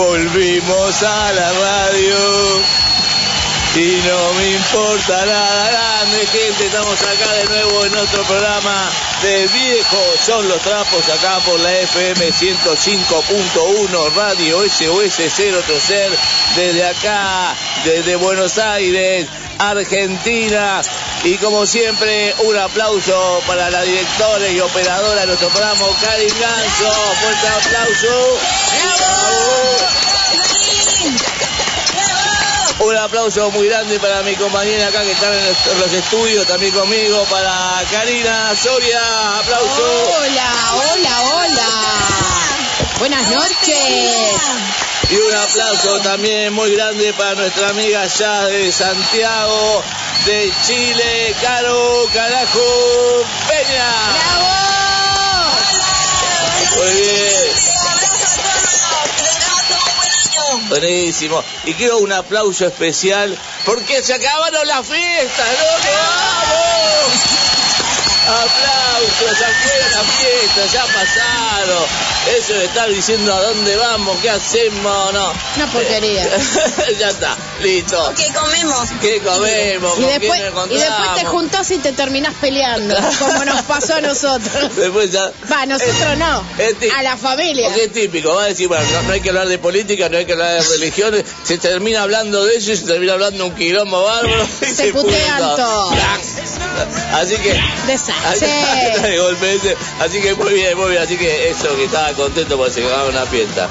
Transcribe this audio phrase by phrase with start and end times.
[0.00, 2.16] Volvimos a la radio
[3.76, 6.64] y no me importa nada grande, gente.
[6.64, 8.88] Estamos acá de nuevo en otro programa
[9.22, 16.10] de Viejos son los trapos acá por la FM 105.1 Radio SOS 0 Ser
[16.56, 19.26] desde acá, desde Buenos Aires,
[19.58, 20.80] Argentina.
[21.24, 26.90] Y como siempre, un aplauso para la directora y operadora de nuestro programa, Karin Ganso.
[27.20, 28.38] Fuerte aplauso.
[32.80, 37.24] Un aplauso muy grande para mi compañera acá que está en los estudios, también conmigo,
[37.24, 39.38] para Karina Soria.
[39.38, 40.12] Aplauso.
[40.18, 41.68] Hola, hola, hola.
[42.98, 43.76] Buenas noches.
[45.10, 49.82] Y un aplauso también muy grande para nuestra amiga ya de Santiago,
[50.24, 53.92] de Chile, Caro Carajo Peña.
[54.12, 54.50] ¡Bravo!
[56.76, 57.29] Muy bien.
[60.70, 61.42] Buenísimo.
[61.64, 65.90] Y quiero un aplauso especial porque se acabaron las fiestas, ¿no?
[65.90, 67.19] ¡Vamos!
[68.30, 71.84] Aplausos, afuera las fiestas, ya pasaron.
[72.36, 75.32] Eso de estar diciendo a dónde vamos, qué hacemos, no.
[75.56, 76.28] Una porquería.
[76.98, 78.12] ya está, listo.
[78.16, 78.88] ¿Qué comemos?
[79.00, 79.98] ¿Qué comemos?
[79.98, 83.62] Y ¿Con después, quién nos y después te juntás y te terminás peleando, como nos
[83.62, 84.76] pasó a nosotros.
[84.76, 85.32] Después ya.
[85.50, 86.44] Va, nosotros no.
[86.58, 87.66] es A la familia.
[87.68, 90.18] Porque es típico, va a decir, bueno, no, no hay que hablar de política, no
[90.18, 93.54] hay que hablar de religiones, se termina hablando de eso y se termina hablando un
[93.54, 94.46] quilombo bárbaro.
[94.60, 95.90] y Se putean todo.
[97.14, 97.58] Así que.
[97.86, 98.19] Desastre.
[99.02, 99.76] de golpe ese.
[99.98, 101.02] Así que muy bien, muy bien.
[101.02, 103.68] Así que eso, que estaba contento porque se ganaba una fiesta.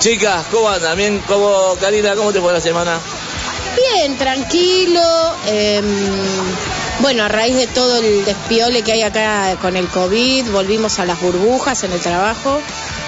[0.00, 0.96] Chicas, ¿cómo andan?
[0.96, 2.98] Bien, ¿cómo, Karina, cómo te fue la semana?
[3.76, 5.00] Bien, tranquilo.
[5.46, 5.84] em,
[7.00, 11.04] bueno, a raíz de todo el despiole que hay acá con el COVID, volvimos a
[11.04, 12.60] las burbujas en el trabajo.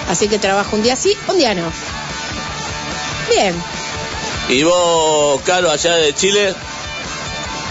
[0.09, 1.71] Así que trabajo un día sí, un día no.
[3.29, 3.55] Bien.
[4.49, 6.53] ¿Y vos, Caro, allá de Chile?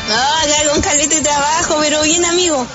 [0.09, 2.67] No, acá con caleta de trabajo, pero bien amigo.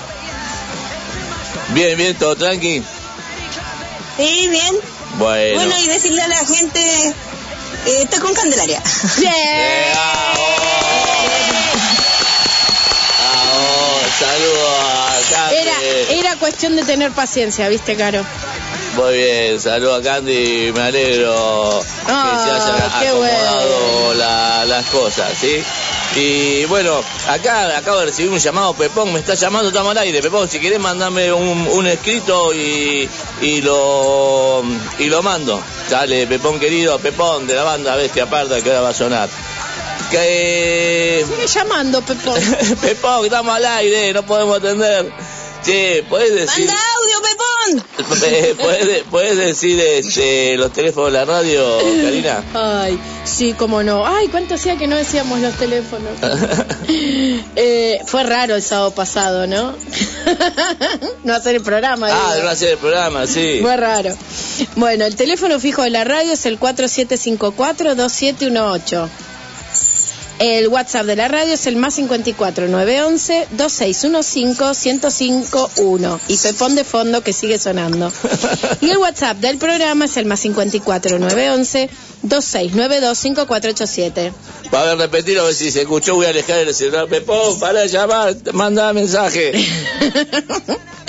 [1.68, 2.82] Bien, bien, todo tranqui.
[4.16, 4.76] Sí, bien.
[5.14, 5.54] Bueno.
[5.56, 7.14] Bueno, y decirle a la gente, eh,
[8.02, 8.82] estoy con Candelaria.
[9.18, 9.32] Bien.
[9.32, 9.92] Eh,
[13.18, 15.56] Vamos, saludos a Candy.
[15.56, 18.24] Era, era cuestión de tener paciencia, ¿viste, Caro?
[18.96, 24.14] Muy bien, saludos a Candy, me alegro Ah, que se hayan acomodado bueno.
[24.14, 25.62] la- las cosas, ¿sí?
[26.16, 30.20] Y bueno, acá acabo de recibir un llamado, Pepón me está llamando, estamos al aire,
[30.20, 33.08] Pepón, si querés mandarme un, un escrito y,
[33.40, 34.62] y lo
[34.98, 35.62] y lo mando.
[35.88, 39.28] Dale, Pepón querido, Pepón de la banda Bestia Parda, que ahora va a sonar.
[40.10, 42.40] Que Sigue llamando, Pepón.
[42.80, 45.12] Pepón, estamos al aire, no podemos atender.
[45.62, 47.84] Che, ¿puedes decir, ¡Manda audio, Pepón!
[48.24, 52.42] eh, ¿puedes, puedes decir este, los teléfonos de la radio, Karina?
[52.54, 54.06] Ay, sí, cómo no.
[54.06, 56.12] Ay, cuánto hacía que no decíamos los teléfonos.
[57.56, 59.74] Eh, fue raro el sábado pasado, ¿no?
[61.24, 62.08] no hacer el programa.
[62.10, 62.44] ah, digo.
[62.46, 63.58] no hacer el programa, sí.
[63.60, 64.16] Fue raro.
[64.76, 69.08] Bueno, el teléfono fijo de la radio es el 4754-2718.
[70.40, 76.84] El WhatsApp de la radio es el más 54 911 2615 1051 y Pepón de
[76.84, 78.10] fondo que sigue sonando.
[78.80, 81.90] Y el WhatsApp del programa es el más 54 911
[82.22, 84.32] 2692 5487.
[84.72, 87.06] Va a ver, repetirlo, a ver si se escuchó, voy a alejar el celular.
[87.06, 89.52] Pepón, para llamar, manda mensaje.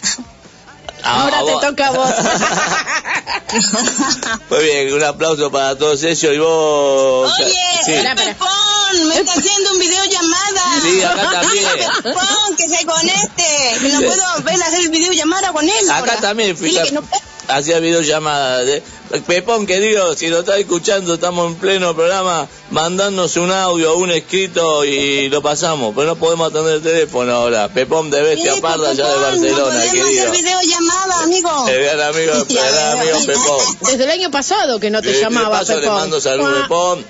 [1.04, 2.10] Ah, Ahora te toca a vos.
[4.50, 7.32] Muy bien, un aplauso para todos ellos y vos.
[7.40, 7.54] Oye,
[7.86, 7.94] Sí.
[7.94, 8.16] El.
[8.16, 10.82] Pepón, me está haciendo un video llamada.
[10.82, 11.66] Sí, acá también.
[12.04, 13.78] Pepón, que se conecte.
[13.80, 15.90] Que no puedo ver hacer el video llamada con él.
[15.90, 16.18] Acá ahora.
[16.20, 17.00] también, Dile fíjate.
[17.50, 18.64] Hacía videollamada.
[18.66, 18.84] De...
[19.26, 24.84] Pepón, querido, si lo estás escuchando, estamos en pleno programa, mandanos un audio, un escrito
[24.84, 25.94] y lo pasamos.
[25.96, 27.70] Pero no podemos atender el teléfono ahora.
[27.70, 30.30] Pepón de Bestia Sí, Parda, ya de Barcelona, no querido.
[30.30, 31.68] hacer videollamada, amigo.
[31.70, 33.78] El gran amigo, el gran amigo Pepón.
[33.92, 35.96] Desde el año pasado que no te Eh, llamaba paso le Pepón.
[35.96, 36.60] mando saludos Ah.
[36.60, 37.06] a Pepón,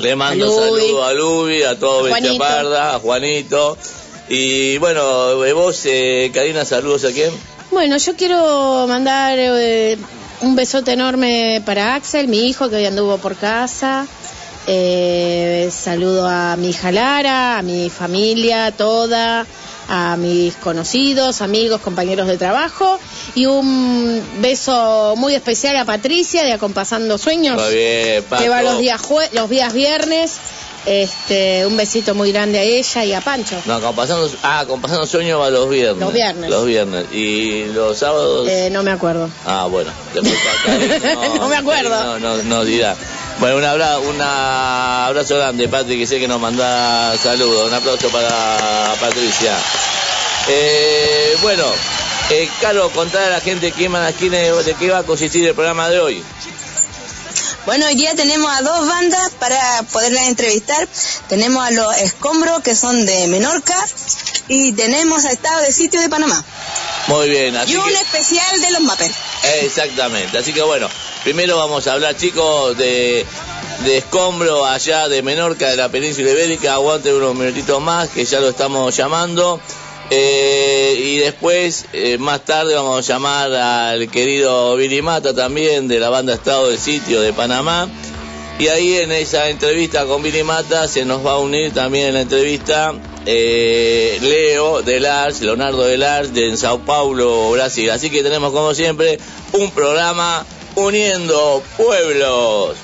[0.00, 2.38] le mando saludos a Lubi, a todo A Bestia.
[2.38, 3.78] Parda, a Juanito.
[4.28, 7.30] Y bueno, vos, eh, Karina, saludos a quién?
[7.72, 9.96] Bueno, yo quiero mandar eh,
[10.42, 14.06] un besote enorme para Axel, mi hijo que hoy anduvo por casa.
[14.66, 19.44] Eh, saludo a mi hija Lara, a mi familia toda,
[19.88, 22.98] a mis conocidos, amigos, compañeros de trabajo
[23.34, 29.00] y un beso muy especial a Patricia de Acompasando Sueños, bien, que va los días
[29.02, 30.36] jue- los días viernes.
[30.84, 33.56] Este, un besito muy grande a ella y a Pancho.
[33.66, 36.00] No, compasando, ah, compasando sueño va los viernes.
[36.00, 36.50] Los viernes.
[36.50, 37.12] Los viernes.
[37.12, 38.48] Y los sábados.
[38.48, 39.30] Eh, no me acuerdo.
[39.46, 39.92] Ah, bueno.
[40.12, 40.34] Después
[40.64, 42.04] acá, No me acuerdo.
[42.04, 42.96] No, no, no dirá.
[43.38, 47.68] Bueno, un abrazo, grande, Patrick, que sé que nos manda saludos.
[47.68, 49.56] Un aplauso para Patricia.
[50.48, 51.64] Eh, bueno,
[52.30, 56.00] eh, Caro, contar a la gente quién, de qué va a consistir el programa de
[56.00, 56.24] hoy.
[57.64, 60.88] Bueno, hoy día tenemos a dos bandas para poderlas entrevistar.
[61.28, 63.76] Tenemos a los Escombros, que son de Menorca,
[64.48, 66.44] y tenemos a Estado de Sitio de Panamá.
[67.06, 67.94] Muy bien, así y un que...
[67.94, 69.14] especial de los Mappers.
[69.62, 70.88] Exactamente, así que bueno,
[71.22, 73.24] primero vamos a hablar chicos de,
[73.84, 78.40] de escombro allá de Menorca, de la península ibérica, aguante unos minutitos más, que ya
[78.40, 79.60] lo estamos llamando.
[80.14, 85.98] Eh, y después, eh, más tarde, vamos a llamar al querido Billy Mata también, de
[85.98, 87.88] la banda Estado del Sitio de Panamá.
[88.58, 92.14] Y ahí en esa entrevista con Billy Mata se nos va a unir también en
[92.14, 92.92] la entrevista
[93.24, 97.90] eh, Leo de Lars, Leonardo de Lars, de en Sao Paulo, Brasil.
[97.90, 99.18] Así que tenemos como siempre
[99.52, 100.44] un programa
[100.74, 102.76] uniendo pueblos.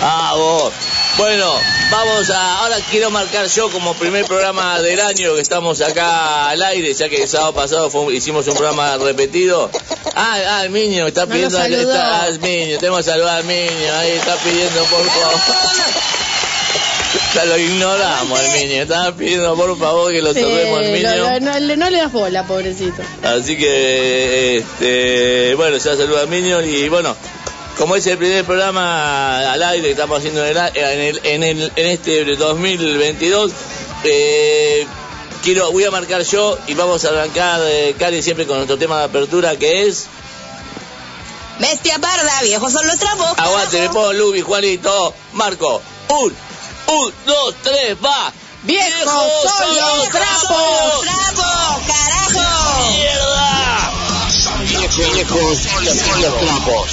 [0.00, 0.72] Ah, vos.
[1.18, 1.50] Bueno,
[1.90, 2.58] vamos a.
[2.58, 7.08] Ahora quiero marcar yo como primer programa del año que estamos acá al aire, ya
[7.08, 9.70] que el sábado pasado fue- hicimos un programa repetido.
[10.14, 11.58] Ah, ah, el niño está No pidiendo.
[11.62, 15.40] está, ah, el niño, tenemos que saludar al niño, ahí está pidiendo por favor.
[17.34, 21.76] Ya lo ignoramos al niño, estaba pidiendo por favor que lo Sí, saludemos al niño.
[21.76, 23.02] no le das bola, pobrecito.
[23.22, 27.14] Así que, este, bueno, ya saluda al niño y bueno,
[27.76, 31.42] como es el primer programa al aire que estamos haciendo en, el, en, el- en,
[31.42, 33.52] el- en este 2022,
[34.04, 34.86] eh,
[35.42, 38.98] quiero, voy a marcar yo y vamos a arrancar, eh, Cari, siempre con nuestro tema
[39.00, 40.06] de apertura que es
[41.58, 43.32] Bestia parda, viejos son los trapos.
[43.38, 46.34] Aguante, me pongo Lubi, Juanito, Marco, un,
[46.88, 48.30] un, dos, tres, va.
[48.62, 49.12] ¡Viejos
[49.58, 50.42] son los ¡Viejos trapos!
[50.48, 52.90] son los trapos, carajo!
[52.90, 53.90] ¡Mierda!
[55.14, 56.90] Viejos son los trapos.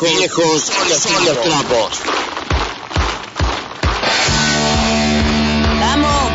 [0.00, 1.90] Viejos, viejos son los trapos.
[5.80, 6.30] Vamos.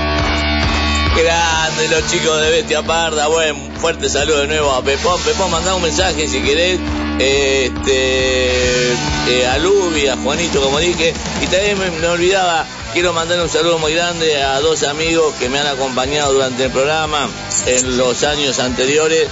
[1.16, 3.28] Grande los chicos de Bestia Parda.
[3.28, 5.22] Buen fuerte saludo de nuevo a Pepón.
[5.22, 6.80] Pepón, mandá un mensaje si querés.
[7.20, 8.94] Este,
[9.28, 11.14] eh, a Lubi, a Juanito, como dije.
[11.42, 15.50] Y también me, me olvidaba, quiero mandar un saludo muy grande a dos amigos que
[15.50, 17.30] me han acompañado durante el programa
[17.66, 19.28] en los años anteriores.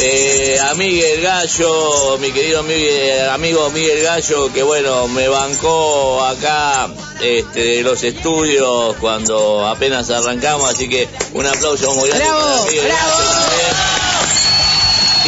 [0.00, 6.88] Eh, a Miguel Gallo, mi querido Miguel- amigo Miguel Gallo, que bueno, me bancó acá
[7.20, 12.84] este, los estudios cuando apenas arrancamos, así que un aplauso muy grande Bravo, para Miguel
[12.84, 13.10] bravo.
[13.18, 13.87] Gallo también.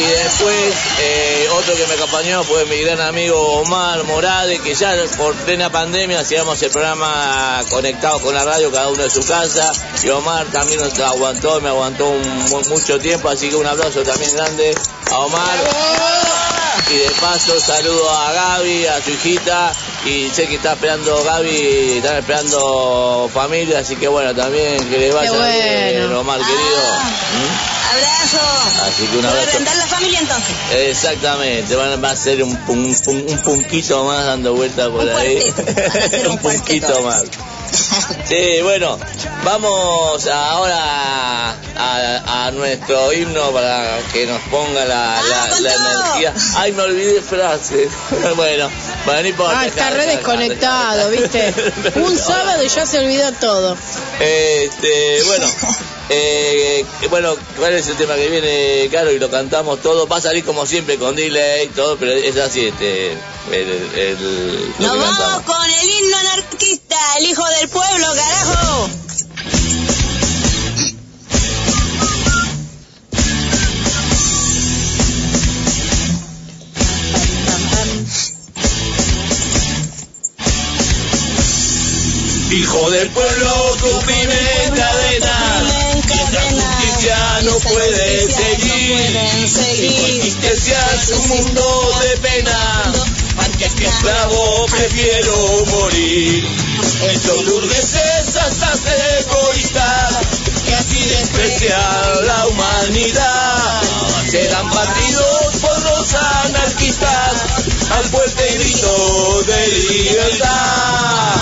[0.01, 4.95] Y después, eh, otro que me acompañó fue mi gran amigo Omar Morales, que ya
[5.19, 9.71] por plena pandemia hacíamos el programa conectado con la radio, cada uno en su casa.
[10.03, 14.35] Y Omar también nos aguantó, me aguantó un- mucho tiempo, así que un aplauso también
[14.35, 14.75] grande
[15.11, 15.59] a Omar.
[16.91, 19.73] Y de paso saludo a Gaby, a su hijita,
[20.07, 25.13] y sé que está esperando Gaby, están esperando familia, así que bueno, también que le
[25.13, 26.21] vaya bien, bueno.
[26.21, 26.81] Omar querido.
[27.37, 27.80] ¿Mm?
[27.91, 28.85] Abrazo.
[28.87, 29.59] Así que un ¿Se va a abrazo.
[29.79, 30.55] la familia entonces?
[30.75, 35.41] Exactamente, van, va a ser un, un punquito más dando vuelta por Un ahí.
[36.11, 37.23] ser un punquito más.
[38.29, 38.99] Sí, bueno,
[39.45, 45.75] vamos ahora a, a nuestro himno para que nos ponga la, la- ¡Vamos con la
[45.75, 46.01] todo!
[46.05, 46.35] energía.
[46.57, 47.89] Ay, me olvidé frases.
[48.37, 48.69] bueno,
[49.05, 49.61] bueno, no importa.
[49.61, 51.11] Ah, está re desconectado.
[51.11, 51.55] ¿viste?
[51.97, 53.77] Un sábado y ya se olvidó todo.
[54.19, 55.47] Este, bueno,
[56.09, 56.60] eh,
[57.09, 59.11] bueno, ¿cuál es el tema que viene, Caro?
[59.11, 60.07] Y lo cantamos todo.
[60.07, 63.13] Va a salir como siempre con delay, todo, pero es así, este,
[63.51, 65.43] el, el, lo Nos vamos cantamos.
[65.45, 68.91] con el himno anarquista, el hijo del pueblo, carajo.
[82.53, 84.01] Hijo del pueblo, tu.
[84.11, 85.40] Y esa justicia
[87.51, 90.23] no puede seguir.
[90.23, 92.93] Justicia es un mundo de pena.
[93.39, 96.47] Antes que esclavo prefiero morir.
[97.11, 100.15] Estos burgueses hasta ser egoístas
[100.65, 103.83] que así desprecian la humanidad.
[104.31, 107.35] Serán partidos por los anarquistas
[107.91, 111.40] al fuerte grito de libertad.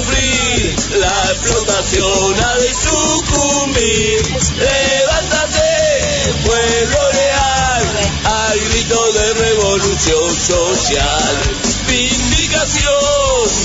[0.00, 4.22] La explotación ha de sucumbir.
[4.56, 7.84] Levántate, pueblo leal,
[8.24, 11.38] al grito de revolución social.
[11.86, 12.94] Vindicación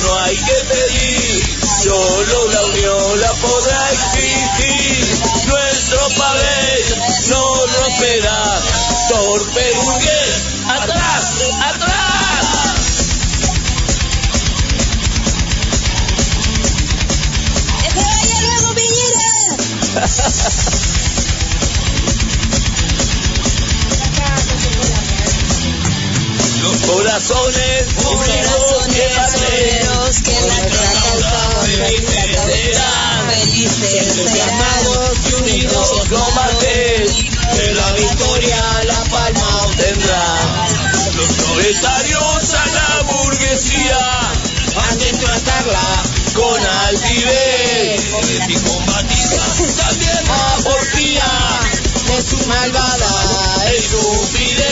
[0.04, 5.06] no hay que pedir, solo la unión la podrá exigir.
[5.48, 6.96] Nuestro papel
[7.30, 8.62] no romperá,
[9.10, 10.25] torpe burgués,
[26.62, 31.16] Los corazones unidos que en la felices trata
[32.46, 33.30] serán.
[33.32, 34.36] felices.
[34.36, 37.16] Hermanos y unidos no mates,
[37.56, 40.26] que la victoria la palma obtendrá.
[41.16, 44.32] Los proletarios a la burguesía
[44.78, 46.04] han de tratarla
[46.36, 48.02] con altivez
[48.48, 48.56] y
[49.76, 51.32] también la porfía
[52.08, 54.66] de su malvada estupidez.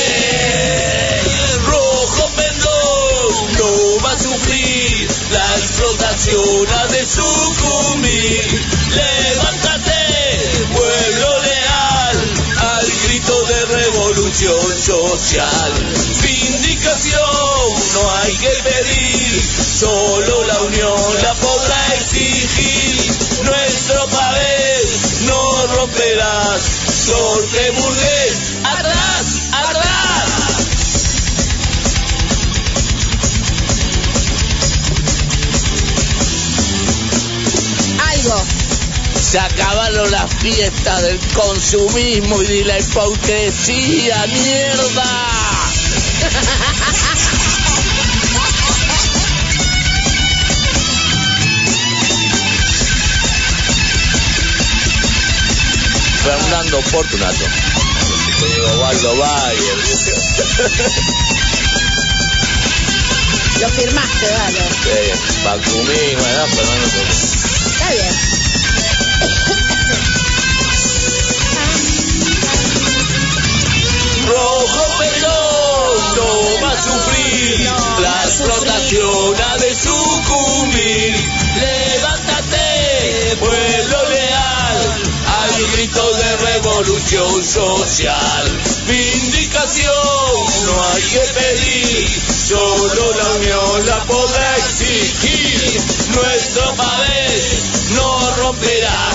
[1.65, 8.65] Rojo pendón no va a sufrir, la explotación ha de sucumbir.
[8.95, 12.17] Levántate, pueblo leal,
[12.59, 15.73] al grito de revolución social.
[16.21, 17.19] Vindicación
[17.93, 19.41] no hay que pedir,
[19.79, 21.62] solo la unión la podrá
[26.13, 26.61] romperás,
[27.05, 30.29] sorte burgués, atrás, atrás.
[38.09, 38.45] Algo.
[39.21, 45.52] Se acabaron las fiestas del consumismo y de la hipocresía, mierda.
[56.23, 57.45] Fernando Fortunato.
[58.39, 59.77] Te digo, Waldo Bayer.
[63.59, 64.59] Lo firmaste, dale.
[64.59, 65.13] Eh,
[65.43, 67.43] Bacumí, bueno, Fernando Fortunato.
[67.67, 68.13] Está bien.
[74.27, 76.27] Rojo perdón no
[76.63, 81.15] va a sufrir la explotación ha de sucumbir.
[81.59, 84.42] Levántate, pueblo leal,
[85.53, 88.61] al grito de revolución social.
[88.87, 89.93] Vindicación
[90.65, 95.81] no hay que pedir, solo la unión la podrá exigir.
[96.15, 99.09] Nuestro país no romperá,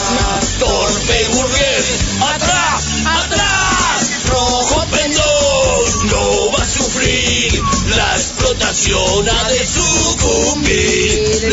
[0.58, 1.86] torpe burgués,
[2.20, 7.62] atrás, atrás, rojo pendón no va a sufrir,
[7.96, 11.47] la explotación ha de sucumbir.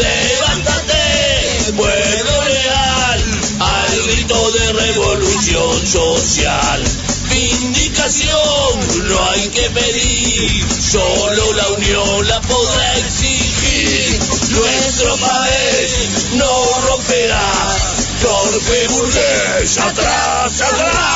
[5.85, 6.83] Social.
[7.29, 14.19] Vindicación no hay que pedir, solo la unión la podrá exigir.
[14.51, 17.51] Nuestro país no romperá,
[18.21, 21.15] torpe burgués, atrás, atrás.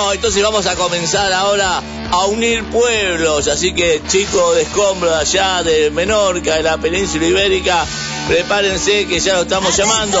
[0.00, 5.18] Bueno, entonces vamos a comenzar ahora a unir pueblos, así que chicos de escombros de
[5.18, 7.84] allá, de Menorca, de la península ibérica,
[8.26, 10.18] prepárense que ya lo estamos llamando.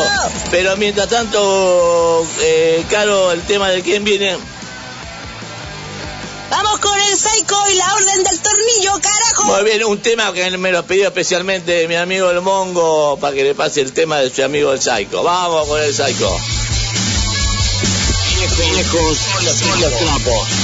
[0.50, 4.36] Pero mientras tanto, eh, Caro, el tema de quién viene.
[6.50, 9.44] Vamos con el Psycho y la Orden del Tornillo, carajo.
[9.44, 13.44] Muy bien, un tema que me lo pidió especialmente mi amigo el Mongo para que
[13.44, 15.22] le pase el tema de su amigo el Psycho.
[15.22, 16.36] Vamos con el Psycho.
[18.56, 20.59] Son los trapos.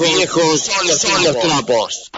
[0.00, 2.10] Viejos, viejos son los trapos.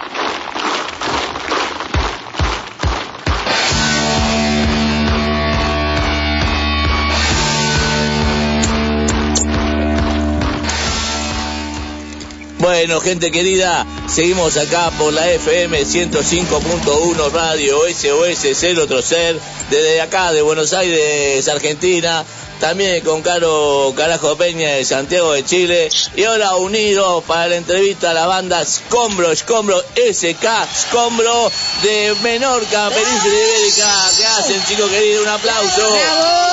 [12.59, 19.39] Bueno, gente querida, seguimos acá por la FM 105.1 Radio SOS Cero Trocer,
[19.71, 22.25] desde acá de Buenos Aires, Argentina,
[22.61, 28.11] también con Caro Carajo Peña de Santiago de Chile, y ahora unidos para la entrevista
[28.11, 31.51] a la banda Scombro, Scombro SK, Scombro
[31.83, 34.11] de Menorca, Península Ibérica.
[34.17, 35.23] ¿Qué hacen, chicos queridos?
[35.23, 35.89] Un aplauso.
[35.91, 36.47] ¡Bravo!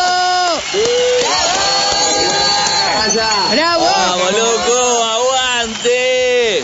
[3.51, 3.85] ¡Bravo!
[3.85, 5.03] ¡Vamos, loco!
[5.03, 6.63] ¡Aguante!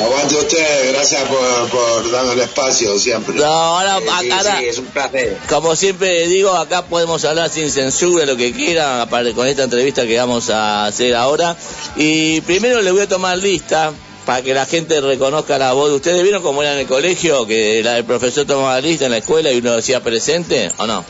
[0.00, 3.36] Aguante usted, gracias por, por darnos el espacio siempre.
[3.36, 5.38] No, ahora, Sí, acá, sí, es un placer.
[5.48, 10.18] como siempre digo, acá podemos hablar sin censura, lo que quieran, con esta entrevista que
[10.18, 11.56] vamos a hacer ahora.
[11.96, 13.92] Y primero le voy a tomar lista
[14.26, 16.22] para que la gente reconozca la voz de ustedes.
[16.24, 17.46] ¿Vieron cómo era en el colegio?
[17.46, 21.04] Que la- el profesor tomaba lista en la escuela y uno decía presente, ¿o no?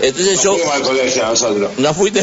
[0.00, 0.54] Entonces Nos yo...
[0.54, 1.70] fuimos al colegio nosotros.
[1.78, 2.22] ¿No fuiste?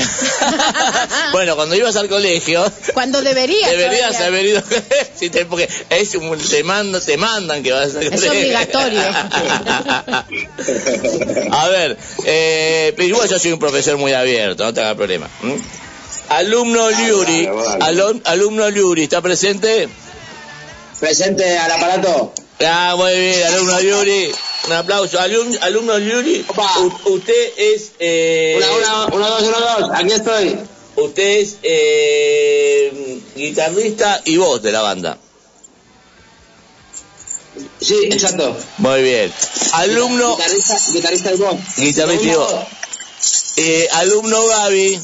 [1.34, 3.70] bueno, cuando ibas al colegio, Cuando deberías.
[3.70, 4.28] deberías todavía.
[4.28, 4.64] haber ido.
[5.16, 8.32] Sí, te- porque es un- te, mandan, te mandan que vas al Es colegio.
[8.32, 9.02] obligatorio.
[11.52, 15.30] A ver, eh, pero igual yo soy un profesor muy abierto, no te hagas problema.
[15.44, 15.58] ¿m?
[16.30, 17.48] Alumno Liuri,
[18.26, 19.88] alumno Liuri, ¿está presente?
[21.00, 22.34] Presente al aparato.
[22.66, 24.32] Ah, muy bien, alumno Liuri.
[24.68, 25.20] Un aplauso.
[25.20, 27.92] Alum- alumno u- usted es...
[28.00, 29.90] Eh, Una, una, uno, dos, uno, dos.
[29.94, 30.58] Aquí estoy.
[30.96, 35.18] Usted es eh, guitarrista y voz de la banda.
[37.82, 38.56] Sí, exacto.
[38.78, 39.32] Muy bien.
[39.74, 41.56] Alumno, Guitarrista, guitarrista y voz.
[41.78, 42.54] guitarrista y voz.
[43.58, 45.00] Eh, alumno Gaby.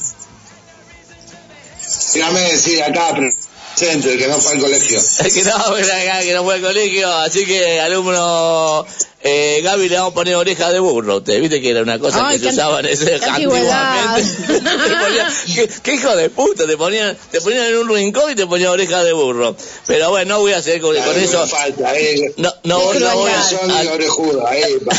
[2.13, 5.00] Dígame decir acá presente, el que no fue al colegio.
[5.34, 8.86] que no, que no fue al colegio, así que alumno
[9.23, 11.17] eh, Gaby le vamos a poner oreja de burro.
[11.17, 14.23] Usted viste que era una cosa Ay, que se usaba en ese antiguamente.
[15.01, 18.47] Ponían- ¿Qué, qué hijo de puta, te ponían, te ponían en un rincón y te
[18.47, 19.55] ponían oreja de burro.
[19.88, 21.45] Pero bueno, no voy a hacer con, con eso.
[21.47, 22.21] falta, ahí.
[22.38, 23.91] No, no, no voy a.
[23.93, 24.93] Orejudo, ahí va.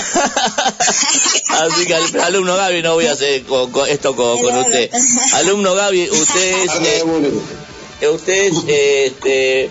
[1.66, 4.90] Así que al- alumno Gaby no voy a hacer con- con esto con, con usted.
[5.34, 8.12] Alumno Gaby, usted es, eh, burro.
[8.14, 9.70] usted es eh, este,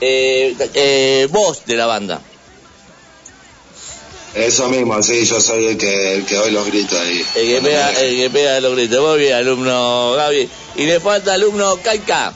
[0.00, 2.20] eh, eh, voz de la banda.
[4.34, 7.26] Eso mismo, sí, yo soy el que, el que doy los gritos ahí.
[7.34, 9.00] El que pega, el que pega los gritos.
[9.00, 10.48] Muy bien, alumno Gaby.
[10.76, 12.32] Y le falta alumno Kaika.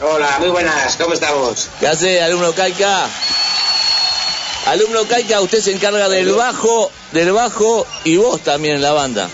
[0.00, 0.96] Hola, muy buenas.
[0.96, 1.68] ¿Cómo estamos?
[1.80, 3.08] ¿Qué hace, alumno Kaika?
[4.66, 9.28] Alumno Kaika, usted se encarga del bajo, del bajo y vos también en la banda.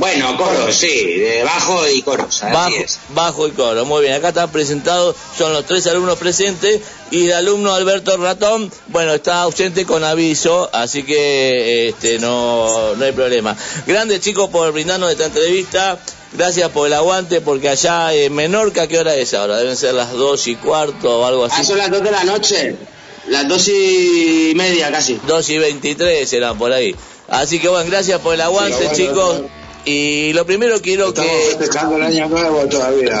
[0.00, 0.86] Bueno, coros, sí.
[1.18, 2.42] De bajo y coros.
[2.42, 2.98] Así Bajo, es.
[3.10, 3.84] bajo y coro.
[3.84, 8.72] Muy bien, acá están presentados, son los tres alumnos presentes y el alumno Alberto Ratón,
[8.88, 13.54] bueno, está ausente con aviso, así que este no, no hay problema.
[13.86, 15.98] Grande chicos por brindarnos esta entrevista.
[16.32, 19.58] Gracias por el aguante, porque allá en Menorca, ¿qué hora es ahora?
[19.58, 21.64] Deben ser las dos y cuarto o algo Ah, así.
[21.66, 22.76] son las dos de la noche.
[23.28, 25.20] Las dos y media casi.
[25.26, 26.94] Dos y veintitrés eran por ahí.
[27.28, 29.38] Así que bueno, gracias por el aguante, bueno, chicos.
[29.40, 29.59] bueno.
[29.90, 31.56] Y lo primero quiero Estamos que...
[31.56, 33.20] festejando el año nuevo todavía.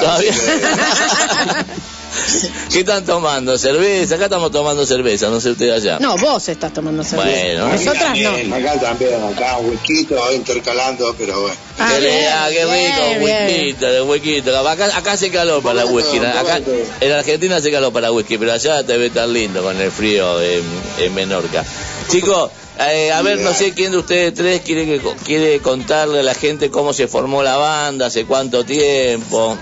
[2.72, 3.56] ¿Qué están tomando?
[3.58, 4.14] ¿Cerveza?
[4.14, 5.98] Acá estamos tomando cerveza, no sé usted allá.
[5.98, 7.30] No, vos estás tomando cerveza.
[7.30, 7.68] Bueno.
[7.68, 8.54] Nosotras no.
[8.54, 11.56] Acá también, acá un huequito intercalando, pero bueno.
[11.78, 13.22] Ah, qué, bien, ah, qué bien, rico, bien.
[13.22, 14.68] huequito, huequito.
[14.68, 16.18] Acá, acá hace calor para Ponga whisky.
[16.18, 16.60] Acá,
[17.00, 20.40] en Argentina hace calor para whisky, pero allá te ve tan lindo con el frío
[20.40, 20.62] en,
[20.98, 21.64] en Menorca.
[22.10, 26.22] Chicos, eh, a ver, no sé quién de ustedes tres quiere, que, quiere contarle a
[26.22, 29.56] la gente cómo se formó la banda, hace cuánto tiempo.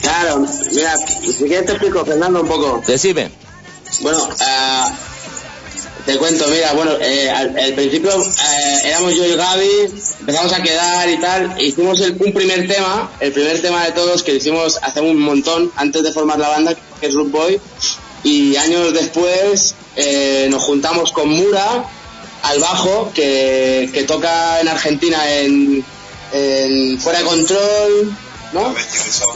[0.00, 2.82] Claro, mira, si quieres te explico, Fernando, un poco.
[2.86, 3.30] Decime.
[4.00, 4.92] Bueno, ah,
[6.04, 9.70] te cuento, mira, bueno, eh, al, al principio eh, éramos yo y Gaby,
[10.20, 13.92] empezamos a quedar y tal, e hicimos el- un primer tema, el primer tema de
[13.92, 17.60] todos que hicimos hace un montón antes de formar la banda, que es Root Boy,
[18.24, 21.84] y años después eh, nos juntamos con Mura
[22.42, 25.84] al bajo, que, que toca en Argentina en,
[26.32, 28.16] en Fuera de Control,
[28.52, 28.74] ¿no?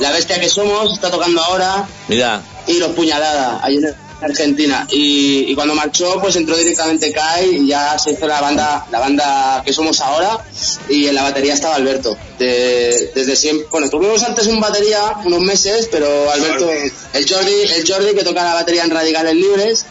[0.01, 0.93] La bestia que somos.
[0.93, 1.89] Está tocando ahora.
[2.09, 4.87] Mirá, y los puñalada allí en Argentina.
[4.91, 8.99] Y, y cuando marchó pues entró directamente Kai y ya se hizo la banda la
[9.01, 10.45] banda que somos ahora.
[10.89, 13.69] Y en la batería estaba Alberto De- desde siempre.
[13.71, 18.43] Bueno tuvimos antes un batería unos meses pero Alberto el Jordi el Jordi que toca
[18.45, 19.87] la batería en Radicales Libres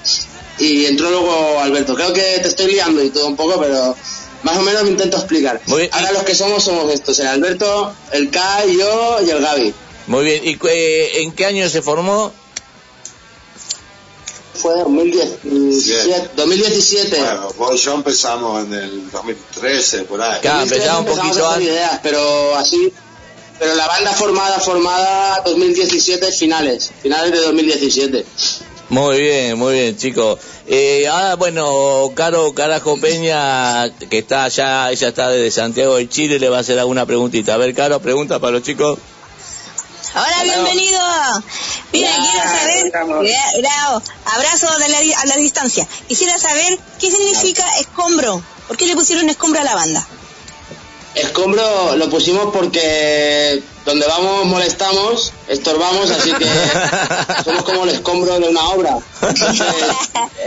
[0.59, 3.95] y entró luego Alberto creo que te estoy liando y todo un poco pero
[4.43, 5.89] más o menos me intento explicar Muy bien.
[5.93, 9.73] ahora los que somos somos estos el Alberto el Kai yo y el Gaby
[10.07, 10.41] muy bien.
[10.45, 12.31] ¿Y eh, en qué año se formó?
[14.57, 20.41] fue 2017 2017 Bueno, vos y yo empezamos en el 2013, por ahí.
[20.41, 21.67] Claro, empezaba un 2013 poquito empezamos antes.
[21.69, 22.93] ideas, pero así,
[23.59, 28.25] pero la banda formada, formada 2017, finales, finales de 2017.
[28.89, 30.39] Muy bien, muy bien, chicos.
[30.65, 36.39] Eh, ahora, bueno, Caro Carajo Peña, que está allá, ella está desde Santiago de Chile,
[36.39, 37.53] le va a hacer alguna preguntita.
[37.53, 38.97] A ver, Caro, pregunta para los chicos.
[40.15, 40.99] Hola, bienvenido.
[41.91, 42.91] Mira, quiero saber,
[44.25, 45.87] abrazo de la a la distancia.
[46.07, 48.41] Quisiera saber qué significa escombro.
[48.67, 50.07] ¿Por qué le pusieron escombro a la banda?
[51.13, 56.45] Escombro lo pusimos porque donde vamos molestamos, estorbamos, así que
[57.43, 58.97] somos como el escombro de una obra.
[59.21, 59.65] Entonces,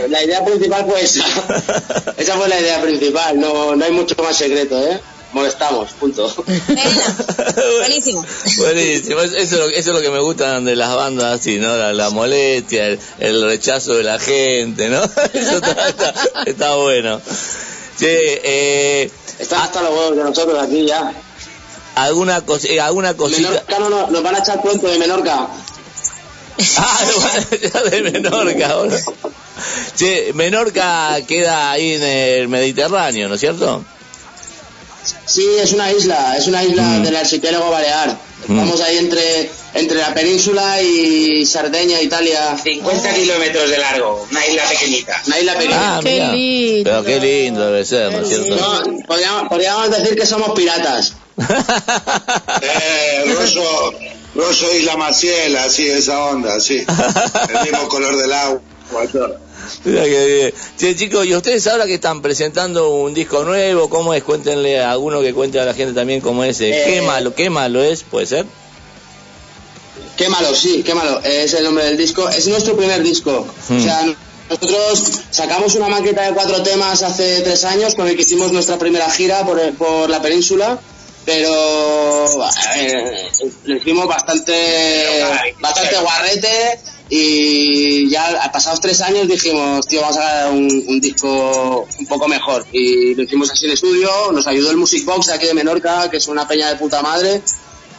[0.09, 1.25] la idea principal fue esa.
[2.17, 5.01] Esa fue la idea principal, no, no hay mucho más secreto, ¿eh?
[5.33, 6.27] Molestamos, punto.
[7.79, 8.23] Buenísimo.
[8.57, 11.75] Buenísimo, eso es, lo, eso es lo que me gusta de las bandas así, ¿no?
[11.77, 15.01] La, la molestia, el, el rechazo de la gente, ¿no?
[15.33, 16.13] Eso está, está-
[16.45, 17.21] está bueno.
[17.97, 21.13] Che, eh, Están hasta los huevos de nosotros aquí ya.
[21.95, 23.49] ¿Alguna, cos- eh, ¿alguna cosita?
[23.49, 25.47] Menorca no, no, nos van a echar cuento de Menorca.
[26.77, 26.99] Ah,
[27.89, 28.97] de Menorca ahora.
[29.95, 33.83] Che, Menorca queda ahí en el Mediterráneo, ¿no es cierto?
[35.25, 37.03] Sí, es una isla, es una isla Mm.
[37.03, 38.09] del archipiélago balear.
[38.47, 38.59] Mm.
[38.59, 42.55] Estamos ahí entre, entre la península y Sardeña, Italia.
[42.61, 45.21] 50 kilómetros de largo, una isla pequeñita.
[45.25, 45.97] Una isla pequeña.
[45.97, 46.31] Ah, Qué mira.
[46.33, 46.89] lindo.
[46.91, 48.55] Pero qué lindo debe ser, ¿no es cierto?
[48.55, 51.13] No, podríamos, podríamos decir que somos piratas.
[52.61, 53.93] Eh, rollo,
[54.35, 56.77] rollo Isla Maciel, así, esa onda, así.
[56.77, 58.61] El mismo color del agua.
[59.85, 60.97] Mira qué bien.
[60.97, 63.89] Chicos, ¿y ustedes ahora que están presentando un disco nuevo?
[63.89, 64.23] ¿Cómo es?
[64.23, 66.59] Cuéntenle a alguno que cuente a la gente también cómo es.
[66.61, 68.03] eh, Eh, ¿Qué malo, qué malo es?
[68.03, 68.45] ¿Puede ser?
[70.17, 71.21] Qué malo, sí, qué malo.
[71.23, 72.27] Es el nombre del disco.
[72.29, 73.47] Es nuestro primer disco.
[73.69, 73.77] Hmm.
[73.77, 74.05] O sea,
[74.49, 78.77] nosotros sacamos una maqueta de cuatro temas hace tres años con el que hicimos nuestra
[78.77, 80.79] primera gira por, por la península.
[81.25, 82.27] Pero
[82.75, 83.31] ver,
[83.65, 84.53] lo hicimos bastante,
[85.59, 86.79] bastante guarrete
[87.09, 92.27] y ya pasados tres años dijimos, tío, vamos a dar un, un disco un poco
[92.27, 92.65] mejor.
[92.71, 96.17] Y lo hicimos así en estudio, nos ayudó el Music Box aquí de Menorca, que
[96.17, 97.41] es una peña de puta madre,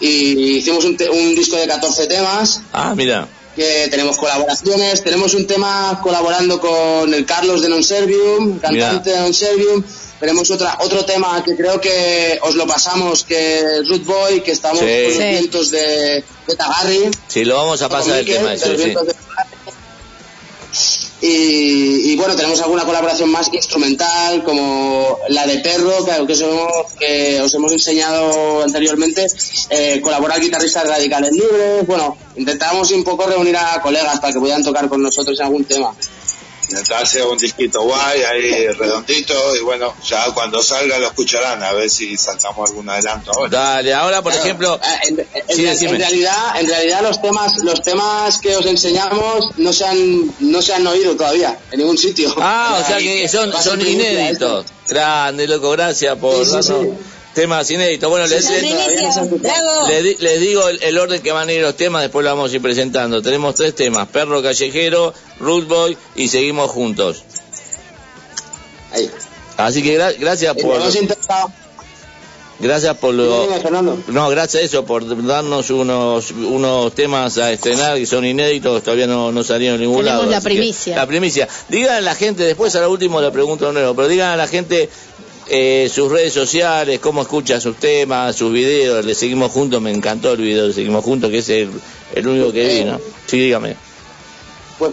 [0.00, 3.28] y hicimos un, te- un disco de 14 temas Ah, mira.
[3.54, 9.18] que tenemos colaboraciones, tenemos un tema colaborando con el Carlos de Non Servium, cantante de
[9.20, 9.84] Non Servium,
[10.22, 14.52] tenemos otra, otro tema que creo que os lo pasamos, que es Root Boy, que
[14.52, 14.84] estamos Sí.
[14.86, 15.18] con los Sí.
[15.18, 17.10] vientos de, de Tagarri.
[17.26, 18.94] Sí, lo vamos a pasar el tema ese, sí.
[21.20, 26.92] Y, y bueno, tenemos alguna colaboración más instrumental, como la de Perro, que, que, somos-
[26.98, 29.26] que os hemos enseñado anteriormente,
[29.70, 31.86] eh, colaborar guitarristas radicales libres.
[31.86, 35.64] Bueno, intentamos un poco reunir a colegas para que puedan tocar con nosotros en algún
[35.64, 35.94] tema.
[36.76, 41.88] Entonces un disquito guay, ahí redondito, y bueno, ya cuando salga lo escucharán, a ver
[41.90, 43.50] si sacamos algún adelanto ahora.
[43.50, 44.80] Dale, ahora, por Claro, ejemplo...
[44.82, 48.64] eh, en, en- Sí, en- en realidad, en realidad los temas, los temas que os
[48.66, 52.34] enseñamos no se han, no se han oído todavía en ningún sitio.
[52.38, 54.66] Ah, o sea que son, son inéditos.
[54.88, 56.72] Grande, loco, gracias por Sí, sí.
[57.34, 58.08] Temas inéditos.
[58.10, 58.62] Bueno, les, les-
[59.88, 62.30] les di- les digo el, el orden que van a ir los temas, después lo
[62.30, 63.20] vamos a ir presentando.
[63.22, 67.24] Tenemos tres temas, Perro Callejero, Root Boy y Seguimos Juntos.
[68.92, 69.10] Ahí.
[69.56, 70.80] Así que gra- gracias por...
[72.60, 73.48] Gracias por lo...
[74.08, 79.08] No, gracias a eso, por darnos unos unos temas a estrenar que son inéditos, todavía
[79.08, 80.30] no, no salieron en ningún Tenemos lado.
[80.30, 80.94] la que- primicia.
[80.96, 81.48] La primicia.
[81.68, 84.36] Digan a la gente, después a lo último le pregunto de nuevo, pero digan a
[84.36, 84.88] la gente
[85.54, 90.32] eh, sus redes sociales, cómo escucha sus temas, sus videos, le seguimos juntos, me encantó
[90.32, 91.70] el video, le seguimos juntos, que es el,
[92.14, 92.98] el único que vi, ¿no?
[93.26, 93.76] Sí, dígame.
[94.78, 94.92] Pues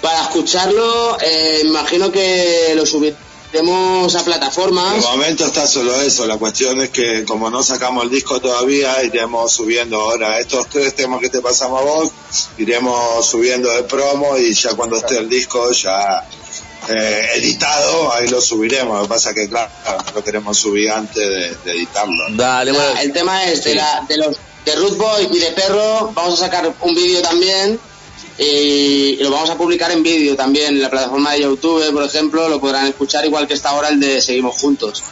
[0.00, 5.04] para escucharlo, eh, imagino que lo subiremos a De plataformas.
[5.04, 9.52] momento está solo eso, la cuestión es que como no sacamos el disco todavía, iremos
[9.52, 12.10] subiendo ahora estos tres temas que te pasamos a vos,
[12.58, 16.26] iremos subiendo de promo y ya cuando esté el disco ya
[16.88, 18.96] eh, editado, ahí lo subiremos.
[18.96, 19.70] Lo que pasa que claro,
[20.06, 22.24] no lo queremos subir antes de, de editarlo.
[22.30, 23.00] Dale, La- bueno.
[23.00, 23.70] el tema es Sí.
[23.70, 27.20] de, la, de los de Root Boy y de Perro, vamos a sacar un vídeo
[27.22, 27.78] también
[28.38, 32.04] y, y lo vamos a publicar en vídeo también en la plataforma de YouTube, por
[32.04, 35.02] ejemplo, lo podrán escuchar igual que está ahora el de Seguimos Juntos.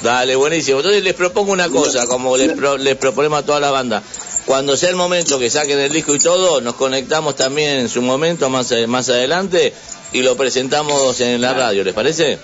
[0.00, 0.78] Dale, buenísimo.
[0.78, 4.02] Entonces les propongo una cosa, como les, pro- les proponemos a toda la banda.
[4.46, 8.00] Cuando sea el momento que saquen el disco y todo, nos conectamos también en su
[8.00, 9.74] momento más, más adelante
[10.12, 12.38] y lo presentamos en la radio, ¿les parece?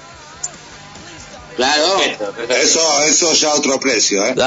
[1.57, 1.97] Claro.
[2.49, 4.35] Eso, eso ya otro precio, ¿eh?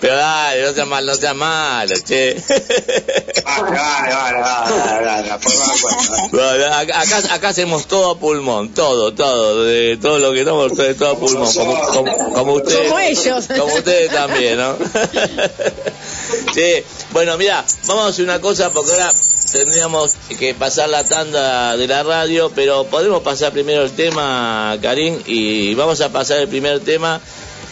[0.00, 2.34] Pero dale, no sea mal, no sea malo, che.
[3.44, 5.38] Vale, vale, vale, vale,
[6.32, 10.72] vale, acá, acá- acá hacemos todo a pulmón, todo, todo, de todo lo que estamos,
[10.74, 12.88] todo, todo a pulmón, como, como, como ustedes.
[12.88, 13.46] Como ellos.
[13.56, 14.76] Como ustedes también, ¿no?
[16.54, 19.12] Sí, bueno, mira, vamos a hacer una cosa porque ahora
[19.52, 25.18] tendríamos que pasar la tanda de la radio, pero podemos pasar primero el tema, Karim,
[25.26, 27.20] y vamos a pasar el primer tema.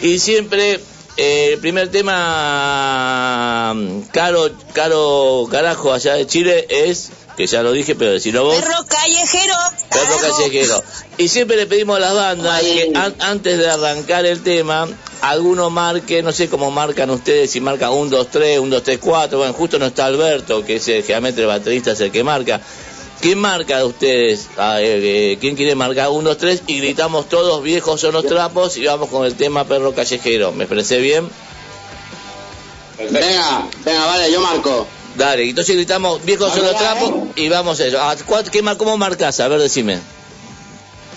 [0.00, 0.80] Y siempre,
[1.16, 7.72] eh, el primer tema, mm, caro, caro, carajo, allá de Chile es, que ya lo
[7.72, 8.56] dije, pero decirlo vos.
[8.56, 9.54] Perro callejero.
[9.90, 10.82] Perro callejero.
[11.18, 14.88] Y siempre le pedimos a las bandas que an- antes de arrancar el tema,
[15.20, 18.98] alguno marque, no sé cómo marcan ustedes, si marca 1, 2, 3, 1, 2, 3,
[19.00, 19.38] 4.
[19.38, 22.60] Bueno, justo no está Alberto, que es el, generalmente el baterista, es el que marca.
[23.20, 24.48] ¿Quién marca de ustedes?
[24.56, 26.62] Ah, eh, eh, ¿Quién quiere marcar 1, 2, 3?
[26.68, 30.52] Y gritamos todos, viejos son los trapos, y vamos con el tema perro callejero.
[30.52, 31.28] ¿Me expresé bien?
[33.10, 34.86] Venga, venga, vale, yo marco.
[35.16, 37.98] Dale, entonces gritamos, viejos son los trapos, y vamos a eso.
[38.00, 39.40] Ah, ¿cuál- qué mar- ¿Cómo marcas?
[39.40, 39.98] A ver, decime.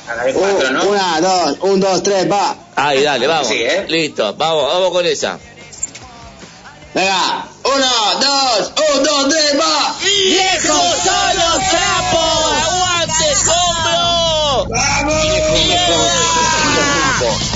[0.07, 0.83] A la de Uh, cuatro, ¿no?
[0.89, 2.55] Una, dos, un, dos, tres, va.
[2.75, 3.47] Ahí, dale, vamos.
[3.47, 3.85] Sí, ¿eh?
[3.87, 5.39] Listo, vamos, vamos con esa.
[6.93, 9.95] Venga, uno, dos, un, dos, tres, va.
[10.01, 12.51] ¡Viejos son los trapos!
[12.67, 14.67] ¡Aguante, compro!
[17.19, 17.50] Soy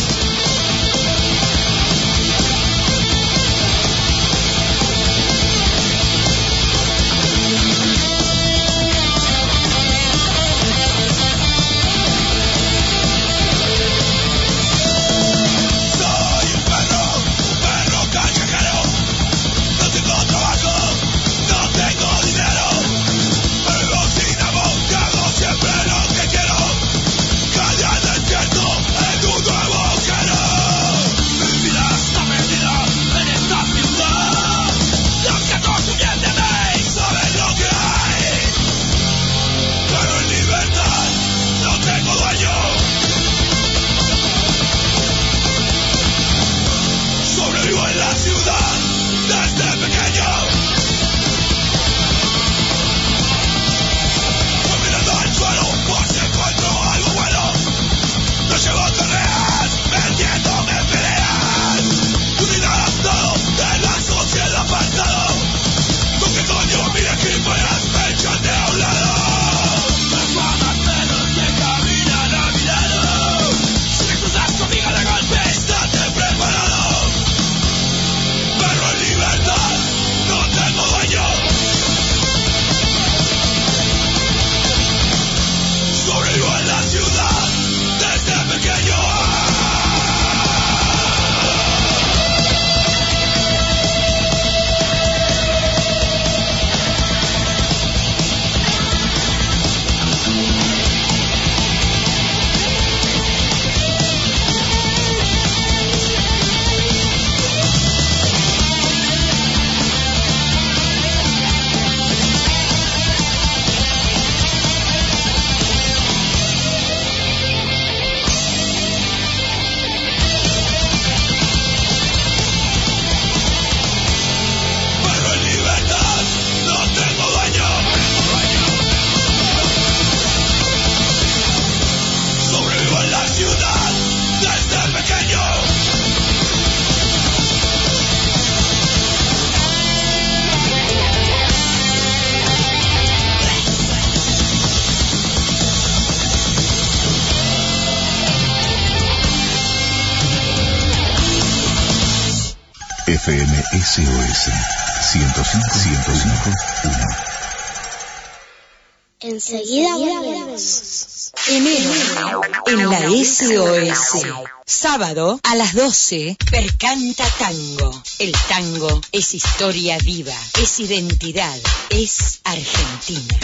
[164.65, 168.03] Sábado a las 12, Percanta Tango.
[168.19, 171.57] El tango es historia viva, es identidad,
[171.89, 173.37] es Argentina.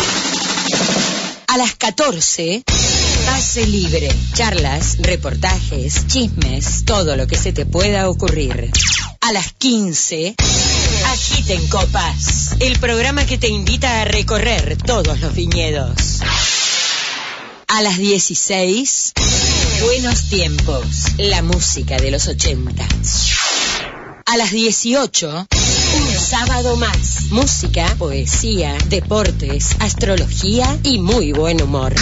[1.48, 2.64] A las 14,
[3.26, 4.10] Pase Libre.
[4.34, 8.72] Charlas, reportajes, chismes, todo lo que se te pueda ocurrir.
[9.20, 10.36] A las 15,
[11.08, 12.56] Agiten Copas.
[12.60, 16.22] El programa que te invita a recorrer todos los viñedos.
[17.74, 19.14] A las 16,
[19.82, 20.86] Buenos Tiempos,
[21.18, 22.86] la música de los 80.
[24.26, 25.48] A las 18,
[25.96, 27.32] Un sábado más.
[27.32, 31.96] Música, poesía, deportes, astrología y muy buen humor.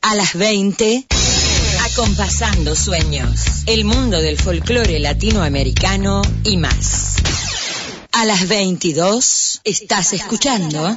[0.00, 1.04] A las 20,
[1.92, 3.38] acompasando sueños.
[3.66, 7.16] El mundo del folclore latinoamericano y más.
[8.12, 10.96] A las 22, estás escuchando.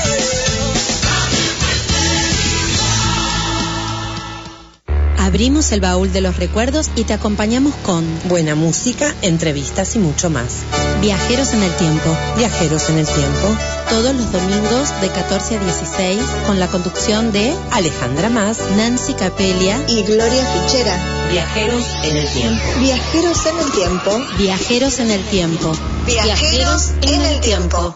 [5.31, 10.29] Abrimos el baúl de los recuerdos y te acompañamos con buena música, entrevistas y mucho
[10.29, 10.57] más.
[10.99, 12.17] Viajeros en el tiempo.
[12.35, 13.47] Viajeros en el tiempo.
[13.89, 19.81] Todos los domingos de 14 a 16 con la conducción de Alejandra Más, Nancy Capelia
[19.87, 20.99] y Gloria Fichera.
[21.31, 22.63] Viajeros en el tiempo.
[22.81, 24.25] Viajeros en el tiempo.
[24.37, 25.71] Viajeros en el tiempo.
[26.07, 27.95] Viajeros en el tiempo.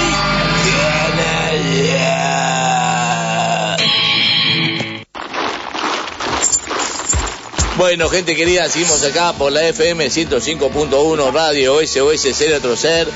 [7.81, 13.07] Bueno, gente querida, seguimos acá por la FM 105.1 Radio SOS Ser Otro Ser.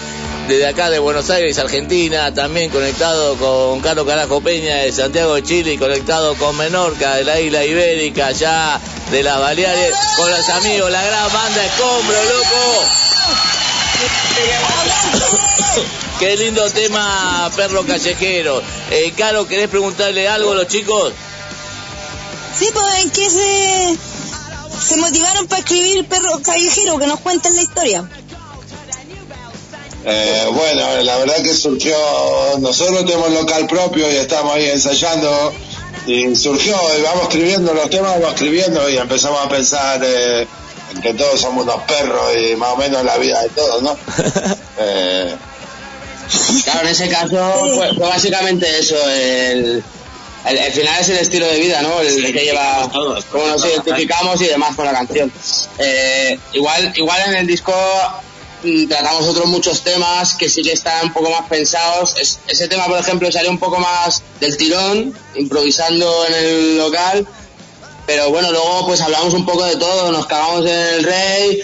[0.47, 5.43] Desde acá de Buenos Aires, Argentina, también conectado con Carlos Carajo Peña de Santiago de
[5.43, 10.89] Chile conectado con Menorca de la isla Ibérica, allá de las Baleares, con los amigos,
[10.89, 12.86] la gran banda Escombro, loco.
[16.20, 18.63] Qué lindo tema, perro callejero.
[18.89, 21.13] Eh, Caro, ¿querés preguntarle algo a los chicos?
[22.57, 23.97] Sí, pues en qué se,
[24.82, 28.09] se motivaron para escribir Perro Callejero, que nos cuenten la historia.
[30.07, 31.97] Eh, bueno, la verdad que surgió,
[32.59, 35.53] nosotros tenemos local propio y estamos ahí ensayando
[36.05, 40.47] y surgió, y vamos escribiendo los temas, vamos escribiendo y empezamos a pensar eh,
[40.93, 43.97] en que todos somos unos perros y más o menos la vida de todos, ¿no?
[44.78, 45.34] Eh,
[46.63, 47.38] Claro, en ese caso
[47.76, 48.95] fue, fue básicamente eso.
[49.09, 49.84] El,
[50.48, 52.00] el, el final es el estilo de vida, ¿no?
[52.02, 52.89] El que lleva,
[53.32, 55.32] cómo nos identificamos y demás con la canción.
[55.80, 57.74] Eh, igual, igual en el disco
[58.64, 62.16] mm, tratamos otros muchos temas que sí que están un poco más pensados.
[62.20, 67.28] Es- ese tema, por ejemplo, salió un poco más del tirón, improvisando en el local.
[68.08, 71.62] Pero bueno, luego pues hablamos un poco de todo, nos cagamos en el rey.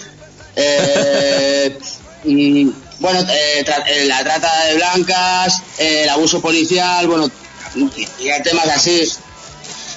[0.56, 1.78] eh,
[2.24, 2.70] mm,
[3.00, 7.30] bueno, eh, tra- eh, la trata de blancas, eh, el abuso policial, bueno,
[7.76, 7.84] y,
[8.20, 9.12] y temas así.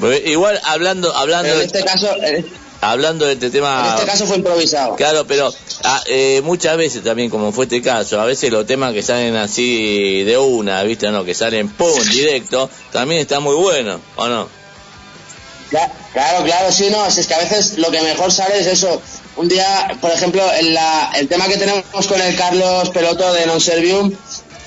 [0.00, 2.46] Porque Igual hablando, hablando, Pero en este caso, en
[2.80, 3.94] hablando de este tema.
[3.94, 4.96] este caso fue improvisado.
[4.96, 5.52] Claro, pero
[5.84, 9.36] ah, eh, muchas veces también, como fue este caso, a veces los temas que salen
[9.36, 11.10] así de una, ¿viste?
[11.10, 14.48] No, que salen pum, directo, también está muy bueno, ¿o no?
[15.70, 19.02] Cla- Claro, claro, sí, no, es que a veces lo que mejor sale es eso.
[19.36, 23.46] Un día, por ejemplo, en la, el tema que tenemos con el Carlos Peloto de
[23.46, 24.12] Non Servium,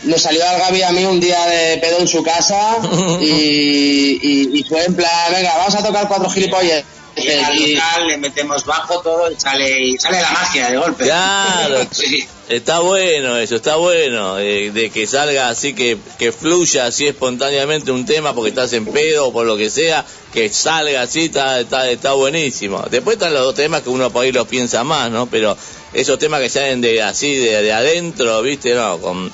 [0.03, 2.77] nos salió al Gaby a mí un día de pedo en su casa
[3.21, 6.83] y, y, y fue en plan, venga, vamos a tocar cuatro gilipollas.
[7.15, 10.77] Y al Y- local le metemos bajo todo y sale, y sale la magia de
[10.77, 11.05] golpe.
[11.05, 12.23] Claro, Sí.
[12.47, 17.91] está bueno eso, está bueno, eh, de que salga así, que, que fluya así espontáneamente
[17.91, 21.59] un tema porque estás en pedo o por lo que sea, que salga así, está,
[21.59, 22.83] está, está buenísimo.
[22.91, 25.25] Después están los dos temas que uno por ahí los piensa más, ¿no?
[25.25, 25.57] Pero
[25.93, 28.75] esos temas que salen de así, de, de adentro, ¿viste?
[28.75, 29.31] No, con,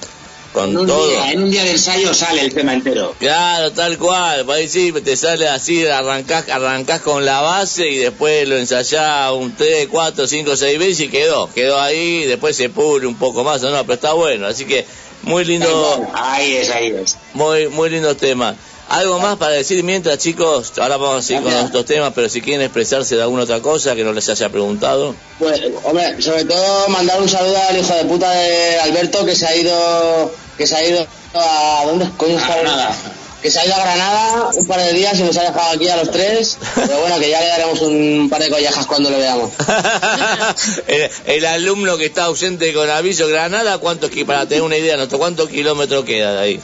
[0.54, 1.08] con En un, todo.
[1.10, 3.16] día, en un día de ensayo sale el tema entero.
[3.20, 7.98] Claro, tal cual, por ahí sí, te sale así, arrancás, arrancás con la base y
[7.98, 12.70] después lo ensayás un 3, 4, 5, 6 veces y quedó, quedó ahí, después se
[12.70, 14.86] pule un poco más o no, pero está bueno, así que
[15.24, 17.18] muy lindo, Ahí es, ahí es.
[17.34, 18.56] muy, muy lindos temas.
[18.90, 20.74] ¿Algo más para decir mientras, chicos?
[20.78, 23.96] Ahora vamos a seguir con estos temas, pero si quieren expresarse de alguna otra cosa
[23.96, 25.16] que no les haya preguntado.
[25.40, 29.48] Pues, hombre, sobre todo mandar un saludo al hijo de puta de Alberto que se
[29.48, 32.56] ha ido, que se ha ido a, ¿dónde coño está?
[32.58, 32.96] Granada.
[33.42, 35.88] Que se ha ido a Granada un par de días y nos ha dejado aquí
[35.90, 39.18] a los tres, pero bueno, que ya le daremos un par de collejas cuando lo
[39.18, 39.52] veamos.
[40.88, 45.18] el, el alumno que está ausente con aviso Granada, ¿cuántos, para tener una idea, nuestro,
[45.20, 46.60] ¿cuántos kilómetros queda de ahí?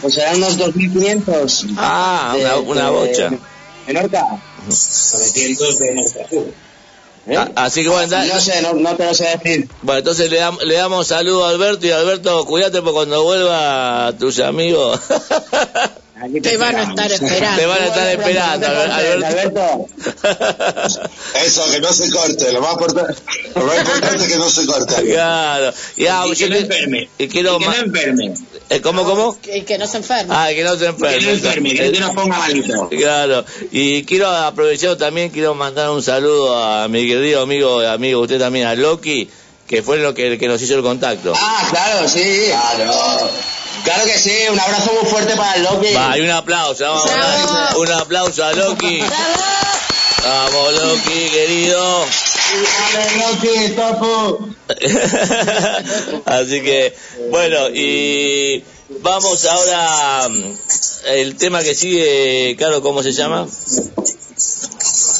[0.00, 1.74] Pues serán unos 2.500.
[1.76, 3.30] Ah, de- una, una de- bocha.
[3.86, 4.26] Menorca.
[4.66, 6.24] 900 de nuestra
[7.26, 7.36] ¿Eh?
[7.36, 9.68] Ah, Así que bueno, da- No sé, no, no te lo sé decir.
[9.82, 14.12] bueno, entonces le, dam- le damos saludo a Alberto y Alberto, cuídate porque cuando vuelva
[14.18, 14.98] tus amigos
[16.22, 17.58] Aquí Te van a estar esperando.
[17.60, 19.26] te van a estar esperando, Alberto.
[19.26, 19.86] Alberto.
[21.44, 22.52] Eso, que no se corte.
[22.52, 23.06] Lo más, importa-
[23.56, 24.94] lo más importante es que no se corte.
[25.12, 25.72] Claro.
[25.96, 27.08] Ya, Y yo que no que- enferme.
[27.18, 28.34] y quiero Y que no enferme.
[28.70, 29.40] eh, ¿Cómo, cómo?
[29.40, 30.32] Que, que no se enferme.
[30.34, 31.20] Ah, que no se Que enferme.
[31.22, 32.88] no enferme, que no ponga malito.
[32.88, 38.38] Claro, y quiero aprovechar también, quiero mandar un saludo a mi querido amigo, amigo usted
[38.38, 39.28] también, a Loki,
[39.66, 41.32] que fue lo que, el que nos hizo el contacto.
[41.36, 42.44] Ah, claro, sí.
[42.48, 42.92] Claro.
[43.84, 45.94] Claro que sí, un abrazo muy fuerte para el Loki.
[45.94, 49.00] Va, y un aplauso, vamos a dar un aplauso a Loki.
[50.24, 52.06] Vamos, Loki, querido.
[52.92, 54.48] Dale, Loki, topo.
[56.26, 56.96] Así que,
[57.30, 58.64] bueno, y
[59.00, 60.58] vamos ahora mm,
[61.06, 63.48] el tema que sigue, claro, ¿cómo se llama?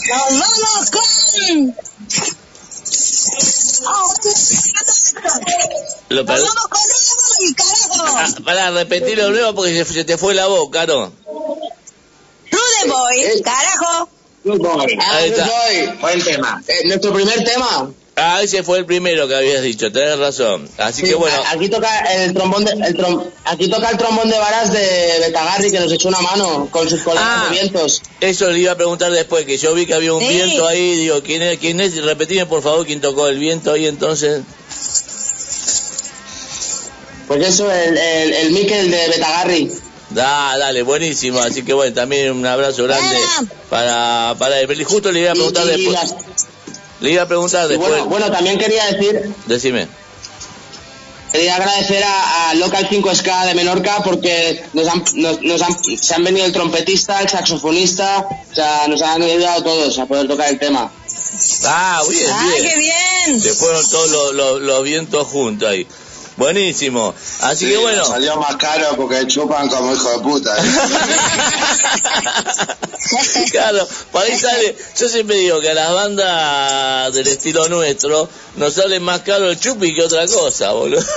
[0.08, 1.02] Nos vamos con...
[6.10, 6.24] Lo
[7.39, 8.16] Rude Boy, carajo.
[8.16, 11.12] Ah, para repetirlo de nuevo porque se, se te fue la boca, ¿no?
[12.51, 14.09] Rude Boy, carajo.
[14.45, 14.99] Good boy.
[15.01, 15.47] Ah, Ahí Good está.
[15.47, 15.99] Boy.
[16.01, 16.62] Buen tema.
[16.66, 17.91] Eh, nuestro primer tema.
[18.16, 20.68] Ah, ese fue el primero que habías dicho, tenés razón.
[20.76, 24.28] Así Sí, que bueno, Aquí toca el trombón de, el trom- aquí toca el trombón
[24.28, 27.45] de varas de Betagarri que nos echó una mano con sus colegas Ah.
[27.49, 28.03] de vientos.
[28.20, 30.28] eso le iba a preguntar después, que yo vi que había un Sí.
[30.28, 31.59] viento ahí, digo, ¿quién es?
[31.59, 31.97] ¿Quién es?
[32.05, 34.43] Repetime por favor quién tocó el viento ahí entonces.
[37.35, 39.70] Pues eso, el, el, el Mikel de Betagarri.
[40.11, 41.39] Da, dale, buenísimo.
[41.41, 43.16] Así que bueno, también un abrazo grande
[43.70, 44.85] para, para él.
[44.85, 45.93] Justo le iba a preguntar Y- y después.
[46.11, 46.14] las-
[47.01, 47.89] Le iba a preguntar después.
[47.91, 49.89] bueno, bueno, también quería decir, Decime.
[51.33, 56.14] quería agradecer a, a Local 5SK de Menorca porque nos han, nos, nos han, se
[56.14, 60.51] han venido el trompetista, el saxofonista, o sea, nos han ayudado todos a poder tocar
[60.51, 60.93] el tema.
[61.64, 62.62] Ah, bien, ¡Ay, bien.
[62.72, 63.41] qué bien!
[63.41, 65.87] Se fueron todos los, los- los vientos juntos ahí.
[66.37, 67.14] Buenísimo.
[67.41, 68.05] Así Sí, que bueno.
[68.05, 70.57] Salió más caro porque chupan como hijo de puta.
[70.59, 70.62] ¿eh?
[73.51, 74.74] claro, por ahí sale.
[74.99, 79.59] Yo siempre digo que a las bandas del estilo nuestro nos sale más caro el
[79.61, 81.05] chupi que otra cosa, boludo.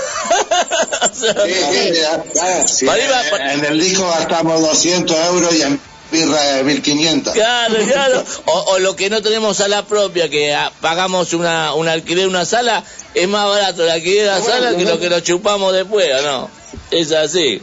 [1.06, 2.68] O sea, Sí, sí, ya, claro.
[2.68, 5.80] Sí, Para arriba, en- para- En el disco gastamos 200 euros y en
[6.12, 7.34] birra de 1500.
[7.34, 8.24] Claro, claro.
[8.46, 12.28] O, o lo que no tenemos sala propia, que ah, pagamos una, un alquiler de
[12.30, 12.84] una sala,
[13.14, 16.22] es más barato el alquiler de la sala que lo que nos chupamos después, ¿o
[16.24, 16.50] no?
[16.92, 17.62] Es así.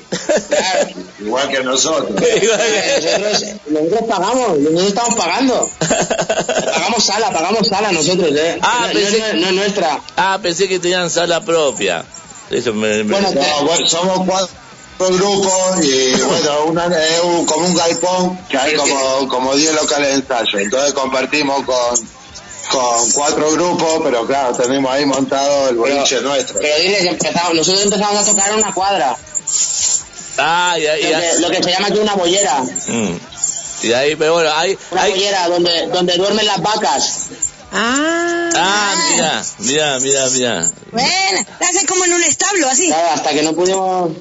[1.20, 2.10] Igual que nosotros.
[2.20, 5.70] Nosotros, nosotros pagamos, nosotros estamos pagando.
[6.64, 8.58] Pagamos sala, pagamos sala nosotros, ¿eh?
[8.62, 10.00] Ah, no, pensé- no es- no es nuestra.
[10.16, 12.04] ah, pensé que tenían sala propia.
[12.50, 13.04] Eso me...
[13.04, 14.48] me- Bueno, No, bueno, somos cuatro
[14.98, 20.08] grupos y bueno, una, es un- como un galpón que hay como, como 10 locales
[20.08, 20.58] de ensayo.
[20.58, 22.08] Entonces compartimos con,
[22.70, 26.58] con cuatro grupos, pero claro, tenemos ahí montado el boliche nuestro.
[26.60, 29.16] Pero diles, empezamos, nosotros empezamos a tocar en una cuadra,
[30.38, 31.02] Ah, y ahí...
[31.02, 32.62] lo que, lo que se llama aquí una bollera.
[32.86, 33.16] Mm.
[33.82, 34.78] Y ahí, pero bueno, hay...
[34.90, 35.12] Una hay...
[35.12, 37.18] bollera donde, donde duermen las vacas.
[37.70, 40.70] Ah, Ah, mira, mira, mira, mira.
[40.90, 42.86] Bueno, la hacen como en un establo, así.
[42.88, 44.12] Claro, hasta que no pudimos...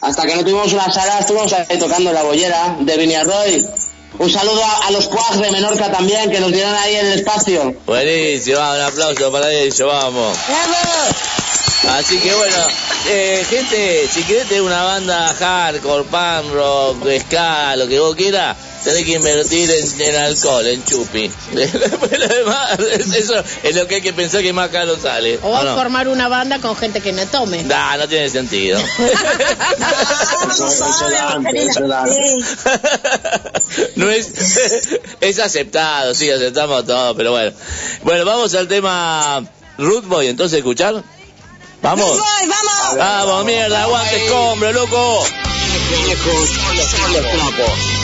[0.00, 3.66] Hasta que no tuvimos una sala, estuvimos ahí tocando la bollera de Viñarroy.
[4.18, 7.12] Un saludo a, a los Quags de Menorca también, que nos dieron ahí en el
[7.18, 7.74] espacio.
[7.86, 10.36] Buenísimo, un aplauso para ellos, vamos.
[10.46, 11.96] ¡Bravo!
[11.98, 12.56] Así que bueno,
[13.08, 18.56] eh, gente, si querés tener una banda hardcore, punk rock, ska, lo que vos quieras,
[18.84, 21.30] tenés que invertir en, en alcohol, en chupi.
[21.52, 25.38] Después lo demás, eso es lo que hay que pensar que más caro sale.
[25.42, 25.74] o ¿o no?
[25.74, 27.62] formar una banda con gente que no tome.
[27.64, 28.80] Nah, no tiene sentido.
[33.96, 34.28] No es,
[35.20, 37.52] es aceptado, sí, aceptamos todo, pero bueno.
[38.02, 39.44] Bueno, vamos al tema
[39.78, 41.02] Root Boy, entonces escuchar.
[41.82, 42.08] Vamos.
[42.08, 42.96] Boy, vamos.
[42.96, 45.26] Vamos, mierda, aguante escombro, loco.
[46.04, 47.99] Viejos son los.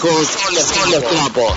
[0.00, 1.52] Son los trapos.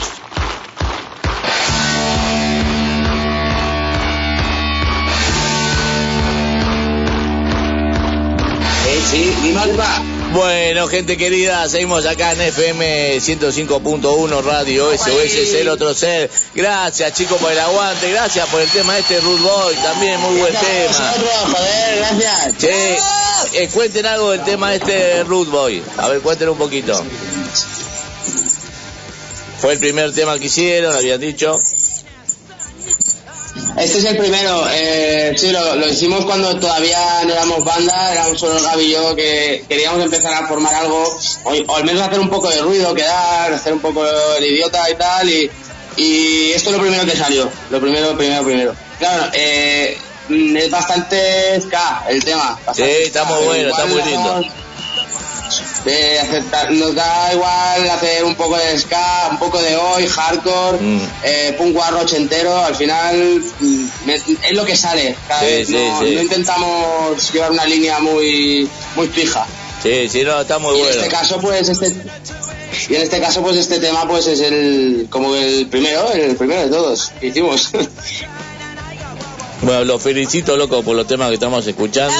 [8.87, 9.55] Eh, sí.
[10.33, 16.31] Bueno, gente querida, seguimos acá en FM 105.1 Radio SOS es el otro ser.
[16.55, 18.09] Gracias, chicos, por el aguante.
[18.09, 19.75] Gracias por el tema este, Ruth Boy.
[19.75, 21.13] También muy buen tema.
[21.51, 22.57] Joder, gracias.
[22.57, 22.97] Che,
[23.53, 25.83] eh, cuenten algo del tema este, Ruth Boy.
[25.97, 27.03] A ver, cuenten un poquito.
[29.61, 31.59] Fue el primer tema que hicieron, habían dicho.
[33.77, 34.65] Este es el primero.
[34.71, 39.15] Eh, sí, lo, lo hicimos cuando todavía no éramos banda, éramos solo Gaby y yo
[39.15, 41.03] que queríamos empezar a formar algo,
[41.43, 44.03] o, o al menos hacer un poco de ruido, quedar, hacer un poco
[44.37, 45.29] el idiota y tal.
[45.29, 45.51] Y,
[45.97, 47.49] y esto es lo primero que salió.
[47.69, 48.75] Lo primero, primero, primero.
[48.97, 49.95] Claro, eh,
[50.29, 52.57] es bastante ska el tema.
[52.73, 54.43] Sí, está muy bueno, está muy lindo.
[55.85, 60.77] De aceptar, nos da igual hacer un poco de ska, un poco de hoy, hardcore,
[60.79, 61.01] Mm.
[61.23, 65.73] eh, punk ochentero, al final mm, me- es lo que sale, cada Sí, vez, sí,
[65.73, 66.15] no, sí.
[66.15, 69.45] no intentamos llevar una línea muy muy fija.
[69.81, 70.95] Sí, sí, no, está muy y en bueno.
[71.01, 71.91] este caso pues este
[72.89, 76.61] y en este caso pues este tema pues es el como el primero, el primero
[76.61, 77.69] de todos que hicimos.
[79.63, 82.15] Bueno, los felicito, loco, por los temas que estamos escuchando.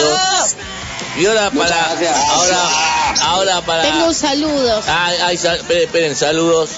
[1.17, 1.89] Y ahora Muchas para.
[1.95, 2.29] gracias.
[2.29, 2.57] Ahora,
[3.23, 3.81] ahora para.
[3.83, 4.81] Tengo un saludo.
[4.87, 6.69] Ay, ay, sal- esperen, esperen, saludos.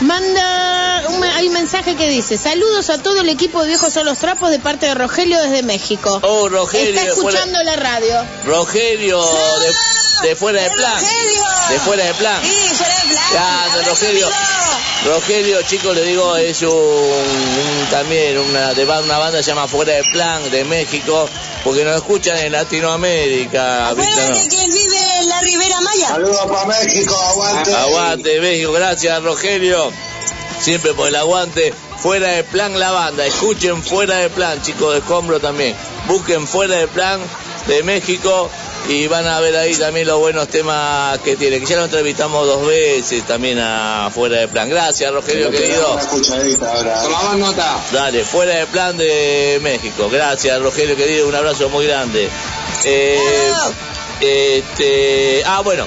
[0.00, 4.04] Manda, un, hay un mensaje que dice, saludos a todo el equipo de Viejos son
[4.04, 6.20] los Trapos de parte de Rogelio desde México.
[6.22, 6.90] Oh, Rogelio.
[7.00, 8.14] Está escuchando la radio.
[8.44, 9.18] Rogelio
[9.58, 9.72] de,
[10.22, 11.00] de fuera de plan.
[11.70, 12.42] De fuera de plan.
[12.42, 13.24] Sí, fuera de plan.
[13.70, 14.28] Abrazo, Rogelio.
[15.04, 19.68] Rogelio, chicos, le digo, es un, un- también una, de una banda que se llama
[19.68, 21.28] Fuera de Plan de México,
[21.62, 23.92] porque nos escuchan en Latinoamérica.
[23.94, 24.12] ¿viste?
[24.20, 26.08] Acuérdate que vive en la Ribera Maya.
[26.08, 27.74] Saludos para México, aguante.
[27.74, 29.92] Aguante, México, gracias, Rogelio.
[30.60, 31.72] Siempre por el aguante.
[31.98, 33.24] Fuera de plan la banda.
[33.26, 35.74] Escuchen fuera de plan, chicos de escombro también.
[36.06, 37.20] Busquen fuera de plan
[37.66, 38.50] de México
[38.88, 41.60] y van a ver ahí también los buenos temas que tiene.
[41.60, 44.68] Que ya lo entrevistamos dos veces también a fuera de plan.
[44.68, 45.98] Gracias, Rogelio, querido.
[45.98, 47.02] Escuchadita ahora.
[47.02, 47.80] Tomamos nota.
[47.92, 50.08] Dale, fuera de plan de México.
[50.10, 51.28] Gracias, Rogelio, querido.
[51.28, 52.28] Un abrazo muy grande.
[52.84, 53.52] Eh,
[54.20, 55.86] este, ah, bueno.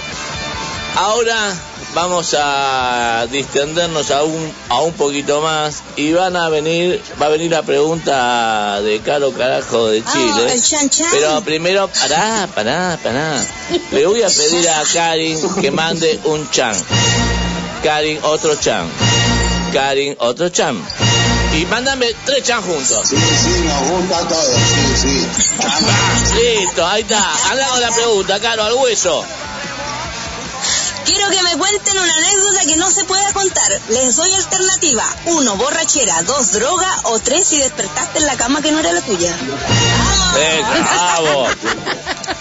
[0.95, 1.55] Ahora
[1.93, 7.51] vamos a distendernos aún, a un poquito más y van a venir, va a venir
[7.51, 10.45] la pregunta de Caro Carajo de Chile.
[10.47, 11.07] Ah, el chan chan.
[11.11, 13.45] Pero primero, pará, pará, pará.
[13.91, 16.75] Le voy a pedir a Karin que mande un chan.
[17.83, 18.87] Karin, otro chan.
[19.73, 20.81] Karin, otro chan.
[21.57, 23.07] Y mándame tres chan juntos.
[23.07, 25.27] Sí, sí, nos gusta todo, sí, sí.
[26.35, 27.25] Listo, ahí está.
[27.49, 29.25] Anda con la pregunta, Caro, al hueso.
[31.09, 33.81] Quiero que me cuenten una anécdota que no se pueda contar.
[33.89, 35.03] Les doy alternativa.
[35.25, 36.21] Uno, borrachera.
[36.21, 37.01] Dos, droga.
[37.05, 39.35] O tres, si despertaste en la cama que no era la tuya.
[40.37, 41.47] Eh, bravo.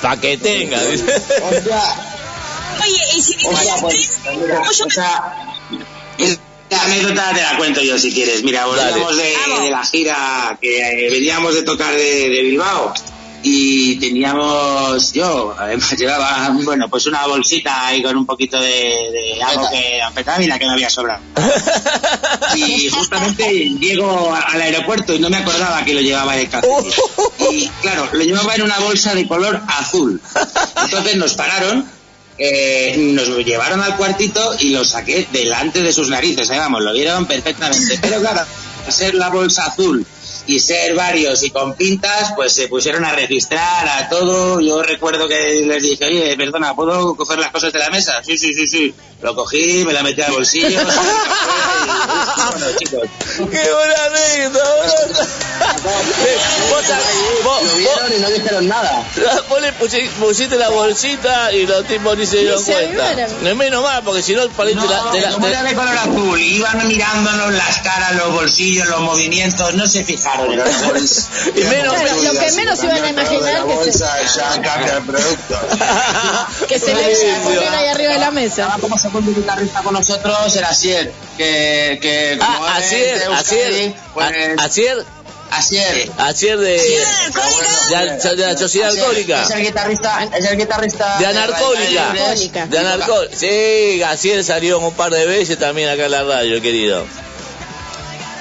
[0.03, 0.85] Pa' que tenga.
[0.85, 1.05] dice.
[1.43, 1.97] O sea,
[2.85, 5.47] Oye, y si o sea, las pues, tres, mira, ¿cómo yo o sea,
[6.69, 8.43] la anécdota te la cuento yo si quieres.
[8.43, 12.93] Mira, volvíamos de la gira que eh, veníamos de tocar de, de Bilbao
[13.43, 19.43] y teníamos, yo además llevaba, bueno, pues una bolsita ahí con un poquito de, de
[19.43, 21.23] algo que, anfetamina que me había sobrado.
[22.55, 23.45] Y justamente
[23.79, 26.91] llego a- al aeropuerto y no me acordaba que lo llevaba el calcetín.
[27.51, 30.21] Y claro, lo llevaba en una bolsa de color azul.
[30.83, 31.87] Entonces nos pararon,
[32.39, 36.51] eh, nos lo llevaron al cuartito y lo saqué delante de sus narices.
[36.51, 37.99] Ahí vamos, lo vieron perfectamente.
[38.01, 38.41] Pero claro,
[38.87, 40.05] al ser la bolsa azul
[40.49, 44.61] y ser varios y con pintas, pues se pusieron a registrar a todo.
[44.61, 48.21] Yo recuerdo que les dije, oye, perdona, ¿puedo coger las cosas de la mesa?
[48.25, 48.95] Sí, sí, sí, sí.
[49.21, 50.69] Lo cogí, me la metí al bolsillo.
[50.81, 50.85] y-
[52.51, 53.03] bueno, chicos.
[53.51, 55.19] ¡Qué buena anécdota!
[56.71, 56.85] Vos,
[57.45, 59.05] vos, Lo vieron y no dijeron nada.
[59.49, 63.27] vos- le pusi- pusiste la bolsita y los tipos ni se dieron cuenta.
[63.43, 64.89] No es menos mal, porque si no, para No, de
[65.21, 69.87] la, de la- de color azul, iban mirándonos las caras, los bolsillos, los movimientos, no
[69.89, 71.31] se fijaron bolsa.
[71.55, 75.03] y menos Claro, lo que menos iban a imaginar que se, bolsa ya cambia el
[75.05, 75.61] producto.
[76.69, 78.63] que se le iba a poner ahí arriba de la mesa.
[78.63, 83.95] Estaba como segundo guitarrista con nosotros, era Asier, que, que como Ah, es Asier, Asier,
[84.15, 85.05] pues, Asier,
[85.51, 86.11] Asier.
[86.19, 88.35] Asier de, alcohólica?
[88.35, 89.43] de, sociedad Asier, alcohólica.
[89.43, 92.11] Es el guitarrista, es el guitarrista De anarcólica.
[92.11, 92.67] Alcohólica.
[92.67, 97.05] De anarco Sí, Asier salió un par de veces también acá en la radio, querido.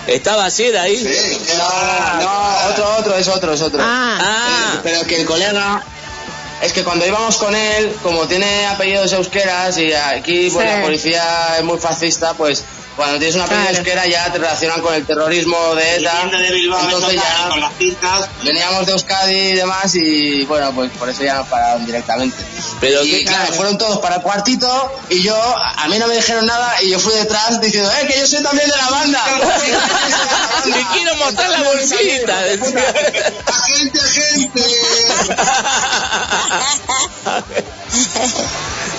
[0.08, 0.98] ¿Estaba Asier ahí?
[0.98, 3.80] Sí, No, no, otro, otro, es otro, es otro.
[3.84, 5.84] Ah, Ah, Pero que el colega,
[6.62, 10.76] es que cuando íbamos con él, como tiene apellidos euskeras y aquí pues, Sí.
[10.76, 12.64] la policía es muy fascista, pues
[12.98, 13.78] cuando tienes un apellido Claro.
[13.78, 16.22] euskera ya te relacionan con el terrorismo de ETA.
[16.24, 18.30] entonces ya con las pintas.
[18.44, 22.36] veníamos de Euskadi y demás y bueno, pues por eso ya nos pararon directamente.
[22.82, 26.16] pero y que, claro, fueron todos para el cuartito y yo, a mí no me
[26.16, 29.24] dijeron nada y yo fui detrás diciendo, eh, que yo soy también de la banda.
[30.66, 32.40] Te quiero mostrar la bolsita.
[33.48, 34.62] Agente, agente.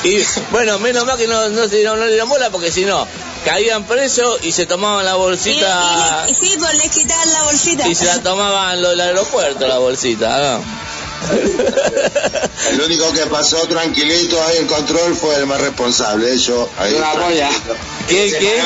[0.05, 2.85] y bueno, menos mal que no, no, se- no, no le dieron bola porque si
[2.85, 3.07] no,
[3.45, 7.89] caían presos y se tomaban la bolsita y- y sí, pues les quitaban la bolsita.
[7.89, 10.39] y se la tomaban los del aeropuerto, la bolsita.
[10.39, 10.89] ¿no?
[12.71, 16.37] El único que pasó tranquilito ahí en control fue el más responsable.
[16.39, 16.95] Yo ahí.
[16.95, 17.49] Una polla.
[18.07, 18.65] ¿Quién, quién?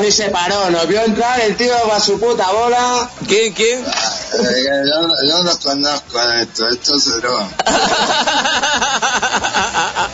[0.00, 3.10] Ni se paró, nos vio entrar, el tío va a su puta bola.
[3.28, 3.80] ¿Quién, quién?
[3.80, 7.48] Eh, Yo, yo no conozco esto, esto se droga.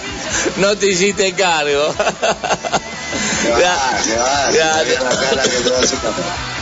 [0.57, 1.95] no te hiciste cargo.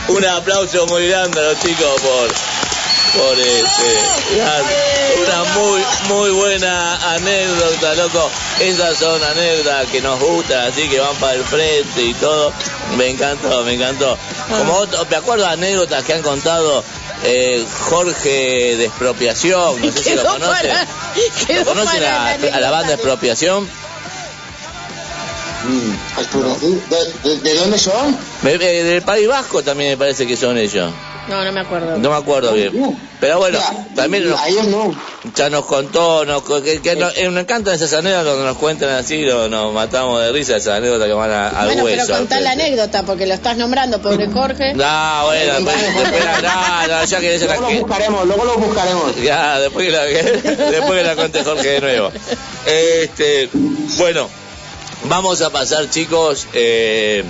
[0.07, 2.29] Un aplauso muy grande a los chicos por
[3.15, 4.41] por este
[5.23, 8.29] una muy muy buena anécdota loco
[8.59, 12.51] esas son anécdotas que nos gustan así que van para el frente y todo
[12.97, 14.17] me encantó me encantó
[14.49, 16.83] como otro, me acuerdo anécdotas que han contado
[17.23, 20.87] eh, Jorge de expropiación no sé si lo conocen para-
[21.59, 23.69] ¿Lo conocen a, la banda expropiación?
[25.65, 28.17] ¿De, de- de dónde son?
[28.43, 30.91] Eh, del País Vasco también me parece que son ellos
[31.27, 31.97] No, no me acuerdo.
[31.97, 32.71] No me acuerdo bien.
[33.19, 33.57] Pero bueno,
[33.95, 34.93] también nos, A ellos no.
[35.35, 38.89] ya nos contó, nos, que, que nos, eh, nos encantan esas anécdotas donde nos cuentan
[38.89, 42.03] así, lo- nos matamos de risa esas anécdotas que van a- al bueno, hueso.
[42.05, 44.73] pero contá la anécdota porque lo estás nombrando, pobre Jorge.
[44.75, 48.25] No, bueno, después, después la- no, no, ya que se la Luego lo que, buscaremos,
[48.27, 49.15] luego lo buscaremos.
[49.23, 52.11] ya, después que la, después que la cuente Jorge de nuevo.
[52.67, 53.49] Este,
[53.97, 54.29] bueno,
[55.09, 57.23] vamos a pasar, chicos, eh,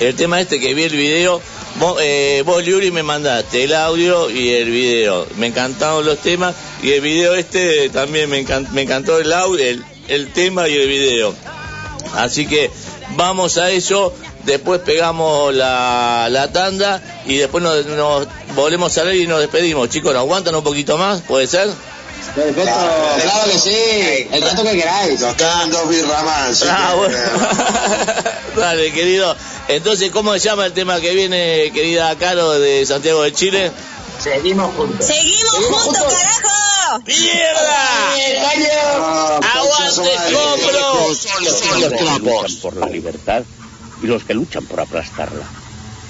[0.00, 1.40] el tema este que vi el video.
[1.78, 5.26] Vos, eh, vos, me mandaste el audio y el video.
[5.36, 9.64] Me encantaron los temas y el video este también me, encan- me encantó el audio,
[10.08, 11.34] el, tema y el video.
[12.14, 12.70] Así que
[13.16, 14.12] vamos a eso.
[14.44, 18.26] Después pegamos la, la tanda y después nos, nos
[18.56, 19.90] volvemos a ver y nos despedimos.
[19.90, 21.20] Chicos, ¿nos aguantan un poquito más?
[21.20, 21.68] ¿Puede ser?
[22.34, 22.62] Perfecto,
[23.22, 25.20] claro que sí, el rato que queráis.
[25.20, 27.18] Nos quedan dos así Ah, que, bueno.
[28.56, 29.36] Dale, querido.
[29.68, 33.72] Entonces, ¿cómo se llama el tema que viene, querida Caro, de Santiago de Chile?
[34.22, 35.06] Seguimos juntos.
[35.06, 36.02] Seguimos juntos,
[36.42, 37.02] carajo.
[37.06, 37.88] ¡Mierda!
[39.54, 41.14] ¡Aguante, compro!
[41.14, 43.42] Son los que luchan por la libertad
[44.02, 45.44] y los que luchan por aplastarla.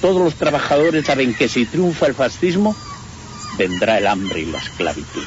[0.01, 2.77] Todos los trabajadores saben que si triunfa el fascismo,
[3.57, 5.25] vendrá el hambre y la esclavitud.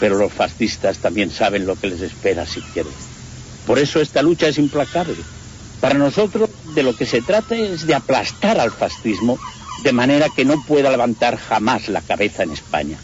[0.00, 2.92] Pero los fascistas también saben lo que les espera si quieren.
[3.66, 5.16] Por eso esta lucha es implacable.
[5.80, 9.38] Para nosotros de lo que se trata es de aplastar al fascismo
[9.82, 12.98] de manera que no pueda levantar jamás la cabeza en España.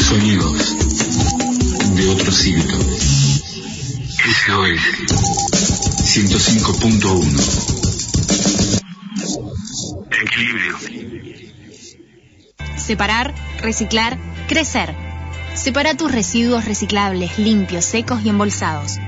[0.00, 0.76] Sonidos
[1.94, 2.78] de otro siglo.
[4.18, 4.80] SOS
[6.02, 7.28] 105.1.
[10.22, 10.76] Equilibrio.
[12.76, 14.18] Separar, reciclar,
[14.48, 14.94] crecer.
[15.54, 18.98] Separa tus residuos reciclables, limpios, secos y embolsados.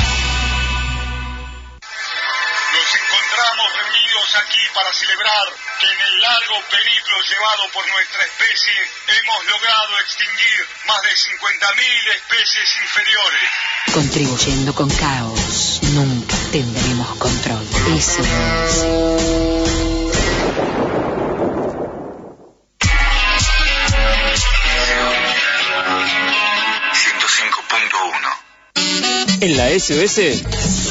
[6.69, 8.73] Periplo llevado por nuestra especie
[9.07, 13.49] hemos logrado extinguir más de 50.000 especies inferiores.
[13.93, 17.67] Contribuyendo con caos, nunca tendremos control.
[17.97, 19.51] Eso es.
[29.41, 30.90] En la SOS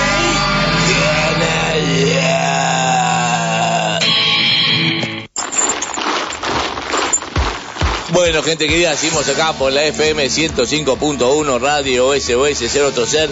[8.21, 13.31] Bueno, gente querida, seguimos acá por la FM 105.1 Radio SOS 0 Ser.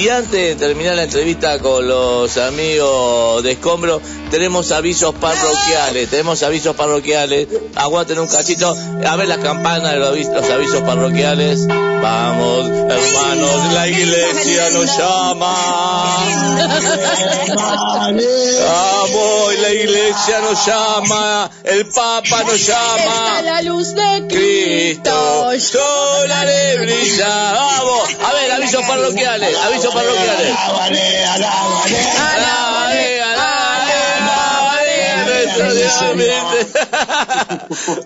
[0.00, 6.42] Y antes de terminar la entrevista con los amigos de Escombro, tenemos avisos parroquiales, tenemos
[6.42, 7.48] avisos parroquiales.
[7.74, 8.74] Aguanten un cachito,
[9.06, 11.66] a ver las campanas de los avisos, los avisos parroquiales.
[11.66, 15.54] Vamos, hermanos, la iglesia nos llama.
[18.66, 23.42] Vamos, la iglesia nos llama, el Papa nos llama.
[23.42, 27.52] La luz de Cristo, le brilla.
[27.52, 30.56] Vamos, a ver, avisos parroquiales, avisos parroquiales.
[30.56, 31.98] Alábale, alábale.
[32.18, 35.90] Alábale, alábale, nuestro Dios.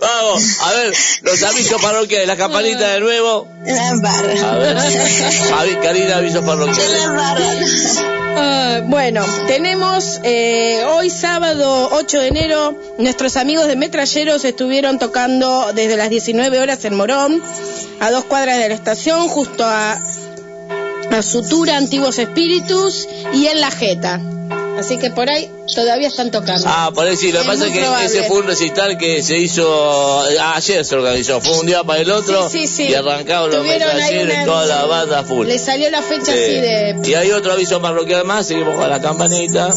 [0.01, 3.49] Vamos, a ver, los avisos parroquiales, la campanita de nuevo.
[4.45, 8.01] A ver, Avi- Karina, avisos parroquiales.
[8.37, 15.73] Ah, bueno, tenemos eh, hoy sábado 8 de enero, nuestros amigos de Metralleros estuvieron tocando
[15.73, 17.41] desde las 19 horas en Morón,
[18.01, 19.99] a dos cuadras de la estación, justo a,
[21.15, 24.21] a Sutura, Antiguos Espíritus y en La Jeta.
[24.79, 26.67] Así que por ahí todavía están tocando.
[26.69, 28.07] Ah, por ahí sí, lo que pasa es que probable.
[28.07, 30.21] ese fue un recital que se hizo,
[30.53, 32.83] ayer se organizó, fue un día para el otro Sí, sí, sí.
[32.89, 35.47] y arrancaron los una- y toda la banda full.
[35.47, 36.33] Le salió la fecha Sí.
[36.33, 36.97] así de...
[37.05, 39.71] Y hay otro aviso parroquial más, seguimos con la campanita.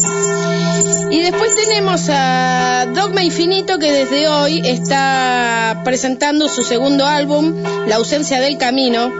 [1.10, 7.54] Y después tenemos a Dogma Infinito que desde hoy está presentando su segundo álbum,
[7.86, 9.12] La ausencia del camino.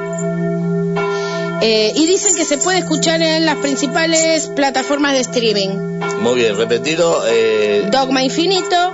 [1.61, 5.98] Eh, y dicen que se puede escuchar en las principales plataformas de streaming.
[6.20, 7.24] Muy bien, repetido.
[7.26, 8.92] Eh, Dogma Infinito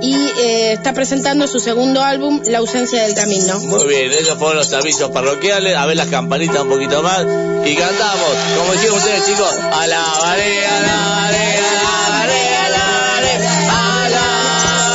[0.00, 3.58] y eh, está presentando su segundo álbum, La ausencia del camino.
[3.60, 5.76] muy bien, esos fueron los avisos parroquiales.
[5.76, 7.24] A ver las campanitas un poquito más.
[7.64, 12.66] Y cantamos, como decían ustedes, chicos, a la varea, a la varea, a la varea,
[12.66, 14.26] a la varea, a la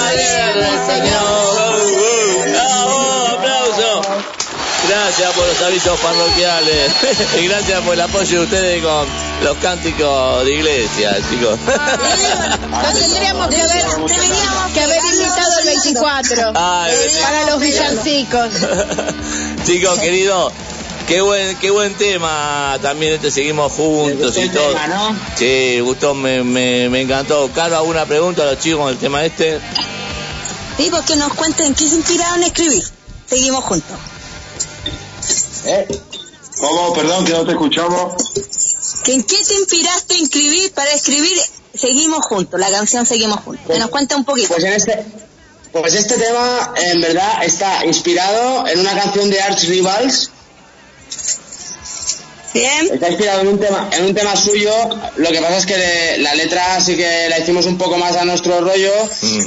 [0.01, 2.51] varea del Señor.
[2.51, 3.27] ¡Bravo!
[3.37, 4.01] ¡Aplauso!
[5.15, 6.91] Gracias por los avisos parroquiales
[7.39, 9.07] y gracias por el apoyo de ustedes con
[9.43, 11.59] los cánticos de iglesia, chicos.
[12.71, 13.85] No tendríamos que haber,
[14.73, 18.49] que haber invitado el 24 Ay, para los villancicos.
[19.67, 20.51] chicos, queridos,
[21.07, 24.69] qué buen, qué buen tema también este seguimos juntos y todo.
[24.69, 25.15] tema, ¿no?
[25.35, 27.51] Sí, gustó, me, me, me encantó.
[27.53, 29.61] Caro, ¿alguna pregunta a los chicos con el tema este?
[30.77, 32.83] Sí, pues que nos cuenten qué se inspiraron a escribir.
[33.27, 33.97] Seguimos juntos.
[35.65, 35.87] ¿Eh?
[36.59, 36.93] ¿Cómo?
[36.93, 38.13] Perdón, que no te escuchamos.
[39.03, 41.37] ¿Que ¿En qué te inspiraste a escribir para escribir
[41.73, 42.59] Seguimos juntos?
[42.59, 43.65] La canción Seguimos juntos.
[43.67, 44.49] Que nos cuenta un poquito.
[44.49, 45.05] Pues en este,
[45.71, 50.29] pues este tema en verdad está inspirado en una canción de Arch Rivals.
[52.53, 52.87] Bien.
[52.93, 54.71] Está inspirado en un tema, en un tema suyo.
[55.15, 58.15] Lo que pasa es que le- la letra sí que la hicimos un poco más
[58.15, 58.91] a nuestro rollo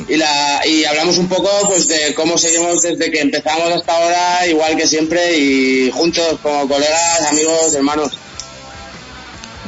[0.09, 4.47] y la y hablamos un poco pues de cómo seguimos desde que empezamos hasta ahora,
[4.49, 8.13] igual que siempre y juntos como colegas, amigos, hermanos.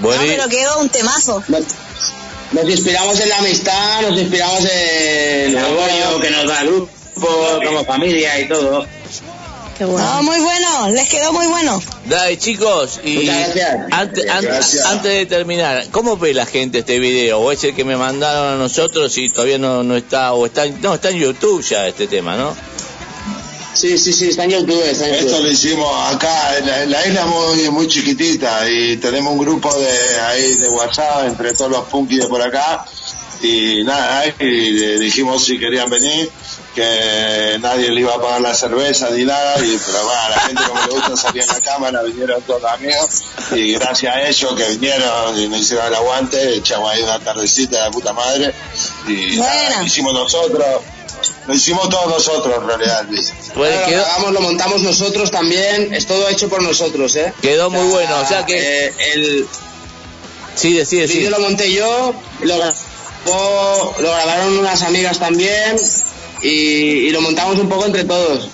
[0.01, 1.43] No, pero quedó un temazo.
[2.51, 6.89] Nos inspiramos en la amistad, nos inspiramos en El apoyo que nos da el grupo,
[7.65, 8.87] como familia y todo.
[9.77, 10.89] Qué No, muy bueno.
[10.91, 11.81] Les quedó muy bueno.
[12.09, 13.29] Dale, chicos, y.
[13.91, 14.27] Antes,
[14.85, 17.39] antes de terminar, ¿cómo ve la gente este video?
[17.41, 20.65] ¿O es el que me mandaron a nosotros y todavía no, no está, o está,
[20.65, 22.57] en- no, está en YouTube ya este tema, ¿no?
[23.75, 25.45] Sí, sí, sí, está en YouTube, está en Esto YouTube.
[25.45, 29.73] lo hicimos acá, en la, la isla es muy, muy chiquitita y tenemos un grupo
[29.79, 32.85] de ahí de WhatsApp entre todos los punkis de por acá
[33.43, 36.31] y nada, le dijimos si querían venir,
[36.75, 40.41] que nadie le iba a pagar la cerveza ni nada, y, pero va, a la
[40.41, 43.23] gente como le gusta salir en la cámara, vinieron todos los amigos
[43.53, 47.79] y gracias a ellos que vinieron y nos hicieron el aguante, echamos ahí una tardecita
[47.79, 48.55] de la puta madre
[49.07, 49.81] y nada, Buena.
[49.81, 50.67] lo hicimos nosotros,
[51.47, 53.07] lo hicimos todos nosotros en realidad.
[53.09, 53.33] Luis.
[53.55, 57.33] Pues Claro, quedó, lo hagamos, lo montamos nosotros también, es todo hecho por nosotros, ¿eh?
[57.41, 58.87] quedó muy bueno, o sea que...
[58.87, 59.49] Eh, el
[60.59, 61.21] Sí, decide, sí.
[61.29, 62.55] lo monté yo, lo,
[63.27, 65.77] lo grabaron unas amigas también
[66.43, 68.49] y, y lo montamos un poco entre todos.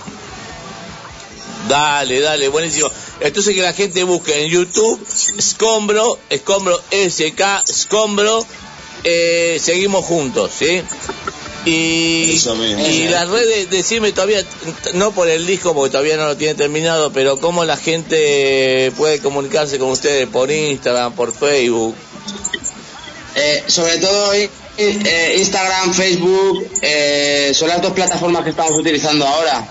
[1.69, 2.91] Dale, dale, buenísimo.
[3.21, 5.01] Entonces que la gente busque en YouTube
[5.39, 8.45] Escombro, Escombro SK, Escombro,
[9.03, 10.83] eh, seguimos juntos, ¿sí?
[11.65, 12.87] Y, Eso mismo.
[12.87, 14.45] y las redes, decime todavía,
[14.93, 19.21] no por el disco porque todavía no lo tiene terminado, pero cómo la gente puede
[19.21, 21.95] comunicarse con ustedes por Instagram, por Facebook.
[23.35, 29.67] Eh, sobre todo eh, Instagram, Facebook, eh, son las dos plataformas que estamos utilizando ahora.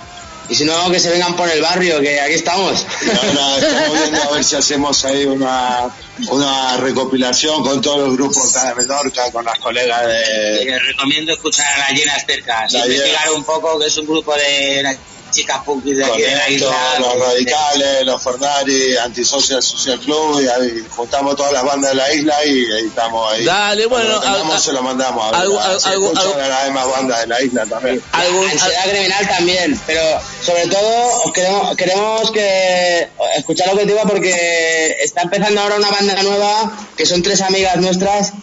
[0.49, 2.85] Y si no, que se vengan por el barrio, que aquí estamos.
[3.01, 5.89] Y ahora estamos viendo a ver si hacemos ahí una,
[6.29, 10.65] una recopilación con todos los grupos acá de Menorca, con las colegas de...
[10.65, 14.35] Les recomiendo escuchar a las llenas cercas, La investigar un poco que es un grupo
[14.35, 14.97] de las
[15.33, 16.99] chicas punkis de con aquí de la esto, isla.
[16.99, 22.13] los radicales, los Fornari, Antisocial Social Club, y ahí juntamos todas las bandas de la
[22.13, 23.43] isla y editamos ahí.
[23.45, 26.63] Dale, bueno, tengamos, al- se lo mandamos a algo- a si algo- algo- a las
[26.65, 28.01] demás bandas de la isla también.
[28.11, 30.01] Algún- Ansiedad criminal también, pero
[30.45, 35.75] sobre todo os queremos, queremos que escuchar lo que te digo porque está empezando ahora
[35.75, 38.33] una banda nueva que son tres amigas nuestras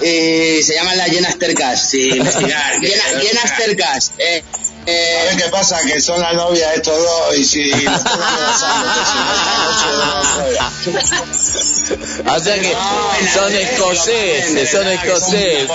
[0.00, 1.88] y se llaman las llenas tercas.
[1.90, 2.74] Sí, investigar.
[2.80, 4.12] Llena- llenas tercas.
[4.18, 4.42] Eh,
[4.86, 7.96] eh, A ver qué pasa, que son las novias de estos dos y si noche
[12.24, 12.74] no O sea que
[13.34, 15.68] son escoceses, son escoceses.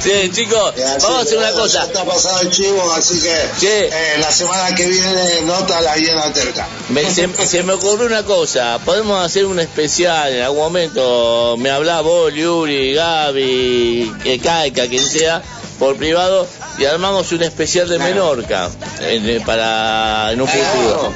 [0.00, 1.84] Sí, chicos, Ya, vamos a hacer una ya cosa.
[1.84, 3.66] está pasado el chivo, así que Sí.
[3.66, 6.66] eh, la semana que viene nota la llena terca.
[6.90, 11.70] Me- se, se me ocurrió una cosa, podemos hacer un especial en algún momento, me
[11.70, 15.42] habla vos, Yuri, Gaby, que Caica, quien sea,
[15.78, 16.46] por privado,
[16.78, 18.68] y armamos un especial de Menorca
[19.00, 21.12] en, eh, para en un futuro.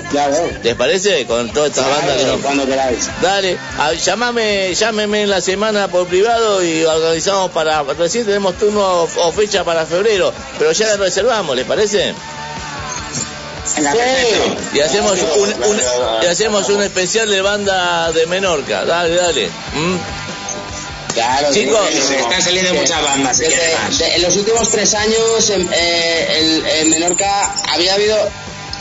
[0.62, 1.26] ¿Les parece?
[1.26, 2.40] Con todas estas bandas que nos...
[2.40, 3.09] cuando queráis.
[3.20, 7.82] Dale, a- llamame, llámeme en la semana por privado y organizamos para...
[7.82, 12.14] Recién tenemos turno o, o fecha para febrero, pero ya la reservamos, ¿les parece?
[13.74, 14.56] Perfecto.
[14.74, 15.80] Y hacemos un, un-
[16.22, 18.85] y hacemos un especial de banda de Menorca.
[18.85, 19.47] Dale, dale.
[19.74, 19.97] ¿Mm?
[21.19, 25.51] Claro, Chicos, sí, sí, Están saliendo muchas bandas, Desde- de- en los últimos tres años
[25.51, 28.16] en, eh, en- en Menorca había habido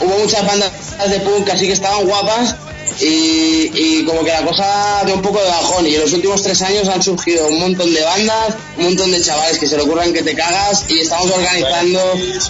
[0.00, 0.70] hubo muchas bandas
[1.10, 2.54] de punk así que estaban guapas
[3.00, 5.86] y, y como que la cosa de un poco de bajón.
[5.86, 9.22] Y en los últimos tres años han surgido un montón de bandas, un montón de
[9.22, 12.00] chavales que se le ocurran que te cagas y estamos organizando,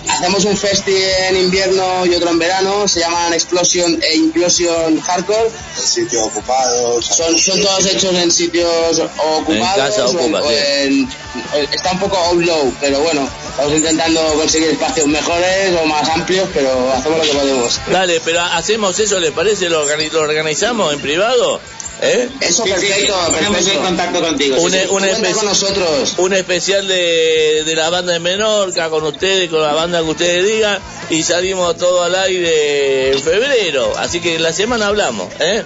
[0.09, 0.95] hacemos un festi
[1.29, 5.51] en invierno y otro en verano, se llaman Explosion e Implosion Hardcore.
[5.77, 7.05] Sitios ocupados.
[7.07, 9.01] Son, son todos hechos en sitios
[9.39, 9.77] ocupados.
[9.77, 11.09] casa o en- ocupa, o en-
[11.73, 16.93] está un poco outlow, pero bueno, estamos intentando conseguir espacios mejores o más amplios, pero
[16.93, 17.81] hacemos lo que podemos.
[17.90, 19.69] Dale, pero hacemos eso, ¿le parece?
[19.69, 21.60] ¿Lo, organi- lo organizamos en privado?
[22.01, 22.28] ¿Eh?
[22.40, 23.78] Eso Sí, sí, perfecto, ponemos perfecto.
[23.81, 24.56] en contacto contigo.
[24.56, 24.78] sí, Un, sí.
[24.90, 26.15] un espe- con nosotros.
[26.19, 30.47] un especial de, de la banda de Menorca con ustedes, con la banda que ustedes
[30.47, 30.78] digan,
[31.10, 33.94] y salimos todo al aire en febrero.
[33.98, 35.65] Así que la semana hablamos, ¿eh?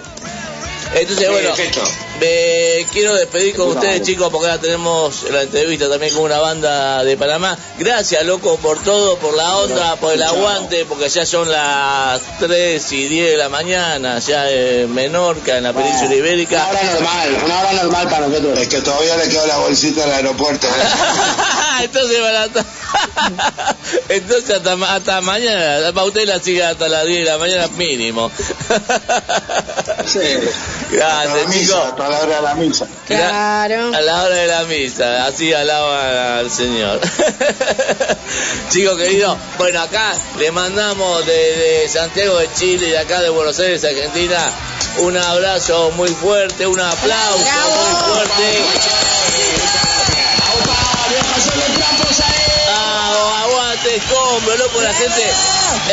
[0.95, 1.81] Entonces, bueno, Perfecto.
[2.23, 7.03] Me quiero despedir con ustedes, chicos, porque ahora tenemos la entrevista también con una banda
[7.03, 7.57] de Panamá.
[7.77, 12.91] Gracias, loco, por todo, por la onda, por el aguante, porque ya son las 3
[12.93, 16.67] y 10 de la mañana, ya en Menorca, en la península Una ibérica.
[16.69, 18.57] hora normal, una hora normal para nosotros.
[18.59, 20.67] Es que todavía le quedó la bolsita al aeropuerto.
[21.83, 22.65] Entonces hasta-
[24.09, 27.67] Entonces hasta, ma- hasta mañana, para usted la sigue hasta las 10 de la mañana
[27.75, 28.31] mínimo.
[30.05, 30.19] Sí.
[30.19, 31.51] A Gracias,
[32.13, 32.87] la hora de la misa.
[33.07, 33.95] Claro.
[33.95, 36.99] A la hora de la misa, así alaba al Señor.
[38.69, 43.83] Chicos queridos, bueno, acá le mandamos desde Santiago de Chile y acá de Buenos Aires,
[43.83, 44.37] Argentina,
[44.99, 49.02] un abrazo muy fuerte, un aplauso muy fuerte.
[53.93, 55.23] Aguante escombro, loco, la gente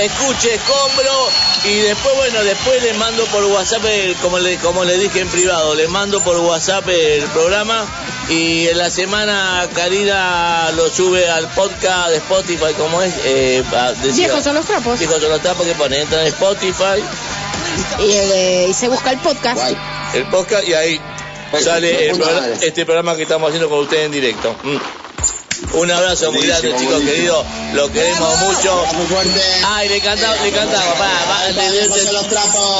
[0.02, 1.28] escuche escombro
[1.64, 5.28] y después, bueno, después le mando por WhatsApp, el- como le, como le dije en
[5.28, 7.85] privado, le mando por WhatsApp el programa
[8.28, 13.12] y en la semana Karina lo sube al podcast de Spotify, como es?
[13.24, 13.62] Eh,
[14.02, 14.98] decía- Viejos son los trapos.
[14.98, 17.02] Viejos son los trapos que pone, entra en Spotify,
[18.01, 19.60] Y, eh, y se busca el podcast.
[20.14, 21.01] el podcast y ahí
[21.62, 24.55] sale el programa- este programa que estamos haciendo con ustedes en directo.
[24.62, 24.77] Mm.
[25.73, 27.12] Un abrazo muy grande, chicos buenísimo.
[27.12, 27.47] queridos.
[27.74, 28.85] Lo queremos mucho.
[29.66, 31.49] Ay, le cantaba, le va,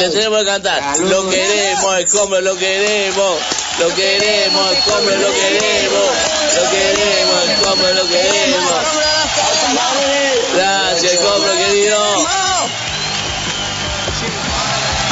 [0.01, 0.99] le, tenemos que cantar.
[0.99, 3.39] Lo queremos, el come, lo queremos.
[3.79, 6.11] Lo queremos, el come, lo queremos.
[6.57, 8.73] Lo queremos, el come, lo queremos.
[10.55, 11.99] Gracias, compro querido.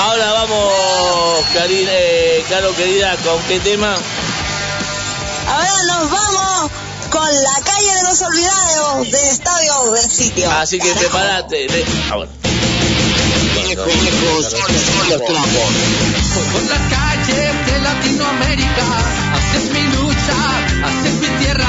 [0.01, 3.97] Ahora vamos, Karina, eh, Caro querida, ¿con qué tema?
[5.49, 6.71] Ahora nos vamos
[7.11, 10.51] con la calle de los olvidados del estadio del sitio.
[10.53, 11.67] Así que prepárate.
[11.69, 12.29] Le- ahora.
[15.29, 18.87] Por las calles de Latinoamérica,
[19.35, 20.39] haces mi lucha,
[20.87, 21.69] haces mi tierra.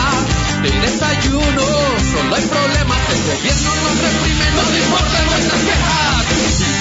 [0.64, 1.66] El desayuno,
[2.12, 6.26] solo hay problemas, el gobierno nos reprime, no le importan nuestras quejas.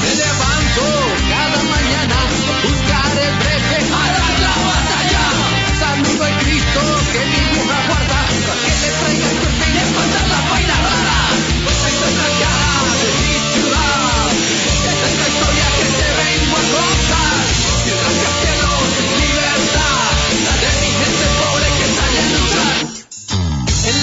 [0.03, 0.85] Me levanto
[1.31, 2.17] cada mañana
[2.65, 5.25] buscar el brete, a dar la batalla.
[5.79, 6.81] Saludo a Cristo
[7.13, 8.18] que mi hija guarda,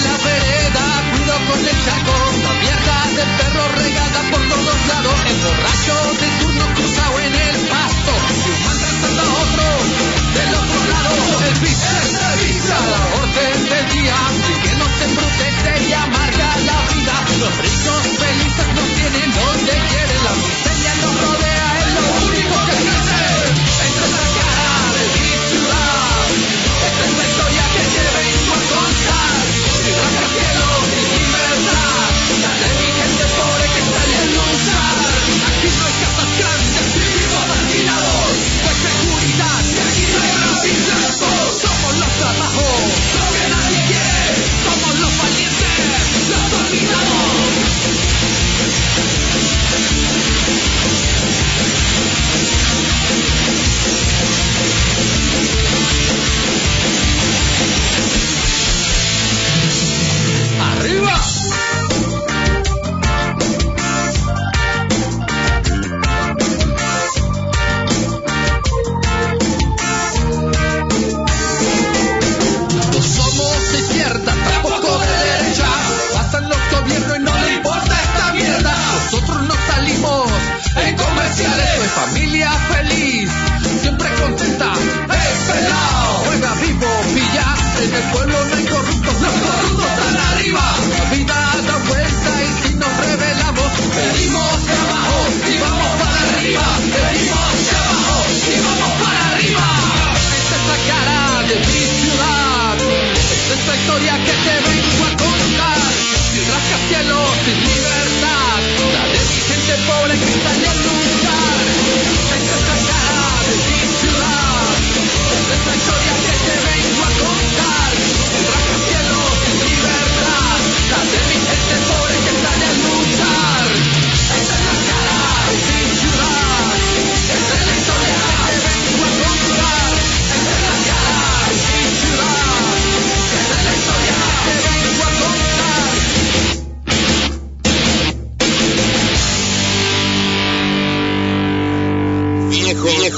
[0.06, 5.38] la vereda, cuido con el saco, la mierda del perro regada por todos lados, el
[5.44, 8.12] borracho de turno cruzado en el pasto,
[8.44, 9.66] y un maltratando a otro
[10.36, 11.12] del otro lado,
[11.48, 14.16] el piso, la orden del día,
[14.50, 17.54] y que no te protege y amarga la vida, los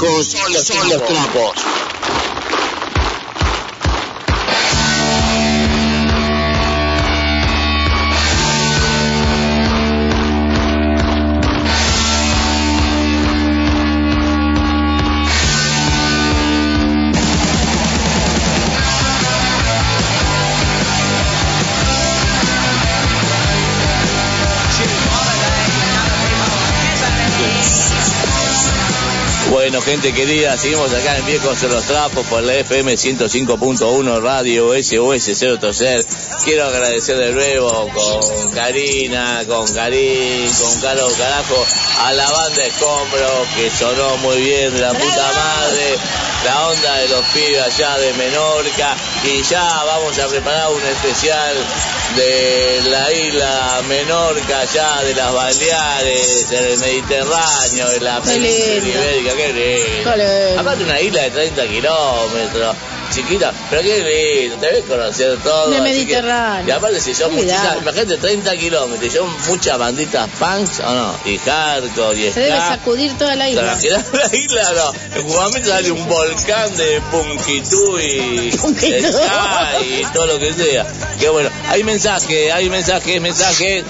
[0.00, 0.52] viejos son
[0.88, 1.77] los trapos.
[29.88, 35.30] Gente querida, seguimos acá en Viejos en los Trapos por la FM 105.1 Radio SOS
[35.32, 36.04] 0 Tercer.
[36.44, 41.66] Quiero agradecer de nuevo con Karina, con Karim, con Carlos Carajo,
[42.04, 45.96] a la banda Escombro que sonó muy bien de la puta madre,
[46.44, 51.56] la onda de los pibes allá de Menorca y ya vamos a preparar un especial
[52.16, 59.36] de la isla Menorca, allá de las Baleares, en el Mediterráneo, en la península ibérica.
[59.36, 60.60] Qué lindo.
[60.60, 62.76] Aparte una isla de 30 kilómetros,
[63.10, 65.70] chiquita, pero qué lindo, te ves conocer todo.
[65.70, 66.68] De así que- Mediterráneo.
[66.68, 71.14] y aparte si son muchísimas, imagínate 30 kilómetros, son muchas banditas punks, ¿o no?
[71.24, 73.78] Y hardcore, y Se debe sacudir toda la isla.
[74.12, 75.18] La isla, no.
[75.20, 79.12] En Guamita sale un volcán de punkitú y Punkitú.
[79.12, 80.86] ska y todo lo que sea.
[81.18, 83.84] Que bueno, hay mensajes, hay mensajes, mensajes.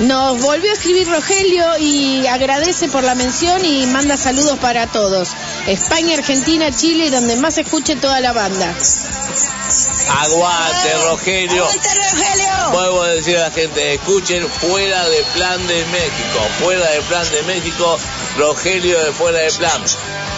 [0.00, 5.28] Nos volvió a escribir Rogelio y agradece por la mención y manda saludos para todos.
[5.66, 8.74] España, Argentina, Chile y donde más se escuche toda la banda.
[10.08, 11.64] Aguante, Rogelio.
[11.64, 12.70] ¡Aguante, Rogelio!
[12.72, 17.30] Vuelvo a decir a la gente, escuchen fuera de plan de México, fuera de plan
[17.30, 17.98] de México,
[18.38, 19.82] Rogelio de fuera de plan.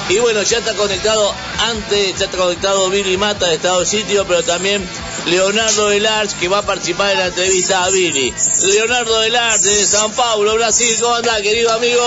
[0.08, 4.42] Y bueno, ya está conectado antes, ya está conectado Billy Mata de Estado Sitio, pero
[4.42, 4.86] también
[5.26, 8.34] Leonardo Delars que va a participar en la entrevista a Billy.
[8.64, 12.02] Leonardo Delars de San Paulo, Brasil, ¿cómo anda, querido amigo?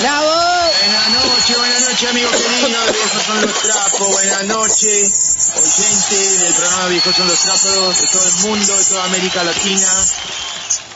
[0.00, 0.26] ¡Bravo!
[0.26, 5.12] Buenas noches, buenas noches amigos queridos, viejos son los trapos, buenas noches,
[5.56, 9.88] oyente del programa Viejos son los trapos de todo el mundo, de toda América Latina.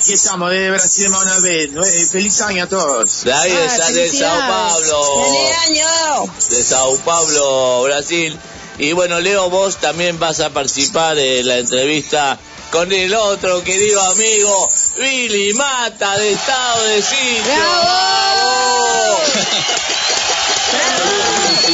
[0.00, 1.70] Aquí estamos, desde Brasil más una vez.
[1.76, 3.22] Eh, Feliz año a todos.
[3.22, 4.38] De ahí Ah, de Sao.
[4.48, 5.24] Paulo.
[5.26, 6.32] ¡Feliz año!
[6.48, 8.38] de Sao Paulo, Brasil.
[8.80, 12.38] Y bueno, Leo, vos también vas a participar en la entrevista
[12.72, 17.42] con el otro querido amigo, Billy Mata, de Estado de Sitio.
[17.44, 19.18] ¡Bravo!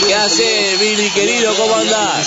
[0.04, 1.54] ¿Qué haces, Billy, querido?
[1.54, 2.26] ¿Cómo andás?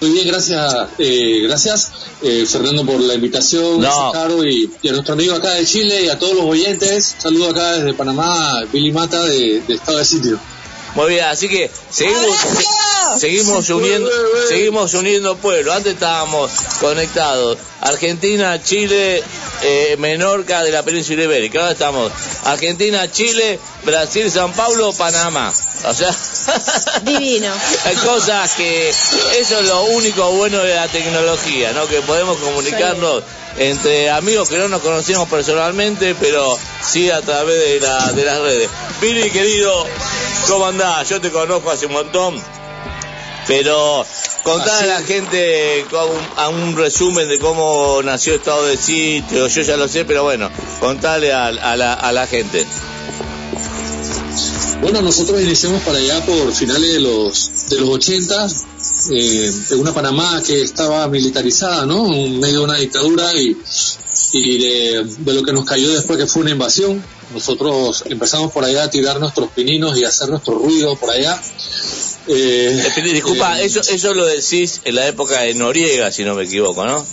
[0.00, 1.90] Muy bien, gracias, eh, gracias
[2.22, 3.80] eh, Fernando por la invitación, No.
[3.80, 7.16] gracias, Caro, y, y a nuestro amigo acá de Chile y a todos los oyentes.
[7.18, 10.38] Saludo acá desde Panamá, Billy Mata de, de Estado de Sitio.
[10.94, 14.10] Muy bien, así que seguimos, se- seguimos uniendo,
[14.48, 15.74] seguimos uniendo pueblos.
[15.74, 16.50] Antes estábamos
[16.80, 17.58] conectados.
[17.80, 19.22] Argentina, Chile,
[19.62, 21.60] eh, Menorca de la península ibérica.
[21.60, 22.12] Ahora estamos
[22.44, 25.52] Argentina, Chile, Brasil, San Paulo, Panamá.
[25.84, 26.14] O sea,
[27.02, 27.52] Divino.
[27.84, 31.86] hay cosas que eso es lo único bueno de la tecnología, ¿no?
[31.88, 33.22] Que podemos comunicarnos
[33.56, 38.38] entre amigos que no nos conocemos personalmente, pero sí a través de, la, de las
[38.40, 38.70] redes.
[39.00, 39.86] Billy, querido,
[40.48, 41.08] ¿cómo andás?
[41.08, 42.40] Yo te conozco hace un montón,
[43.48, 44.06] pero
[44.44, 45.84] contar a la gente
[46.36, 50.48] a un resumen de cómo nació Estado de Sitio, yo ya lo sé, pero bueno,
[50.80, 52.66] contale a, a la, a la gente.
[54.82, 58.48] Bueno, nosotros iniciamos para allá por finales de los de los 80,
[59.12, 62.12] eh, en una Panamá que estaba militarizada, ¿no?
[62.12, 63.56] En medio de una dictadura y,
[64.32, 67.00] y de, de lo que nos cayó después que fue una invasión.
[67.32, 71.40] Nosotros empezamos por allá a tirar nuestros pininos y a hacer nuestro ruido por allá.
[72.26, 76.42] Eh, Disculpa, eh, eso, eso lo decís en la época de Noriega, si no me
[76.42, 77.06] equivoco, ¿no?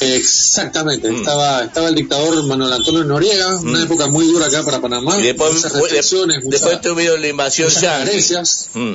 [0.00, 1.16] Exactamente, Mm.
[1.16, 5.22] estaba, estaba el dictador Manuel Antonio Noriega, una época muy dura acá para Panamá, Y
[5.22, 8.70] después, muchas restricciones, muchas- después tuvieron la invasión carencias.
[8.74, 8.94] Mm.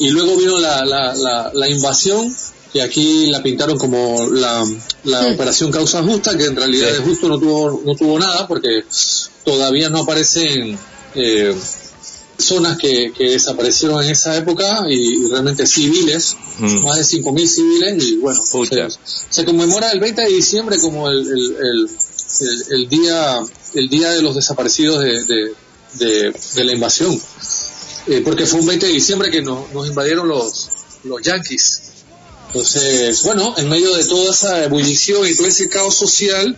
[0.00, 2.34] y luego vino la, la, la, la invasión
[2.72, 4.64] que aquí la pintaron como la,
[5.04, 5.34] la Mm.
[5.34, 6.94] operación causa justa que en realidad Sí.
[6.94, 8.82] de justo no tuvo no tuvo nada porque
[9.44, 10.76] todavía no aparecen
[11.14, 11.54] eh,
[12.38, 16.84] zonas que, que desaparecieron en esa época y, y realmente civiles Mm.
[16.84, 18.76] más de 5.000 civiles y bueno se,
[19.30, 21.88] se conmemora el 20 de diciembre como el, el, el,
[22.40, 23.40] el- el día
[23.74, 25.54] el día de los desaparecidos de, de,
[25.94, 27.20] de- de la invasión.
[28.06, 30.68] Eh, porque fue un 20 de diciembre que nos, nos invadieron los,
[31.02, 31.80] los yanquis.
[32.48, 36.56] Entonces bueno en medio de toda esa ebullición y todo ese caos social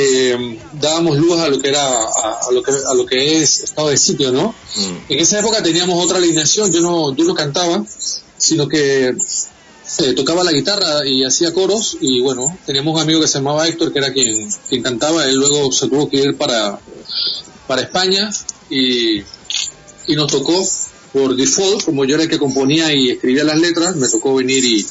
[0.00, 3.64] eh, dábamos luz a lo que era a, a lo que a lo que es
[3.64, 5.12] estado de sitio no Mm.
[5.12, 7.84] en esa época teníamos otra alineación, yo no, yo no cantaba,
[8.36, 13.26] sino que eh, tocaba la guitarra y hacía coros y bueno, teníamos un amigo que
[13.26, 16.78] se llamaba Héctor que era quien, quien cantaba, él luego se tuvo que ir para,
[17.66, 18.30] para España
[18.70, 19.20] y,
[20.06, 20.62] y nos tocó
[21.12, 24.64] por default, como yo era el que componía y escribía las letras, me tocó venir
[24.64, 24.86] y,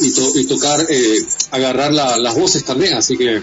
[0.00, 1.18] y, to- y tocar, eh,
[1.52, 3.40] agarrar la- las voces también, así que,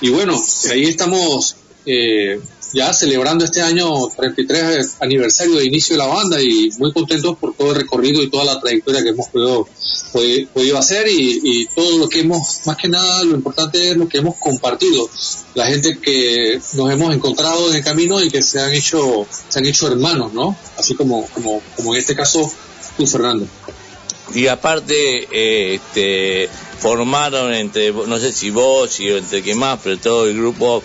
[0.00, 2.40] y bueno, ahí estamos eh,
[2.72, 7.54] ya celebrando este año 33 aniversario de inicio de la banda y muy contentos por
[7.54, 9.68] todo el recorrido y toda la trayectoria que hemos podido,
[10.12, 14.08] podi- podido hacer y, todo lo que hemos, más que nada lo importante es lo
[14.08, 15.08] que hemos compartido,
[15.54, 19.58] la gente que nos hemos encontrado en el camino y que se han hecho, se
[19.58, 20.56] han hecho hermanos, ¿no?
[20.78, 22.50] Así como, como, como en este caso
[22.96, 23.46] tú, Fernando.
[24.34, 29.98] Y aparte, eh, este, formaron entre, no sé si vos y entre quién más, pero
[29.98, 30.82] todo el grupo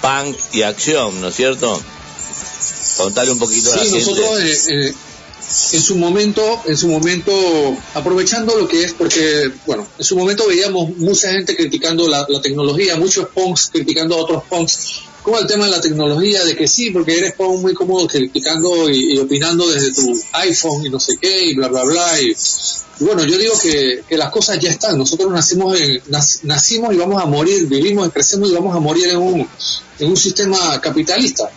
[0.00, 1.80] Punk y Acción, ¿no es cierto?
[2.96, 4.94] Contarle un poquito a la Sí, nosotros eh, eh,
[5.72, 7.32] en su momento, en su momento,
[7.94, 12.40] aprovechando lo que es, porque, bueno, en su momento veíamos mucha gente criticando la, la
[12.40, 16.66] tecnología, muchos punks criticando a otros punks, como el tema de la tecnología, de que
[16.66, 21.00] sí, porque eres punk muy cómodo criticando y, y opinando desde tu iPhone y no
[21.00, 22.34] sé qué, y bla, bla, bla, y,
[23.00, 26.92] y bueno, yo digo que, que las cosas ya están, nosotros nacimos, en, nac- nacimos
[26.94, 29.48] y vamos a morir, vivimos, crecemos y vamos a morir en un,
[29.98, 31.48] en un sistema capitalista.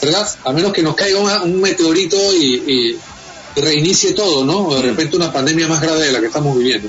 [0.00, 0.28] ¿verdad?
[0.44, 2.98] A menos que nos caiga una- un meteorito y, y-
[3.54, 4.66] y reinicie todo, ¿no?
[4.68, 6.88] O de repente una pandemia más grave de la que estamos viviendo.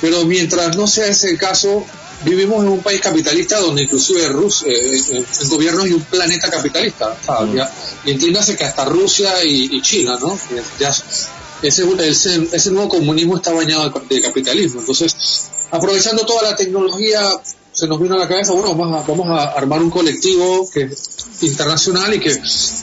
[0.00, 1.84] Pero mientras no sea ese el caso,
[2.24, 6.48] vivimos en un país capitalista donde inclusive Rusia, eh, eh, el gobierno es un planeta
[6.48, 7.54] capitalista, ¿sabes?
[7.56, 7.70] Ya-
[8.04, 10.38] y entiéndase que hasta Rusia y, y China, ¿no?
[10.78, 10.94] Ya,
[11.62, 14.80] ese, ese, ese nuevo comunismo está bañado de, capitalismo.
[14.80, 15.14] Entonces,
[15.70, 17.20] aprovechando toda la tecnología,
[17.72, 20.88] se nos vino a la cabeza, bueno, vamos a, vamos a armar un colectivo que
[21.42, 22.34] internacional y que,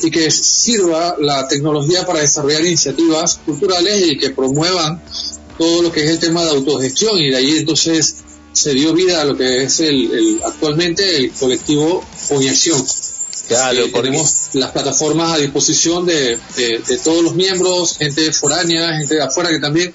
[0.03, 5.01] y que sirva la tecnología para desarrollar iniciativas culturales y que promuevan
[5.57, 8.15] todo lo que es el tema de autogestión y de ahí entonces
[8.51, 12.83] se dio vida a lo que es el, el- actualmente el colectivo Foñación.
[13.53, 18.97] Claro, Eh, tenemos las plataformas a disposición de, de- de todos los miembros, gente foránea,
[18.97, 19.93] gente de afuera que también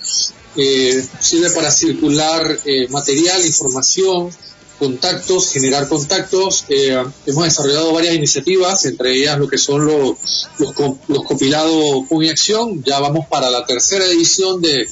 [0.57, 4.31] eh, sirve para circular eh, material, información,
[4.79, 6.65] contactos, generar contactos.
[6.69, 10.17] Eh, hemos desarrollado varias iniciativas, entre ellas lo que son los,
[10.59, 10.73] los,
[11.09, 12.83] los compilados Pon y Acción.
[12.85, 14.89] Ya vamos para la tercera edición de,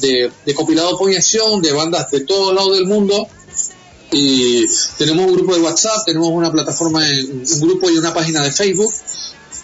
[0.00, 3.26] de, de compilado Pon y Acción de bandas de todos lados del mundo.
[4.12, 4.66] Y
[4.98, 8.92] tenemos un grupo de WhatsApp, tenemos una plataforma, un grupo y una página de Facebook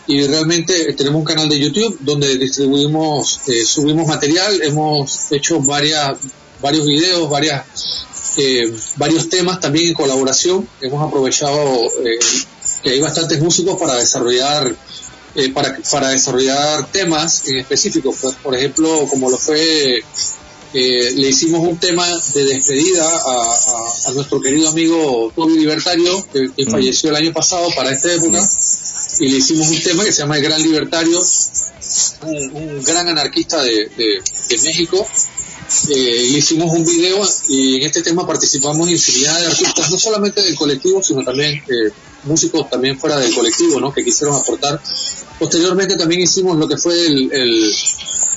[0.07, 6.19] y realmente tenemos un canal de YouTube donde distribuimos, eh, subimos material, hemos hecho varias,
[6.63, 7.63] varios videos, varias,
[8.39, 10.67] eh, varios temas también en colaboración.
[10.81, 12.19] Hemos aprovechado eh,
[12.83, 14.75] que hay bastantes músicos para desarrollar
[15.35, 18.15] eh, para, para desarrollar temas en específico.
[18.19, 20.03] Pues, por ejemplo, como lo fue,
[20.75, 26.27] eh, le hicimos un tema de despedida a, a- a nuestro querido amigo Toby Libertario,
[26.33, 28.39] que, que falleció el año pasado para esta época,
[29.21, 31.21] y le hicimos un tema que se llama El Gran Libertario,
[32.23, 35.07] un, un gran anarquista de, de- de México.
[35.91, 35.95] Eh,
[36.33, 40.55] le hicimos un video y en este tema participamos infinidad de artistas, no solamente del
[40.57, 41.91] colectivo, sino también eh,
[42.25, 43.93] músicos también fuera del colectivo, ¿no?
[43.93, 44.81] que quisieron aportar.
[45.39, 47.75] Posteriormente también hicimos lo que fue el, el,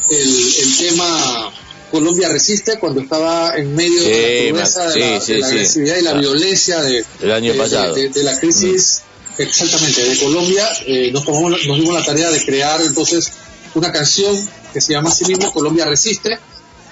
[0.10, 1.54] el- el tema
[1.92, 5.54] Colombia Resiste, cuando estaba en medio de la crudeza, de, la, sí, de la sí.
[5.54, 6.20] agresividad y la Ah.
[6.20, 7.94] violencia de, El año pasado.
[7.94, 9.02] de- de la crisis
[9.38, 13.32] exactamente de Colombia eh, nos tomamos nos dimos la tarea de crear entonces
[13.76, 14.36] una canción
[14.74, 16.38] que se llama así mismo Colombia resiste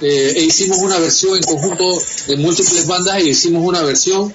[0.02, 1.86] eh, e hicimos una versión en conjunto
[2.28, 4.34] de múltiples bandas e hicimos una versión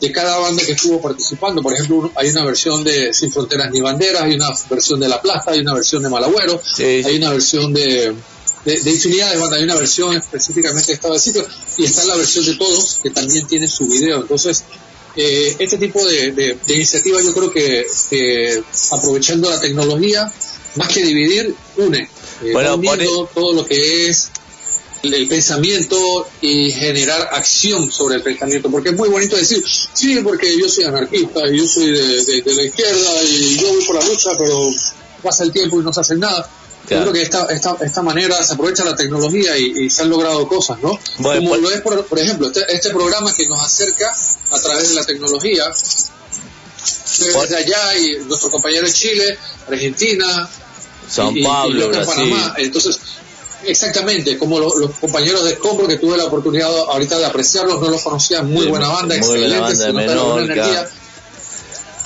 [0.00, 3.80] de cada banda que estuvo participando por ejemplo hay una versión de Sin Fronteras ni
[3.80, 7.72] Banderas hay una versión de La Plaza hay una versión de Malagüero hay una versión
[7.72, 8.14] de
[8.66, 11.46] de, de infinidad de bandas, hay una versión específicamente de estado de sitio
[11.78, 14.20] y está la versión de todos que también tiene su video.
[14.20, 14.64] Entonces,
[15.16, 20.30] eh, este tipo de, de- de iniciativas yo creo que, que aprovechando la tecnología,
[20.74, 22.00] más que dividir, une.
[22.42, 24.28] Eh, Bueno, uniendo todo lo que es
[25.02, 29.64] el, el pensamiento y generar acción sobre el pensamiento, porque es muy bonito decir,
[29.94, 33.96] sí, porque yo soy anarquista y yo soy de la izquierda y yo voy por
[34.02, 34.70] la lucha, pero
[35.22, 36.50] pasa el tiempo y no se hace nada.
[36.86, 37.04] Claro.
[37.06, 40.10] Yo creo que esta, esta, esta manera se aprovecha la tecnología y, y se han
[40.10, 40.98] logrado cosas, ¿no?
[41.18, 44.14] Bueno, Como pues- lo es, por, por ejemplo, este, este programa que nos acerca
[44.50, 45.64] a través de la tecnología,
[47.18, 49.38] desde allá y nuestro compañero en Chile,
[49.68, 50.48] Argentina,
[51.08, 52.14] San y- y- y Pablo, en Brasil.
[52.30, 52.54] Panamá.
[52.58, 52.98] Entonces,
[53.64, 57.88] exactamente, como lo- los compañeros de Escombro que tuve la oportunidad ahorita de apreciarlos, no
[57.90, 60.42] los conocía, muy buena banda, muy buena excelente, banda se de Menorca.
[60.54, 60.88] energía.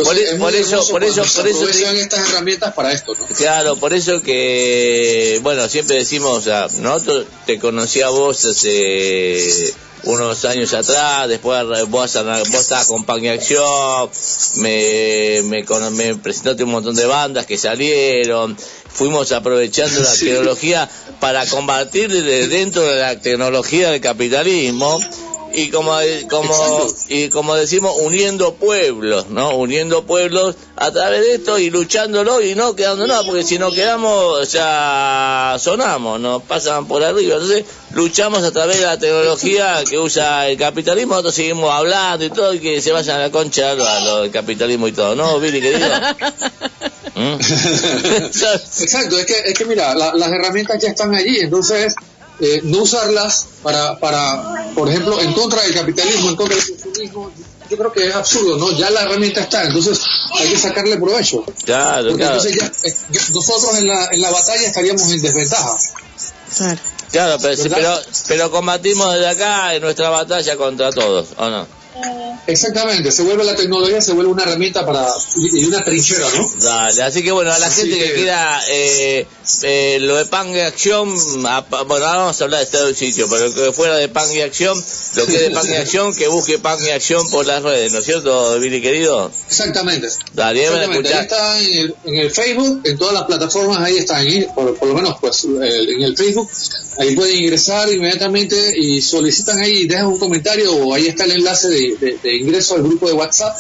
[0.03, 3.27] Por, e- es por eso, por eso, por eso te- estas herramientas para esto, ¿no?
[3.27, 9.75] Claro, por eso que, bueno, siempre decimos, o sea, nosotros te conocí a vos hace
[10.05, 14.09] unos años atrás, después vos, vos estabas con y Acción,
[14.57, 18.57] me, me, me presentaste un montón de bandas que salieron,
[18.93, 20.89] fuimos aprovechando la tecnología
[21.21, 24.99] para combatir de dentro de la tecnología del capitalismo
[25.53, 25.93] y como
[26.31, 32.41] como y como decimos uniendo pueblos no uniendo pueblos a través de esto y luchándolo
[32.41, 37.35] y no quedándonos porque si no quedamos ya sonamos nos pasan por arriba.
[37.35, 42.31] Entonces luchamos a través de la tecnología que usa el capitalismo nosotros seguimos hablando y
[42.31, 44.93] todo y que se vayan a la concha a lo, a lo del capitalismo y
[44.93, 45.89] todo no Billy querido
[47.17, 47.35] ¿Mm?
[47.35, 51.95] Exacto, es que, es que mira, la- las herramientas ya están allí, entonces
[52.41, 57.31] eh, no usarlas para, para, por ejemplo, en contra del capitalismo, en contra del consumismo,
[57.71, 58.77] yo creo que es absurdo, ¿no?
[58.77, 60.01] Ya la herramienta está, entonces
[60.39, 61.45] hay que sacarle provecho.
[61.65, 62.95] claro Porque claro entonces ya, eh,
[63.33, 65.77] nosotros en la, en la batalla estaríamos en desventaja.
[67.13, 67.77] claro pero, ¿Verdad?
[67.77, 71.80] pero pero combatimos desde acá en nuestra batalla contra todos ¿o no?
[72.47, 75.07] Exactamente, se vuelve la tecnología, se vuelve una herramienta para,
[75.37, 76.51] y una trinchera, ¿no?
[76.61, 79.27] Dale, así que bueno, a la Así gente que, que- quiera eh,
[79.63, 81.09] eh, lo de Pan y Acción,
[81.47, 84.41] a- bueno, ahora vamos a hablar de del sitio, pero que fuera de Pan y
[84.41, 84.77] Acción,
[85.17, 87.93] lo que es de Pan y Acción, que busque Pan y Acción por las redes,
[87.93, 89.31] ¿no es cierto, Billy querido?
[89.49, 90.09] Exactamente.
[90.33, 94.19] Dale, Exactamente, ahí está en el, en el Facebook, en todas las plataformas, ahí están,
[94.27, 96.51] ahí, por, por lo menos pues en el Facebook,
[96.99, 101.69] ahí pueden ingresar inmediatamente y solicitan ahí, dejan un comentario o ahí está el enlace
[101.69, 103.57] de, de- de ingreso al grupo de WhatsApp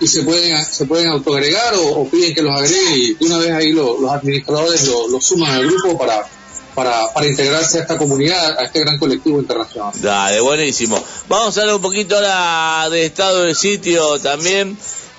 [0.00, 3.38] y se pueden se pueden autoagregar o, o piden que los agreguen y de una
[3.38, 6.26] vez ahí lo- los administradores lo, suman al grupo para,
[6.74, 9.92] para, para integrarse a esta comunidad, a este gran colectivo internacional.
[10.00, 11.02] Dale, buenísimo.
[11.28, 14.76] Vamos a hablar un poquito ahora de estado del sitio también.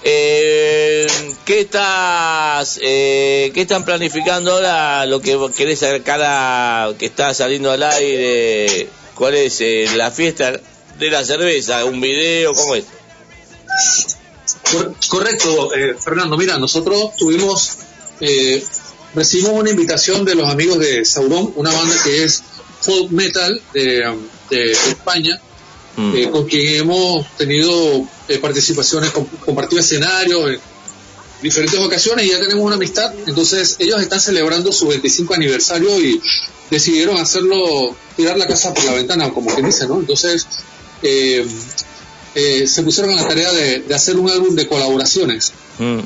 [0.07, 1.07] Eh,
[1.45, 5.05] ¿qué, estás, eh, ¿Qué están planificando ahora?
[5.07, 8.87] Lo que querés sacar que está saliendo al aire.
[9.15, 10.59] ¿Cuál es eh, la fiesta
[10.99, 11.83] de la cerveza?
[11.85, 12.53] ¿Un video?
[12.53, 12.85] ¿Cómo es?
[14.71, 16.37] Cor- correcto, eh, Fernando.
[16.37, 17.71] Mira, nosotros tuvimos,
[18.21, 18.63] eh,
[19.13, 22.43] recibimos una invitación de los amigos de Sauron, una banda que es
[22.81, 24.19] folk metal de, um,
[24.49, 25.39] de España,
[26.15, 30.59] eh, con quien hemos tenido eh, participaciones, com- compartido escenarios en
[31.41, 33.13] diferentes ocasiones y ya tenemos una amistad.
[33.27, 36.21] Entonces, ellos están celebrando su 25 aniversario y
[36.69, 39.99] decidieron hacerlo, tirar la casa por la ventana, como quien dice, ¿no?
[39.99, 40.47] Entonces,
[41.01, 41.45] eh,
[42.35, 45.53] eh, se pusieron a la tarea de, de hacer un álbum de colaboraciones,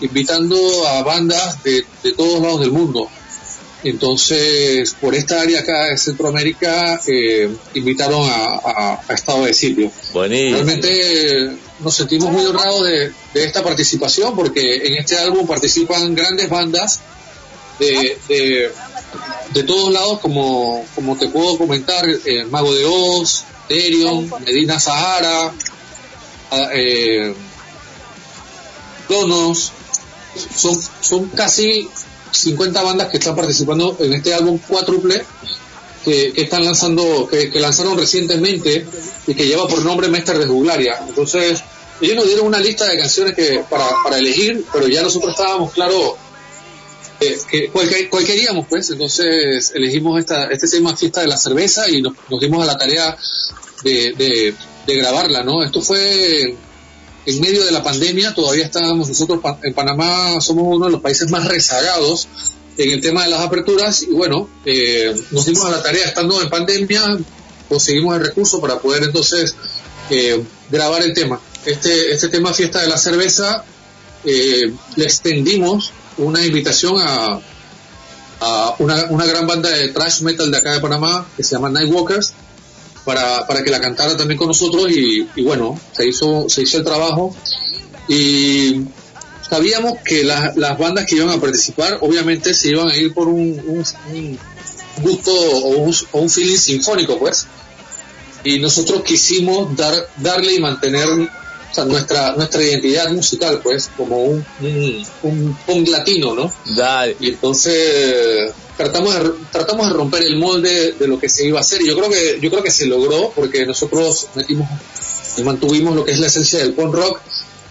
[0.02, 3.08] invitando a bandas de, de todos lados del mundo.
[3.84, 9.54] Entonces, por esta área acá de Centroamérica, eh, invitaron a, a- a Estado de.
[9.54, 9.92] Buenísimo.
[10.56, 16.50] Realmente nos sentimos muy honrados de, de esta participación porque en este álbum participan grandes
[16.50, 17.00] bandas
[17.80, 18.18] de,
[19.64, 25.54] todos lados, como, como te puedo comentar, eh, Mago de Oz, Therion, Medina Sahara,
[26.52, 27.34] ah, eh,
[29.08, 29.72] Donos,
[30.56, 31.88] son, son casi
[32.32, 35.24] 50 bandas que están participando en este álbum cuádruple
[36.04, 38.86] que, que están lanzando, que, que lanzaron recientemente
[39.28, 41.00] y que lleva por nombre Mester de Juglaria.
[41.08, 41.64] Entonces,
[42.02, 45.74] ellos nos dieron una lista de canciones que para, para elegir, pero ya nosotros estábamos
[45.74, 46.18] claro
[47.22, 48.90] eh, que cuál, que- cuál queríamos, pues.
[48.90, 52.78] Entonces, elegimos esta, este tema Fiesta de la Cerveza y nos, nos dimos a la
[52.78, 53.18] tarea
[53.84, 54.54] de,
[54.88, 55.64] grabarla, ¿no?
[55.64, 56.56] Esto fue
[57.26, 61.30] en medio de la pandemia, todavía estábamos nosotros en Panamá, somos uno de los países
[61.30, 62.28] más rezagados
[62.78, 66.42] en el tema de las aperturas y bueno, eh, nos dimos a la tarea estando
[66.42, 67.20] en pandemia,
[67.68, 69.54] conseguimos el recurso para poder entonces
[70.10, 70.42] eh,
[70.72, 71.40] grabar el tema.
[71.66, 73.64] Este, este tema Fiesta de la Cerveza,
[74.26, 77.40] eh, le extendimos una invitación a,
[78.80, 82.34] una, una gran banda de thrash metal de acá de Panamá que se llama Nightwalkers
[83.04, 86.84] para, para que la cantara también con nosotros y, bueno, se hizo, se hizo el
[86.84, 87.36] trabajo.
[88.08, 88.82] Y
[89.50, 93.28] sabíamos que la- las bandas que iban a participar obviamente se iban a ir por
[93.28, 93.84] un
[95.02, 97.48] gusto o un, o un feeling sinfónico pues.
[98.44, 101.08] Y nosotros quisimos dar, darle y mantener
[101.72, 106.52] o sea, nuestra nuestra identidad musical pues como un, un, un punk latino ¿no?
[107.20, 111.62] y entonces tratamos de, tratamos de romper el molde de lo que se iba a
[111.62, 111.82] hacer.
[111.82, 114.70] Y yo creo que yo creo que se logró porque nosotros metimos
[115.38, 117.20] y mantuvimos lo que es la esencia del punk rock.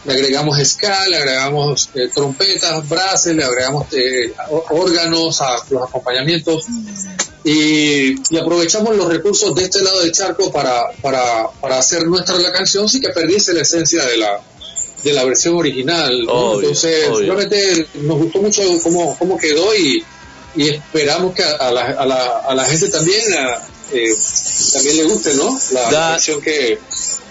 [0.04, 4.34] Le agregamos ska, le agregamos eh, trompetas, brases, le agregamos eh,
[4.70, 6.66] órganos a los acompañamientos
[7.50, 12.36] y, y aprovechamos los recursos de este lado del charco para, para, para hacer nuestra
[12.38, 14.40] la canción sin que perdiese la esencia de la
[15.02, 16.32] de la versión original ¿no?
[16.32, 17.32] Obvio, entonces obvio.
[17.34, 20.04] realmente nos gustó mucho cómo, cómo quedó y,
[20.56, 23.22] y esperamos que a, a la, a, la, a la gente también
[23.92, 24.12] eh,
[24.72, 25.58] también le guste, ¿no?
[25.72, 26.78] La, Da- versión que,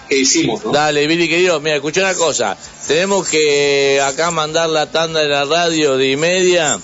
[0.07, 0.71] que hicimos, ¿no?
[0.71, 2.57] Dale, Billy querido, mira, escucha una cosa.
[2.87, 6.79] Tenemos que acá mandar la tanda de la radio de y media.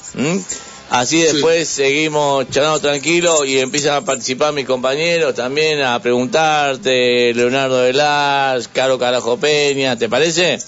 [0.89, 7.81] Así después seguimos charlando tranquilo y empiezan a participar mis compañeros también a preguntarte, Leonardo
[7.81, 10.59] Velas, Caro Carajo Peña, ¿te parece?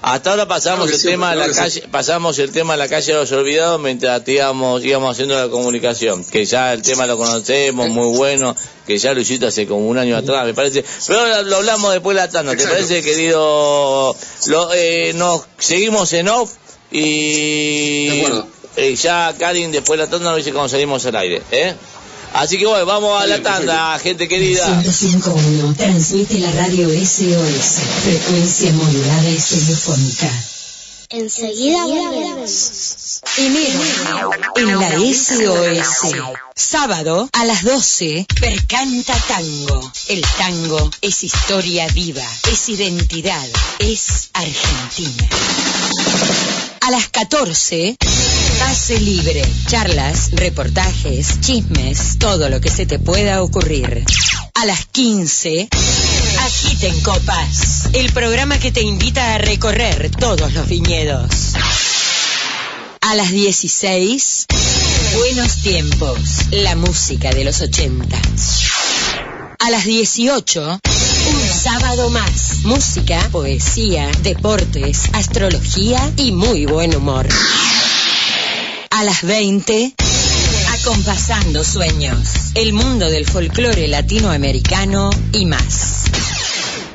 [0.00, 2.74] Hasta ahora pasamos Claro el sí, tema de la claro que calle, pasamos el tema
[2.74, 6.80] de la calle de los olvidados mientras íbamos, íbamos haciendo la comunicación, que ya el
[6.80, 8.56] tema lo conocemos, muy bueno,
[8.86, 10.82] que ya lo hiciste hace como un año atrás, me parece.
[11.06, 14.16] Pero ahora lo hablamos después de la tanda, ¿te parece, querido?
[14.46, 16.52] Lo, eh, nos seguimos en off
[16.90, 18.53] y De acuerdo.
[18.76, 21.74] Eh, ya Karin después de la tanda nos dice cuando salimos al aire, ¿eh?
[22.34, 24.66] Así que bueno, vamos a la tanda, gente querida.
[24.82, 30.30] 105.1 transmite la radio SOS, frecuencia modulada y radiofónica.
[31.10, 33.20] Enseguida volvemos.
[33.38, 36.12] Enero en la SOS.
[36.56, 39.92] Sábado a las 12, Percanta Tango.
[40.08, 43.46] El tango es historia viva, es identidad,
[43.78, 45.28] es Argentina.
[46.80, 47.96] A las 14,
[48.66, 49.42] Pase Libre.
[49.66, 54.06] Charlas, reportajes, chismes, todo lo que se te pueda ocurrir.
[54.54, 55.68] A las 15,
[56.40, 57.90] Agiten Copas.
[57.92, 61.52] El programa que te invita a recorrer todos los viñedos.
[63.02, 64.46] A las 16,
[65.14, 66.20] Buenos Tiempos.
[66.50, 68.16] La música de los 80.
[69.58, 70.80] A las 18,
[71.26, 72.64] un sábado más.
[72.64, 77.28] Música, poesía, deportes, astrología y muy buen humor.
[78.96, 79.92] A las 20,
[80.78, 82.52] acompasando sueños.
[82.54, 86.04] El mundo del folclore latinoamericano y más.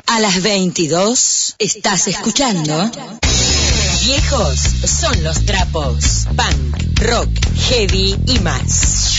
[0.06, 2.90] A las 22, estás escuchando.
[4.06, 6.26] Viejos son los trapos.
[6.34, 7.28] Punk, rock,
[7.68, 9.18] heavy y más.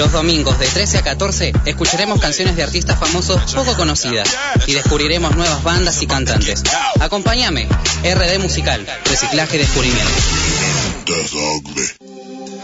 [0.00, 4.34] Los domingos de 13 a 14 escucharemos canciones de artistas famosos poco conocidas
[4.66, 6.62] y descubriremos nuevas bandas y cantantes.
[7.00, 7.68] Acompáñame,
[8.02, 10.10] RD Musical, Reciclaje y Descubrimiento.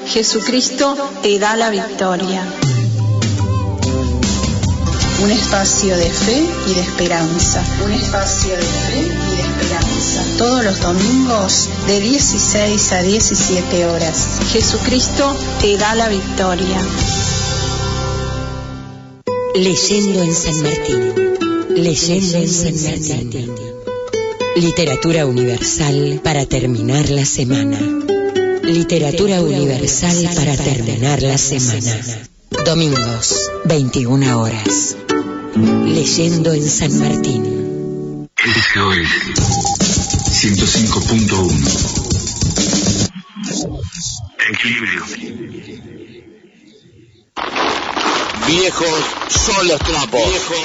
[0.06, 2.42] Jesucristo te da la victoria.
[5.22, 7.62] Un espacio de fe y de esperanza.
[7.84, 9.15] Un espacio de fe
[10.38, 14.40] Todos los domingos de 16 a 17 horas.
[14.52, 16.78] Jesucristo te da la victoria.
[19.54, 21.14] Leyendo en San Martín.
[21.70, 23.52] Leyendo en San Martín.
[24.56, 27.78] Literatura universal para terminar la semana.
[28.62, 31.98] Literatura universal para terminar la semana.
[32.66, 34.96] Domingos, 21 horas.
[35.86, 37.55] Leyendo en San Martín.
[38.46, 39.10] SOS
[40.30, 41.50] 105.1
[44.50, 45.02] Equilibrio.
[48.46, 48.86] Viejos
[49.30, 50.20] son los trapos.
[50.28, 50.58] Viejos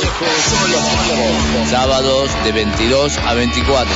[0.47, 1.69] son los trapos.
[1.71, 3.95] Sábados de 22 a 24.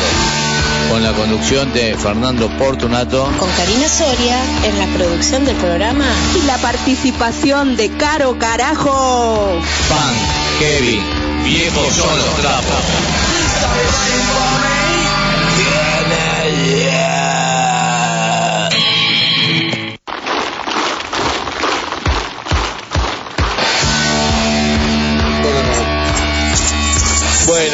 [0.90, 3.32] Con la conducción de Fernando Portunato.
[3.38, 6.12] Con Karina Soria en la producción del programa.
[6.42, 9.62] Y la participación de Caro Carajo.
[9.90, 10.18] Punk,
[10.60, 11.00] heavy,
[11.44, 13.35] viejos son los trapos.
[13.78, 14.85] waiting for me.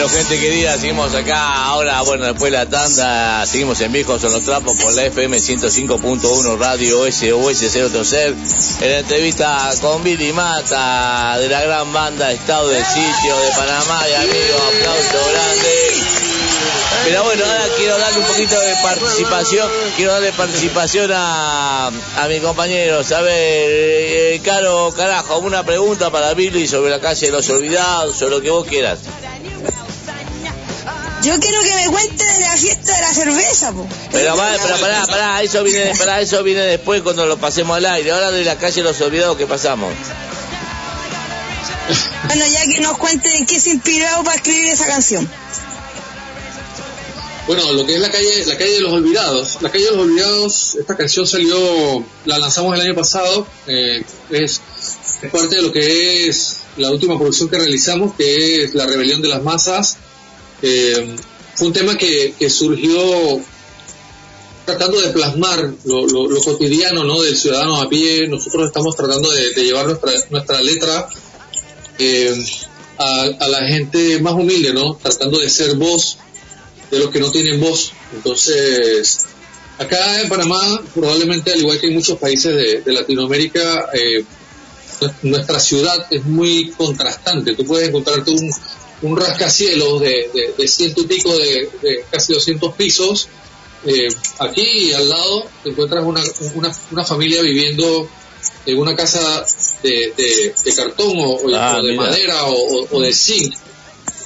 [0.01, 1.65] Bueno, gente querida, seguimos acá.
[1.65, 5.37] Ahora, bueno, después de la tanda, seguimos en Viejos son los Trapos por la FM
[5.37, 8.33] 105.1 Radio SOS 0 Ser.
[8.81, 14.01] En la entrevista con Billy Mata de la gran banda Estado del Sitio de Panamá
[14.09, 15.69] y amigos, aplauso grande.
[17.03, 22.41] Pero bueno, ahora quiero darle un poquito de participación, quiero darle participación a, a mis
[22.41, 23.11] compañeros.
[23.11, 28.17] A ver, eh, Caro, carajo, una pregunta para Billy sobre la calle de los olvidados,
[28.17, 28.97] sobre lo que vos quieras.
[31.23, 33.87] Yo quiero que me cuente de la fiesta de la cerveza, po.
[34.11, 37.85] Pero, va, pero pará, pará, eso viene, pará, eso viene después cuando lo pasemos al
[37.85, 38.11] aire.
[38.11, 39.93] Ahora de la calle de los olvidados que pasamos.
[42.27, 45.29] Bueno, ya que nos cuente en qué se inspiró para escribir esa canción.
[47.45, 49.57] Bueno, lo que es la calle, la calle de los olvidados.
[49.61, 54.61] La calle de los olvidados, esta canción salió, la lanzamos el año pasado, eh, es,
[55.21, 59.21] es parte de lo que es la última producción que realizamos, que es La Rebelión
[59.21, 59.97] de las Masas.
[60.61, 61.15] Eh,
[61.55, 63.41] fue un tema que, que surgió
[64.65, 67.21] tratando de plasmar lo, lo- cotidiano ¿no?
[67.21, 68.27] del ciudadano a pie.
[68.27, 71.07] Nosotros estamos tratando de, llevar nuestra, nuestra letra
[71.99, 72.45] eh,
[72.97, 74.95] a, la gente más humilde, ¿no?
[74.95, 76.17] Tratando de ser voz
[76.89, 77.91] de los que no tienen voz.
[78.13, 79.25] Entonces,
[79.77, 84.23] acá en Panamá, probablemente al igual que en muchos países de, de Latinoamérica, eh,
[85.23, 87.55] nuestra ciudad es muy contrastante.
[87.55, 88.51] Tú puedes encontrarte un,
[89.03, 93.27] un rascacielos de, de, de ciento y pico de, de casi 200 pisos.
[93.85, 94.07] Eh,
[94.39, 96.21] aquí al lado te encuentras una,
[96.55, 98.07] una, una familia viviendo
[98.65, 99.43] en una casa
[99.81, 103.55] de, de, cartón o, Ah, o de madera o, o- de zinc.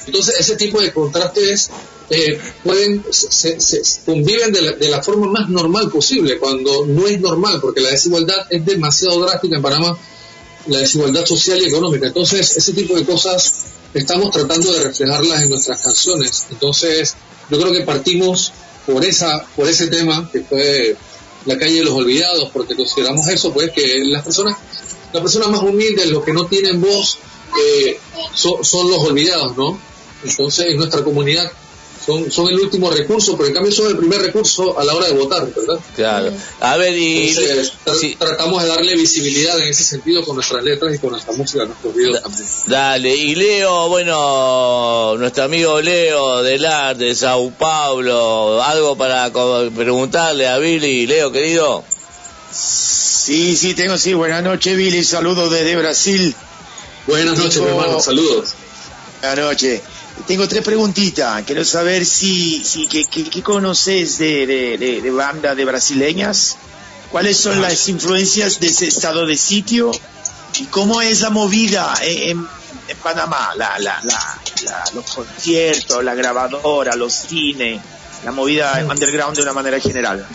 [0.07, 1.69] Entonces ese tipo de contrastes
[2.09, 7.07] eh, pueden se- se conviven de la, de la forma más normal posible cuando no
[7.07, 9.97] es normal porque la desigualdad es demasiado drástica en Panamá
[10.67, 13.53] la desigualdad social y económica entonces ese tipo de cosas
[13.99, 16.47] estamos tratando de reflejarlas en nuestras canciones.
[16.51, 17.15] Entonces
[17.49, 18.51] yo creo que partimos
[18.85, 20.95] por esa por ese tema que fue
[21.45, 24.57] la calle de los olvidados porque consideramos eso pues que las personas
[25.11, 27.17] las personas más humildes los que no tienen voz
[27.59, 27.97] eh,
[28.33, 29.79] son, son los olvidados no
[30.23, 31.51] entonces en nuestra comunidad
[32.05, 35.07] son, son el último recurso, pero en cambio son el primer recurso a la hora
[35.07, 35.79] de votar, ¿verdad?
[35.95, 36.31] Claro.
[36.59, 40.93] A ver, y Entonces, tra- tratamos de darle visibilidad en ese sentido con nuestras letras
[40.95, 42.47] y con nuestra música, nuestros videos también.
[42.67, 50.47] Dale, y Leo, bueno, nuestro amigo Leo del arte de Sao Paulo, algo para preguntarle
[50.47, 51.83] a Billy, Leo querido.
[52.51, 54.13] Sí, sí, tengo, sí.
[54.13, 55.03] Buenas noches, Billy.
[55.03, 56.35] Saludos desde Brasil.
[57.07, 57.99] Buenas noches, mi hermano.
[57.99, 58.53] Saludos.
[59.21, 59.81] Buenas noches.
[60.27, 61.43] Tengo tres preguntitas.
[61.45, 63.05] Quiero saber si, si ¿qué,
[63.43, 66.57] conoces de, de, de, brasileñas.
[67.11, 69.91] ¿Cuáles son las influencias de ese estado de sitio?
[70.59, 72.47] ¿Y cómo es la movida en, en-
[72.87, 73.53] en Panamá?
[73.55, 74.01] La, la,
[74.93, 77.79] los conciertos, la grabadora, los cines,
[78.23, 80.25] la movida underground de una manera general.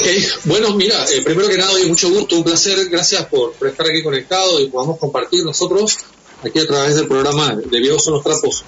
[0.00, 0.06] Ok,
[0.44, 4.02] Bueno, mira, eh, primero que nada, oye, mucho gusto, un placer, gracias por estar aquí
[4.02, 5.96] conectado y podamos compartir nosotros
[6.44, 8.64] aquí a través del programa de Viejos son los Trapos.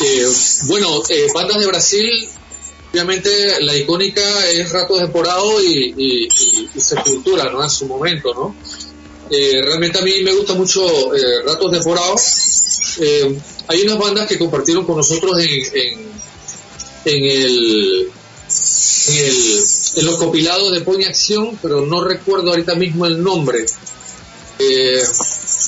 [0.00, 0.26] Eh,
[0.66, 2.28] bueno, eh, bandas de Brasil,
[2.92, 3.30] obviamente
[3.60, 5.08] la icónica es Ratos de
[5.60, 6.28] y, y,
[6.74, 7.62] y- Sepultura, ¿no?
[7.62, 8.54] En su momento, ¿no?
[9.30, 11.14] Eh, realmente a mí me gusta mucho
[11.46, 12.14] Ratos de Porado.
[13.68, 16.12] Hay unas bandas que compartieron con nosotros en,
[17.04, 18.10] en, el
[19.08, 19.64] en, el-
[19.96, 23.64] en los compilados de Pony Acción, pero no recuerdo ahorita mismo el nombre.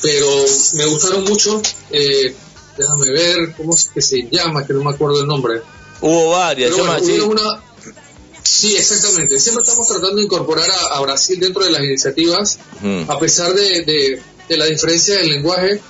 [0.03, 0.27] Pero
[0.75, 1.61] me gustaron mucho.
[1.91, 2.35] Eh,
[2.77, 5.61] déjame ver cómo es que se llama, que no me acuerdo el nombre.
[6.01, 7.63] Hubo varias, Pero bueno, una-
[8.43, 9.41] Sí, exactamente.
[9.41, 13.11] Siempre estamos tratando de incorporar a, a Brasil dentro de las iniciativas, Mm.
[13.11, 15.81] a pesar de, de- de la diferencia del lenguaje,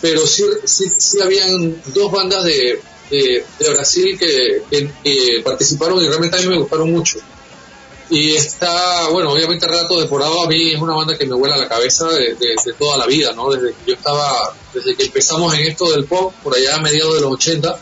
[0.00, 2.80] pero sí, sí, sí habían dos bandas de,
[3.10, 7.18] de, de Brasil que, que- que participaron y realmente a mí me gustaron mucho.
[8.10, 11.56] Y está, bueno, obviamente Rato de Porado a mí es una banda que me vuela
[11.56, 13.48] la cabeza de, de- de toda la vida, ¿no?
[13.50, 17.14] Desde que yo estaba, desde que empezamos en esto del pop, por allá a mediados
[17.14, 17.78] de los 80,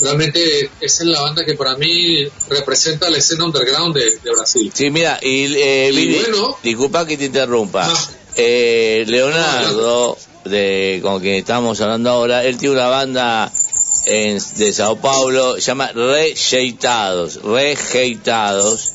[0.00, 4.72] realmente esa es la banda que para mí representa la escena underground de, de Brasil.
[4.74, 6.58] Sí, mira, y, eh, Y Billy, bueno.
[6.62, 7.88] disculpa que te interrumpa.
[8.36, 13.52] Eh, Leonardo, de, con quien estamos hablando ahora, él tiene una banda
[14.06, 18.93] en- de Sao Paulo, se llama Rejeitados, Rejeitados,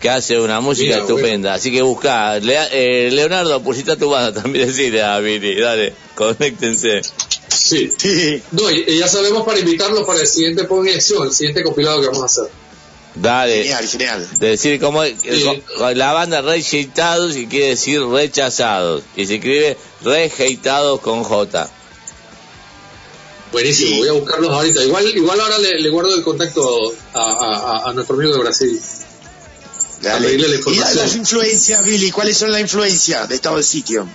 [0.00, 1.54] que hace una música Mira, estupenda.
[1.54, 7.02] Así que busca, Lea- eh, Leonardo, pusiste tu banda también, decirle a Billy, dale, conéctense.
[7.48, 7.90] Sí.
[8.52, 11.62] No, y, y ya sabemos para invitarlos para el siguiente Pon en Acción, el siguiente
[11.62, 12.44] compilado que vamos a hacer.
[13.14, 13.56] Dale.
[13.64, 14.28] Genial, genial.
[14.38, 15.00] Decir cómo
[15.78, 19.02] co- la banda rejeitados y quiere decir rechazados.
[19.16, 21.68] Y se escribe rejeitados con J.
[23.52, 24.84] Buenísimo, voy a buscarlos ahorita.
[24.84, 26.62] Igual, igual ahora le, le guardo el contacto
[27.12, 27.56] a, a-
[27.86, 28.80] a- a nuestro amigo de Brasil.
[30.00, 30.38] Dale.
[30.38, 34.06] la Y las influencias, Billy, ¿cuáles son las influencias de estado de sitio?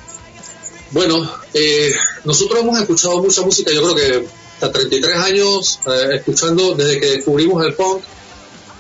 [0.92, 1.94] Bueno, eh,
[2.24, 7.06] nosotros hemos escuchado mucha música, yo creo que hasta 33 años eh, escuchando desde que
[7.08, 8.02] descubrimos el punk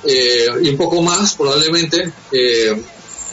[0.05, 2.11] eh, y un poco más probablemente.
[2.31, 2.81] eh,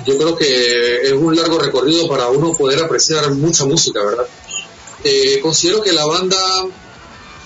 [0.06, 4.26] yo creo que es un largo recorrido para uno poder apreciar mucha música, ¿verdad?
[5.04, 6.38] Eh, considero que la banda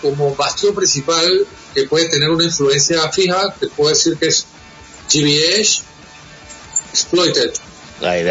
[0.02, 4.46] como bastión principal que puede tener una influencia fija, te puedo decir que es
[5.12, 5.82] GBH,
[6.96, 7.50] Exploited,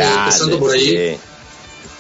[0.01, 1.17] Eh, empezando por ahí.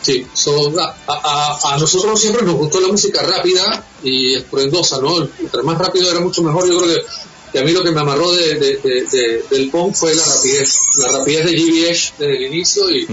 [0.01, 5.17] Sí, so, a, a- a nosotros siempre nos gustó la música rápida y estruendosa, ¿no?
[5.39, 6.67] Entre más rápido era mucho mejor.
[6.69, 7.01] Yo creo que,
[7.51, 10.23] que a mí lo que me amarró de, de- de- de- del punk fue la
[10.25, 13.05] rapidez, la rapidez de GBH desde el inicio y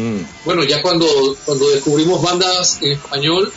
[0.44, 1.06] bueno, ya cuando,
[1.46, 3.50] cuando descubrimos bandas en español,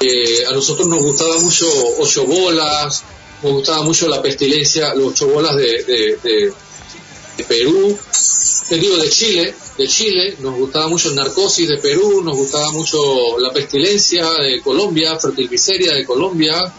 [0.00, 1.66] eh, a nosotros nos gustaba mucho
[1.98, 3.02] Ocho Bolas,
[3.42, 5.82] nos gustaba mucho la pestilencia, los Ocho Bolas de,
[7.36, 7.98] de- Perú,
[8.68, 12.70] te digo, de Chile, de Chile, nos gustaba mucho el narcosis de Perú, nos gustaba
[12.72, 16.72] mucho la pestilencia de Colombia, fertilmiseria de Colombia,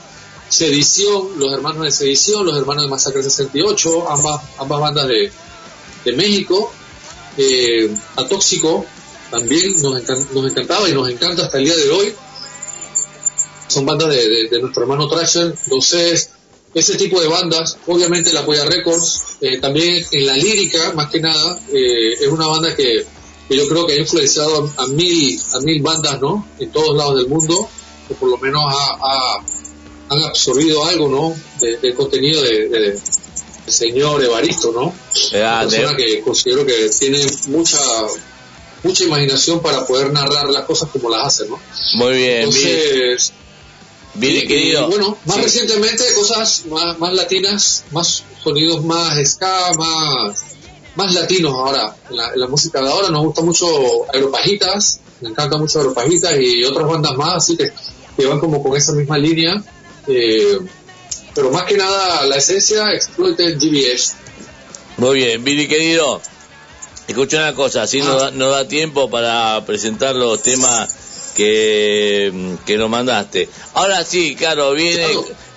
[0.50, 5.32] Sedición, los hermanos de Sedición, los hermanos de Masacre 68, ambas, ambas bandas de,
[6.06, 6.72] de México,
[7.38, 8.86] eh, Atóxico,
[9.30, 10.02] también nos,
[10.34, 12.14] nos encantaba y nos encanta hasta el día de hoy.
[13.68, 16.30] Son bandas de, de- nuestro hermano Trasher, Entonces,
[16.80, 21.20] ese tipo de bandas, obviamente la Polla Records, eh, también en la lírica, más que
[21.20, 23.06] nada, eh, es una banda que,
[23.48, 26.48] que yo creo que ha influenciado a, a mil, a mil bandas, ¿no?
[26.60, 27.70] En todos lados del mundo,
[28.08, 29.44] que por lo menos ha, ha-
[30.10, 31.36] han absorbido algo, ¿no?
[31.60, 33.00] De- del contenido de, de- del
[33.68, 34.82] señor Evaristo, ¿no?
[35.32, 35.78] Una Grande.
[35.78, 37.80] persona que considero que tiene mucha
[38.84, 41.60] mucha imaginación para poder narrar las cosas como las hace, ¿no?
[41.96, 42.50] Muy bien,
[44.18, 44.88] Billy, y- querido.
[44.88, 45.42] bueno, más Sí.
[45.44, 50.40] recientemente cosas más, más latinas, más sonidos más ska, más,
[50.96, 51.96] más latinos ahora.
[52.10, 53.68] En la, en la música de ahora nos gusta mucho
[54.14, 57.72] Aeropajitas, me encanta mucho Aeropajitas y otras bandas más, así que,
[58.18, 59.54] que van como con esa misma línea.
[60.08, 60.60] eh,
[61.36, 64.14] pero más que nada la esencia Exploited GBS.
[64.98, 66.20] Muy bien, Billy querido.
[67.08, 68.06] Escucha una cosa, así Ah.
[68.06, 70.90] no, da, no da tiempo para presentar los temas
[71.38, 73.48] que, que nos mandaste.
[73.76, 75.06] Ahora sí, Caro, viene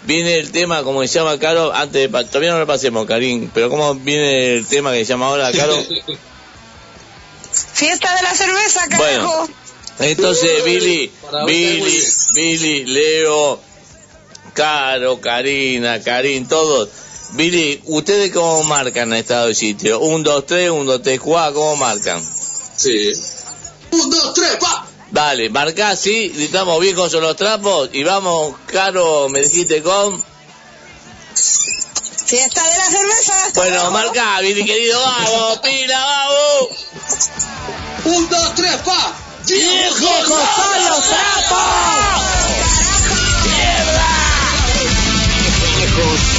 [0.02, 3.70] viene el tema, como se llama, Caro, antes de, todavía no lo pasemos, Karim, pero
[3.70, 5.74] ¿cómo viene el tema que se llama ahora, Caro?
[7.72, 9.36] Fiesta de la cerveza, carajo.
[9.36, 9.48] Bueno,
[10.00, 11.10] entonces Billy,
[11.46, 12.04] Billy,
[12.34, 13.58] Billy, Leo,
[14.52, 16.90] Caro, Karina, Karim, todos.
[17.32, 20.00] Billy, ¿ustedes cómo marcan el estado de sitio?
[20.00, 22.22] Un, dos, tres, un, dos, tres, cuatro, ¿cómo marcan?
[22.76, 23.12] Sí.
[23.92, 24.89] Un, dos, tres, pa.
[25.10, 30.22] Dale, marcá así, gritamos viejos son los trapos y vamos, Caro, me dijiste con...
[32.26, 33.34] Fiesta de la cerveza.
[33.56, 36.68] Bueno, marcá, Billy querido, vamos, pila, vamos.
[38.04, 39.12] Un, dos, tres, pa.
[39.46, 42.20] ¡Viejos son los trapos!
[45.76, 46.29] El tiempo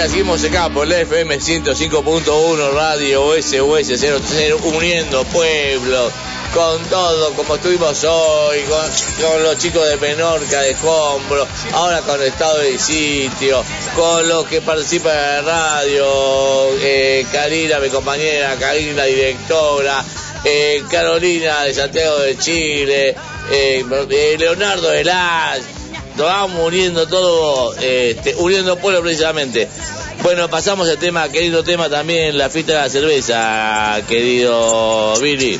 [0.00, 6.12] Querida, seguimos acá por la FM 105.1 Radio SOS 00 uniendo pueblos
[6.54, 12.58] con todo como estuvimos hoy, con, los chicos de Menorca, de Escombro, ahora con estado
[12.58, 13.62] de sitio,
[13.94, 16.06] con los que participan en la radio,
[16.80, 20.02] eh, Karina, mi compañera, Karina, directora,
[20.44, 23.14] eh, Carolina de Santiago de Chile,
[23.50, 23.84] eh,
[24.38, 25.79] Leonardo de Las,
[26.16, 29.68] nos vamos uniendo todo, este, uniendo pueblo precisamente.
[30.22, 35.58] Bueno, pasamos al tema, querido tema también, la fiesta de la cerveza, querido Billy.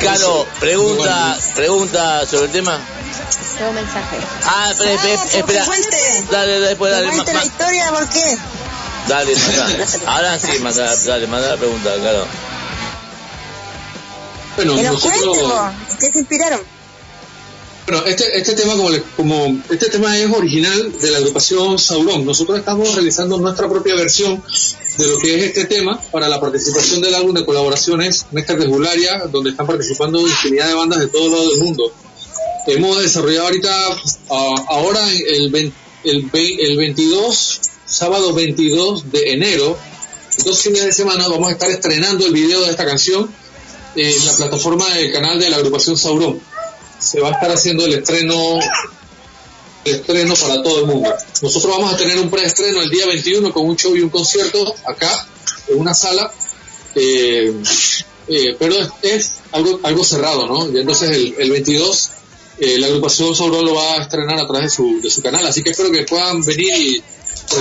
[0.00, 2.78] Caro, pregunta, pregunta sobre el tema.
[3.58, 4.16] Tengo mensaje.
[4.44, 5.66] Ah, espera, espera, espera.
[6.30, 7.12] Dale, después dale.
[7.12, 8.38] Ma- la historia, ¿por qué?
[9.08, 9.86] Dale, manda.
[10.06, 12.26] Ahora sí, manda, dale, manda la pregunta, claro.
[14.56, 15.02] Bueno, nosotros...
[15.02, 15.70] cuenten, vos.
[15.90, 16.75] ¿En qué se inspiraron?
[17.86, 22.24] Bueno, este, este tema como, le- como este tema es original de la agrupación Sauron.
[22.26, 24.42] Nosotros estamos realizando nuestra propia versión
[24.98, 28.66] de lo que es este tema para la participación del álbum de colaboraciones Néstor de
[28.66, 31.92] Jularia, donde están participando infinidad de bandas de todo lado del mundo.
[32.66, 33.72] Hemos desarrollado ahorita,
[34.30, 35.72] ah, ahora el, vein-
[36.02, 39.78] el, vein- el 22, sábado 22 de enero,
[40.44, 43.30] dos fines de semana, vamos a estar estrenando el video de esta canción
[43.94, 46.40] en la plataforma del canal de la agrupación Sauron
[47.06, 48.58] se va a estar haciendo el estreno
[49.84, 51.14] el estreno para todo el mundo.
[51.42, 54.74] Nosotros vamos a tener un preestreno el día 21 con un show y un concierto
[54.84, 55.28] acá
[55.68, 56.32] en una sala,
[56.96, 57.54] eh,
[58.28, 60.70] eh, pero es, algo algo cerrado, ¿no?
[60.72, 62.10] Y entonces el, el 22
[62.58, 65.46] eh, la agrupación Sauron lo va a estrenar a través de su, de su canal,
[65.46, 67.02] así que espero que puedan venir y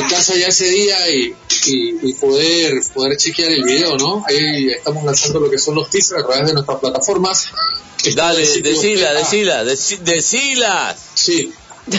[0.09, 1.35] casa ya ese día y,
[1.67, 4.23] y, y poder poder chequear el video, ¿no?
[4.27, 7.47] Ahí estamos lanzando lo que son los teasers a través de nuestras plataformas.
[8.15, 10.95] Dale, decila, decila, deci- decila.
[11.13, 11.51] Sí.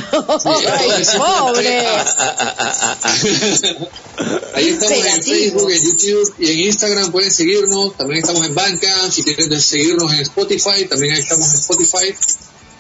[0.45, 1.87] Ay, pobre.
[4.55, 5.23] Ahí estamos en.
[5.23, 7.97] Facebook, en YouTube y en Instagram pueden seguirnos.
[7.97, 9.13] También estamos en Bandcamp.
[9.13, 12.15] Si quieren seguirnos en Spotify, también ahí estamos en Spotify.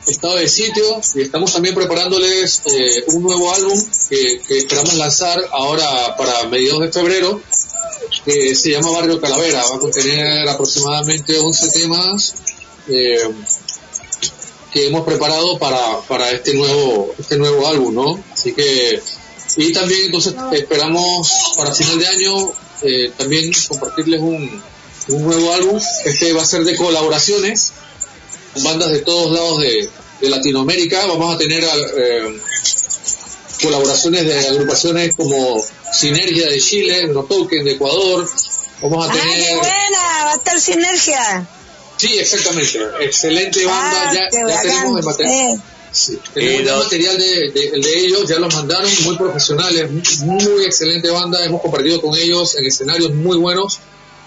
[0.07, 3.77] Estado de sitio y estamos también preparándoles eh, un nuevo álbum
[4.09, 7.41] que, que esperamos lanzar ahora para mediados de febrero.
[8.25, 9.65] Que se llama Barrio Calavera.
[9.71, 12.35] Va a contener aproximadamente 11 temas.
[12.89, 13.19] eh,
[14.73, 18.25] que hemos preparado para, para este nuevo este nuevo álbum, ¿no?
[18.33, 19.01] Así que
[19.57, 22.53] y también entonces esperamos para final de año
[22.83, 24.63] eh, también compartirles un,
[25.09, 25.81] un nuevo álbum.
[26.05, 27.73] Este va a ser de colaboraciones
[28.63, 29.89] bandas de todos lados de,
[30.21, 31.07] de Latinoamérica.
[31.07, 32.41] Vamos a tener eh,
[33.63, 35.63] colaboraciones de agrupaciones como
[35.93, 38.29] Sinergia de Chile, No Token de Ecuador.
[38.83, 40.25] Vamos a ¡Ay, tener qué buena!
[40.25, 41.49] Va a estar sinergia.
[41.97, 42.79] Sí, exactamente.
[43.01, 44.11] Excelente banda.
[44.11, 45.35] Ah, ya, qué ya tenemos el material.
[45.35, 45.59] Eh.
[45.93, 50.45] Sí, tenemos ya material de, de, el de ellos, ya los mandaron, muy profesionales, muy,
[50.45, 51.43] muy excelente banda.
[51.43, 53.79] Hemos compartido con ellos en escenarios muy buenos.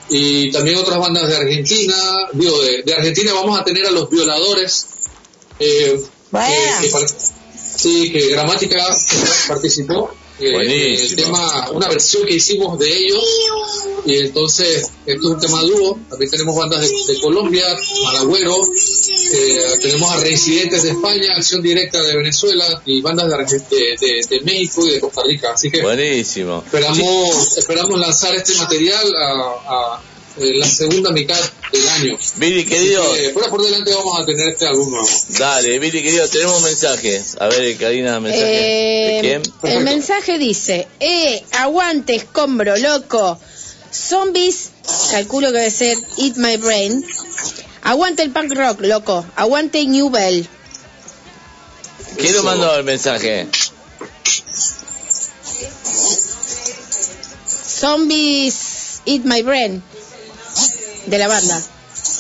[0.10, 1.96] Y también otras bandas de Argentina.
[2.34, 4.88] Digo, de, de Argentina vamos a tener a los violadores.
[5.60, 6.00] Eh,
[6.82, 6.90] que-
[7.78, 8.86] sí, que Gramática
[9.48, 10.12] participó.
[10.40, 11.10] Eh, Buenísimo.
[11.10, 13.24] el tema, una versión que hicimos de ellos
[14.06, 17.66] y entonces esto es un tema dúo también tenemos bandas de, de Colombia
[18.06, 18.56] Malagüero
[19.34, 24.26] eh, tenemos a Reincidentes de España Acción Directa de Venezuela y bandas de, de, de-
[24.30, 26.64] de México y de Costa Rica así que Buenísimo.
[26.66, 29.32] esperamos esperamos lanzar este material a,
[29.68, 30.02] a-
[30.38, 31.40] en la segunda mitad
[31.72, 35.08] del año Billy, querido, que, fuera por delante vamos a tener este álbum nuevo
[35.38, 37.24] dale, Billy, querido, tenemos un mensaje.
[37.40, 38.46] A ver, Karina, mensaje.
[38.46, 39.74] ¿De Eh, quién?
[39.74, 43.40] el mensaje dice, eh, aguante, escombro, loco.
[43.92, 44.70] Zombies,
[45.12, 47.04] calculo que debe ser Eat My Brain.
[47.84, 49.26] Aguante el punk rock, loco.
[49.36, 50.48] Aguante New Bell.
[52.18, 53.48] ¿Quién lo mandó el mensaje?
[57.80, 59.82] Zombies, Eat My Brain.
[61.10, 61.62] De la banda.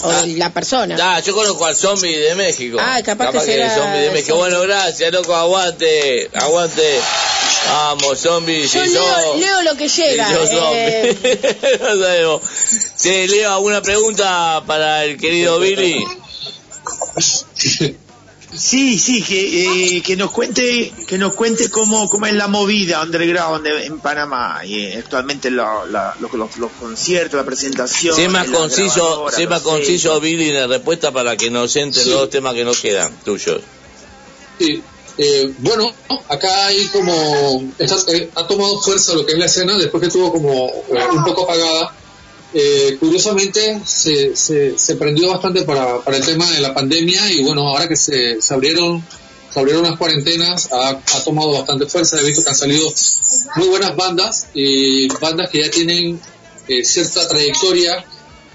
[0.04, 0.98] O de la persona.
[1.02, 2.78] Ah, yo conozco al zombie de México.
[2.82, 4.36] Ah, capaz que que será el zombie de México.
[4.38, 4.50] zombie.
[4.56, 7.00] Bueno, gracias, loco, aguante, aguante.
[7.68, 10.30] Vamos, zombie, Yo si leo, leo lo que si llega.
[10.30, 11.80] sos eh, zombie.
[11.82, 12.42] No sabemos.
[12.96, 16.06] Sí, Leo, ¿alguna pregunta para el querido Billy?
[18.52, 23.02] Sí, sí, que, eh, que nos cuente, que nos cuente cómo, cómo es la movida
[23.04, 28.16] underground de- en Panamá y eh, actualmente lo- la- lo- los, los conciertos, la presentación.
[28.16, 30.20] Sé más conciso, sé más conciso.
[30.20, 32.10] Billy, en la respuesta para que nos entren Sí.
[32.10, 33.62] los dos temas que nos quedan, tuyos.
[34.58, 34.82] Sí,
[35.22, 35.94] Eh, bueno,
[36.30, 40.08] acá hay como, está- eh, ha tomado fuerza lo que es la escena después que
[40.08, 41.94] estuvo como eh, un poco apagada.
[42.52, 47.68] Eh, curiosamente se, se, prendió bastante para, para el tema de la pandemia y bueno,
[47.68, 49.06] ahora que se, abrieron
[49.52, 52.88] se abrieron las cuarentenas, ha, tomado bastante fuerza, he visto que han salido
[53.56, 56.20] muy buenas bandas y bandas que ya tienen
[56.68, 58.06] eh, cierta trayectoria,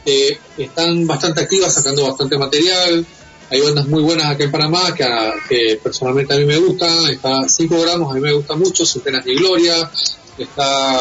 [0.06, 3.04] eh, están bastante activas, sacando bastante material,
[3.50, 7.06] hay bandas muy buenas acá en Panamá que, a- que personalmente a mí me gustan,
[7.10, 9.90] está 5 gramos, a mí me gusta mucho, Sin Penas ni Gloria,
[10.38, 10.98] está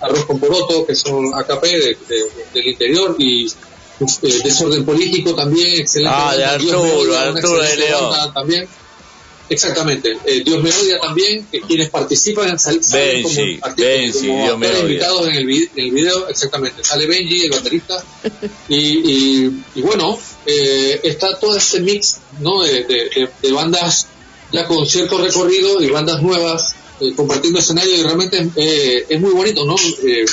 [0.00, 5.80] Arroz con Poroto, que son AKP de- de- del interior, y eh, Desorden Político también,
[5.80, 6.14] excelente.
[6.16, 8.32] Ah, de Arturo, Arturo de León.
[8.34, 8.68] También.
[9.48, 14.26] Exactamente, Eh, Dios me odia también, que quienes participan sal- salen como, Benji, arti- Benji,
[14.26, 14.80] como Dios me odia.
[14.80, 18.04] invitados en el, vi- en el video, exactamente, sale Benji, el baterista,
[18.68, 22.60] y, y, y bueno, eh, está todo este mix ¿no?
[22.64, 24.08] de, de- de- de bandas
[24.50, 29.32] ya con cierto recorrido y bandas nuevas eh, compartiendo escenario y realmente eh, es muy
[29.32, 29.74] bonito ¿no?
[30.04, 30.24] Eh,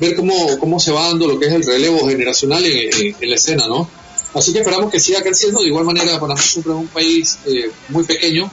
[0.00, 3.66] ver cómo, cómo se va dando lo que es el relevo generacional en, la escena
[3.68, 3.88] ¿no?
[4.34, 7.70] así que esperamos que siga creciendo de igual manera Panamá siempre es un país eh,
[7.88, 8.50] muy pequeño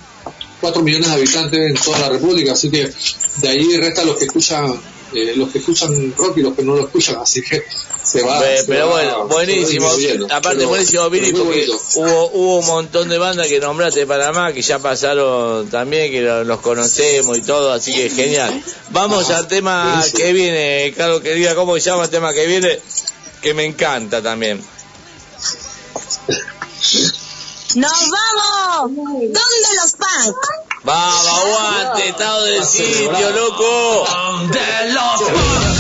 [0.62, 2.92] 4 millones de habitantes en toda la república así que
[3.38, 4.80] de ahí resta los que escuchan
[5.14, 7.64] eh, los que escuchan rock y los que no lo escuchan así que
[8.04, 9.88] se va Ve- se pero va- bueno, buenísimo.
[10.30, 11.82] Aparte, Pero- buenísimo, Billy, pero porque bonito.
[11.96, 16.22] hubo, hubo un montón de bandas que nombraste de Panamá que ya pasaron también, que
[16.22, 18.64] lo- los conocemos y todo, así que genial.
[18.92, 20.18] Vamos al tema buenísimo.
[20.20, 22.80] que viene, Carlos, que diga cómo se llama el tema que viene,
[23.42, 24.64] que me encanta también.
[27.76, 28.92] ¡Nos vamos!
[28.96, 30.36] ¿Dónde los punk?
[30.88, 34.08] Vamos, aguante, estado del sitio, loco.
[34.48, 35.77] De los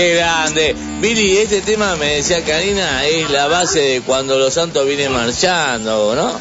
[0.00, 0.74] Qué grande.
[1.02, 6.14] Billy, este tema me decía Karina, es la base de cuando los santos vienen marchando,
[6.14, 6.40] ¿no?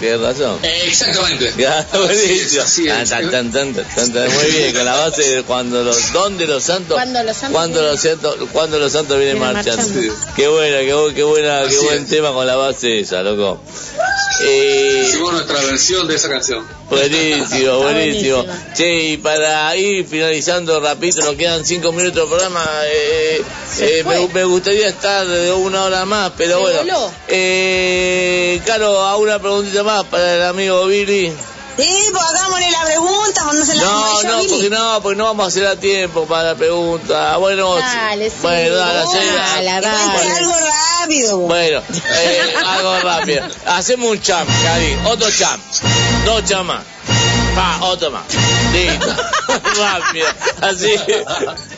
[0.00, 0.58] Tienes razón.
[0.62, 1.52] Exactamente.
[1.58, 2.62] Ya, buenísimo.
[2.62, 3.10] así es.
[3.10, 4.32] Tan, tan, tan, tan, tan, tan.
[4.32, 6.94] Muy bien, con la base de cuando los, ¿dónde los santos?
[6.94, 9.82] Cuando los santos Cuando los santos, cuando los santos vienen Vienen marchando.
[9.84, 10.14] marchando.
[10.34, 12.08] Qué buena, qué, bu- qué buena, qué buen es.
[12.08, 13.60] tema con la base esa, loco.
[14.40, 16.64] Eh, Hicimos nuestra versión de esa canción.
[16.88, 18.36] Buenísimo, buenísimo.
[18.44, 18.44] buenísimo.
[18.74, 22.64] Che, y para ir finalizando rapidito, nos quedan cinco minutos de programa.
[22.86, 23.42] eh,
[23.80, 27.12] eh, me, me gustaría estar de una hora más, pero Se bueno.
[27.28, 31.32] Eh, Caro, a una preguntita más para el amigo Billy.
[31.78, 34.48] Sí, pues hagámosle la pregunta, cuando se la No, no, Billy.
[34.48, 37.36] porque no, porque no vamos a hacer a tiempo para la pregunta.
[37.36, 38.36] Bueno, Dale, sí.
[38.42, 39.04] bueno, dale,
[39.54, 40.30] Dale, dale.
[40.36, 40.54] algo
[41.00, 41.38] rápido.
[41.38, 43.44] Bueno, eh, algo rápido.
[43.66, 44.98] Hacemos un champ, Cari.
[45.06, 45.62] Otro champ.
[46.24, 46.82] Dos chamas.
[47.54, 48.22] Pa, otro más.
[48.72, 49.06] Listo.
[49.80, 50.26] rápido.
[50.60, 50.94] Así.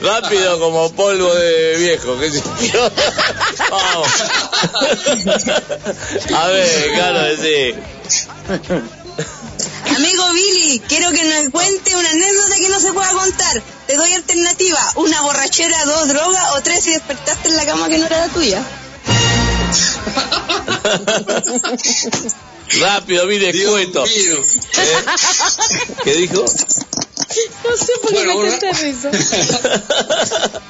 [0.00, 2.18] Rápido como polvo de viejo.
[2.18, 2.90] ¿qué sé yo?
[3.70, 4.08] Vamos.
[6.34, 7.74] A ver, claro, sí.
[9.96, 13.62] Amigo Billy, quiero que nos cuente una anécdota que no se pueda contar.
[13.86, 14.78] Te doy alternativa.
[14.96, 18.32] Una borrachera, dos drogas o tres si despertaste en la cama que no era la
[18.32, 18.62] tuya.
[22.80, 24.04] Rápido, mire, Dios cuento.
[24.04, 24.44] mío.
[24.78, 24.96] ¿Eh?
[26.04, 26.42] ¿Qué dijo?
[26.42, 29.10] No sé por qué Bueno, me tanta risa.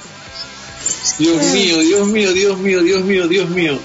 [1.18, 3.78] Dios mío, Dios mío, Dios mío, Dios mío, Dios mío.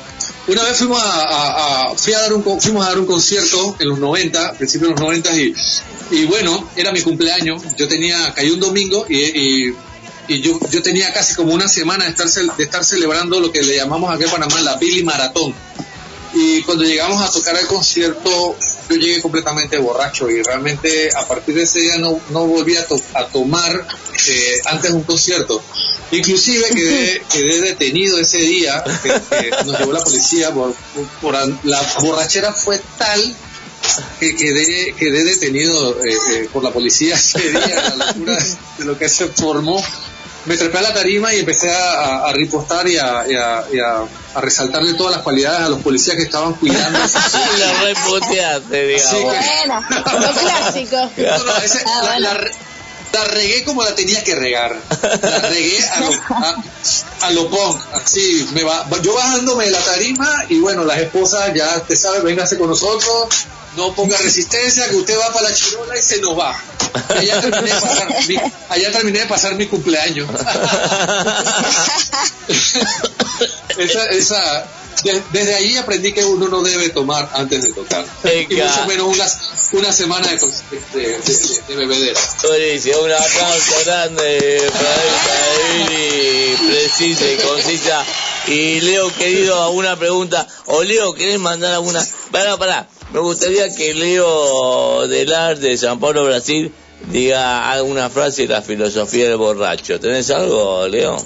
[0.48, 3.98] Una vez fuimos a, fui a dar un, fuimos a dar un concierto en los
[4.00, 5.56] 90, principios de los 90 y,
[6.12, 7.64] y bueno, era mi cumpleaños.
[7.78, 9.18] Yo tenía, cayó un domingo y,
[9.70, 9.76] y-
[10.28, 12.28] y yo, yo tenía casi como una semana de estar,
[12.58, 15.54] de estar celebrando lo que le llamamos aquí en Panamá la Billy Maratón.
[16.34, 18.56] Y cuando llegamos a tocar el concierto,
[18.90, 22.86] yo llegué completamente borracho y realmente a partir de ese día no, no volví a,
[22.86, 23.88] to- a tomar
[24.28, 25.62] eh, antes de un concierto.
[26.12, 30.74] Inclusive quedé, quedé detenido ese día, que, que nos llevó la policía, por,
[31.22, 31.36] por-
[31.66, 33.36] la borrachera fue tal
[34.20, 38.38] que quedé, quedé detenido eh, eh, por la policía ese día, la locura
[38.78, 39.84] de lo que se formó.
[40.46, 43.64] Me trepé a la tarima y empecé a, a- a ripostar y, a, y a-
[43.74, 44.04] y a-
[44.36, 47.00] a resaltarle todas las cualidades a los policías que estaban cuidando.
[47.60, 49.86] La reputeaste, Sí, digamos.
[49.88, 50.98] que- Lo clásico.
[51.18, 52.52] no, no, ese- la, la-
[53.16, 54.76] la regué como la tenía que regar.
[55.22, 56.00] La regué a
[57.32, 57.82] lo, a, punk.
[57.94, 62.20] Así, me va, yo bajándome de la tarima y bueno, las esposas ya te sabe,
[62.20, 63.28] véngase con nosotros,
[63.78, 66.60] no ponga resistencia, que usted va para la chirola y se nos va.
[67.10, 68.36] Allá terminé de pasar mi,
[68.70, 70.30] allá terminé de pasar mi cumpleaños.
[73.78, 74.68] esa, esa,
[75.04, 78.06] de- desde ahí aprendí que uno no debe tomar antes de tocar.
[78.50, 79.26] Y mucho menos una,
[79.80, 82.20] una semana de, de, de, de- de bebedera.
[82.44, 88.06] Buenísimo, un aplauso grande para precisa y concisa.
[88.48, 90.48] Y Leo, querido, alguna pregunta.
[90.68, 92.06] O Leo, ¿querés mandar alguna?
[92.32, 92.88] Pará, pará.
[93.12, 96.72] Me gustaría que Leo del Arte de San Paulo, Brasil,
[97.12, 100.00] diga alguna frase de la filosofía del borracho.
[100.00, 101.18] ¿Tenés algo, Leo?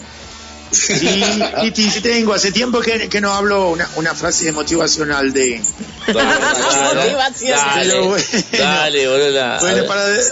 [0.71, 1.21] Sí,
[1.61, 2.33] Titi, sí tengo.
[2.33, 5.61] Hace tiempo que, que no hablo una, una frase motivacional de...
[6.07, 7.57] Motivación.
[7.57, 8.25] Dale, Pero bueno.
[8.57, 9.59] dale, boludo.
[9.61, 10.23] Bueno, para, de-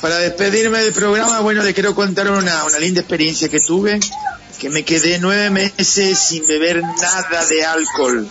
[0.00, 4.00] para despedirme del programa, bueno, le quiero contar una, una linda experiencia que tuve,
[4.58, 8.28] que me quedé nueve meses sin beber nada de alcohol.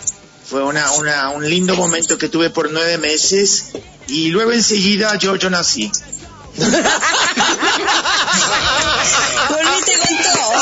[0.48, 3.64] Fue una, una, un lindo momento que tuve por nueve meses
[4.06, 5.90] y luego enseguida yo, yo nací.
[9.50, 10.52] Volviste con todo.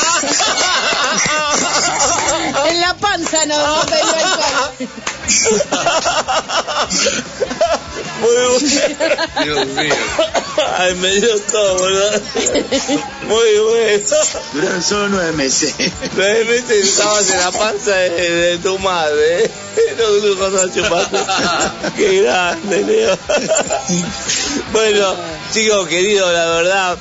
[2.66, 4.06] En la panza no, pero.
[8.20, 8.58] Muy bueno.
[9.44, 9.94] Dios mío.
[10.78, 12.10] Ay, me dio todo, boludo.
[13.28, 14.06] Muy bueno.
[14.52, 15.74] Duraron solo nueve meses.
[16.14, 19.50] Nueve meses estabas en la panza de, de tu madre.
[19.98, 21.18] No, no, la chupaste.
[21.96, 23.18] Qué grande, Leo.
[24.72, 25.14] Bueno,
[25.52, 26.98] chicos queridos, la verdad.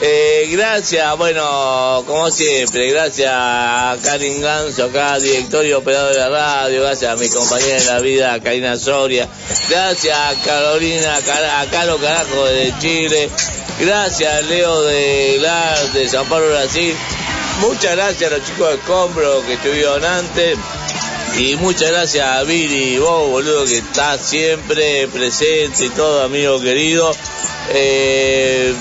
[0.00, 6.28] Eh, gracias, bueno, como siempre, gracias a Karin Ganso, acá, director y operador de la
[6.28, 9.28] radio, gracias a mi compañera de la vida, Karina Soria,
[9.68, 13.28] gracias a Carolina, a Caro Carajo de Chile,
[13.80, 15.40] gracias a Leo de
[15.94, 16.94] de San Pablo, Brasil,
[17.60, 20.56] muchas gracias a los chicos de Combro que estuvieron antes,
[21.36, 27.12] y muchas gracias a Billy, vos boludo que estás siempre presente y todo, amigo querido.
[27.70, 28.74] Eh,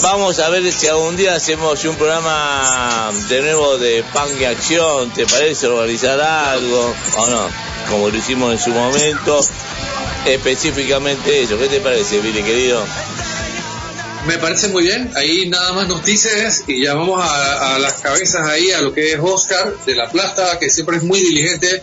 [0.00, 5.10] vamos a ver si algún día hacemos un programa de nuevo de punk y acción,
[5.10, 7.48] ¿te parece organizar algo o no?
[7.90, 9.40] Como lo hicimos en su momento,
[10.24, 11.58] específicamente eso.
[11.58, 12.82] ¿Qué te parece, Billy querido?
[14.26, 15.10] Me parece muy bien.
[15.16, 19.12] Ahí nada más nos dices y llamamos a, a las cabezas ahí a lo que
[19.12, 21.82] es Oscar de La Plata, que siempre es muy diligente,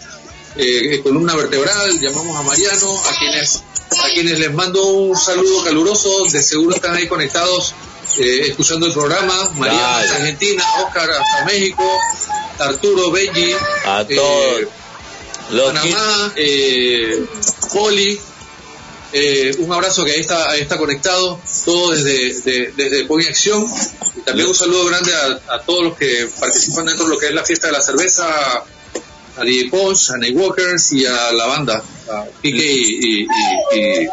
[0.55, 1.99] eh, columna vertebral.
[1.99, 3.63] Llamamos a Mariano, a quienes,
[4.03, 6.25] a quienes les mando un saludo caluroso.
[6.31, 7.75] De seguro están ahí conectados
[8.17, 9.49] eh, escuchando el programa.
[9.99, 11.83] Hasta Argentina, Oscar hasta México,
[12.59, 13.53] Arturo, Benji,
[13.85, 14.67] A eh.
[15.51, 17.25] Los Panamá, eh,
[17.73, 18.19] Poli,
[19.13, 23.65] eh, un abrazo que ahí está, ahí está conectado, todo desde, de- desde Acción.
[24.15, 27.27] Y también un saludo grande a, a todos los que participan dentro de lo que
[27.27, 28.27] es la fiesta de la cerveza,
[29.37, 31.81] a DJ Posh, a Nightwalkers y a la banda,
[32.11, 33.27] a Pique y, y,
[33.73, 34.07] y- y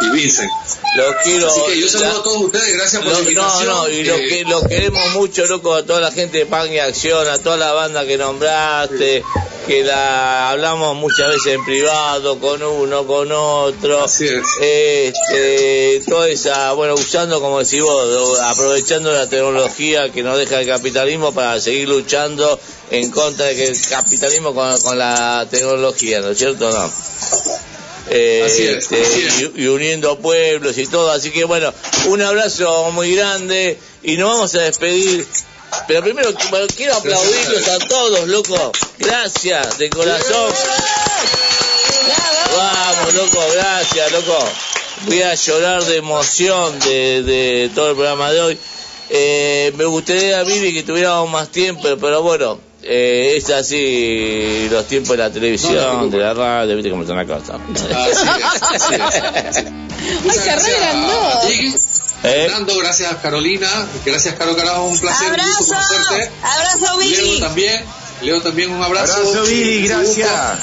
[0.00, 0.52] y Vincent.
[0.96, 1.48] Los quiero.
[1.48, 3.66] Así que yo saludo a todos ustedes, gracias por Lo- la no, invitación.
[3.68, 6.72] no, y lo Eh, que lo queremos mucho, loco, a toda la gente de Pan
[6.72, 9.24] y Acción, a toda la banda que nombraste,
[9.66, 14.04] que la hablamos muchas veces en privado, con uno, con otro.
[14.04, 20.66] Este, toda esa, bueno, usando, como decís vos, aprovechando la tecnología que nos deja el
[20.66, 22.58] capitalismo para seguir luchando
[22.90, 26.70] en contra de que el capitalismo con, con la tecnología, ¿no es cierto?
[26.70, 26.92] No.
[28.10, 29.50] Eh, Así es, este, así es.
[29.56, 31.10] Y, y uniendo pueblos y todo.
[31.10, 31.72] Así que bueno,
[32.06, 35.26] un abrazo muy grande y nos vamos a despedir.
[35.88, 38.72] Pero primero bueno, quiero aplaudirlos a todos, loco.
[38.98, 40.52] Gracias, de corazón.
[42.56, 44.38] Vamos, loco, gracias, loco.
[45.06, 48.58] Voy a llorar de emoción de, de todo el programa de hoy.
[49.10, 55.10] Eh, me gustaría, Vivi, que tuviéramos más tiempo, pero bueno, eh, es así los tiempos
[55.10, 57.58] de la televisión, de la radio, viste cómo está la cosa.
[57.58, 57.86] Muchas
[60.34, 61.46] se gracias arreglan a dos.
[61.46, 61.74] ti,
[62.24, 62.42] ¿Eh?
[62.46, 63.68] Fernando, gracias Carolina,
[64.04, 66.30] gracias Caro Carajo, un placer, un gusto conocerte.
[66.42, 67.40] Abrazo, Leo Billy.
[67.40, 67.84] también,
[68.22, 69.14] Leo también un abrazo.
[69.16, 70.58] Abrazo, Billy, gracias.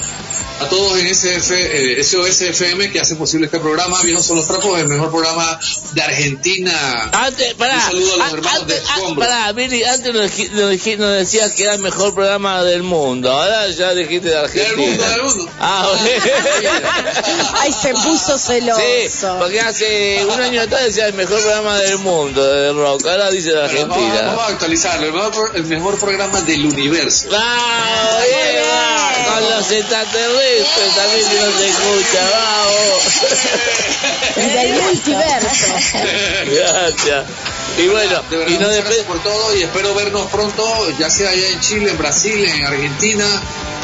[0.61, 1.51] A todos en SF,
[1.99, 4.01] eh, SOS FM que hacen posible este programa.
[4.03, 5.59] Viejos son los trapos, el mejor programa
[5.93, 7.09] de Argentina.
[7.13, 9.25] Antes, pará, Un saludo a los an- hermanos de antes, Escombro.
[9.25, 13.67] pará, Billy, antes nos, nos nos decías que era el mejor programa del mundo, ahora
[13.69, 14.67] ya dijiste de Argentina.
[14.69, 15.51] Del mundo, del mundo.
[15.59, 15.87] Ah,
[17.61, 18.79] Ay, se puso celoso.
[18.81, 23.31] Sí, porque hace un año atrás decía el mejor programa del mundo, de rock, ahora
[23.31, 24.25] dice de Bueno, vamos, Argentina.
[24.27, 25.05] vamos a actualizarlo.
[25.07, 27.27] El mejor, pro- el mejor programa del universo.
[27.31, 29.33] ¡Vamos, bien, va!
[29.33, 30.50] Con los extraterrestres
[30.95, 33.01] también que no se escucha, vamos.
[34.35, 35.73] Del multiverso.
[36.45, 37.25] Gracias.
[37.77, 41.09] Y bueno, De verdad, y no muchas gracias por todo y espero vernos pronto, ya
[41.09, 43.25] sea allá en Chile, en Brasil, en Argentina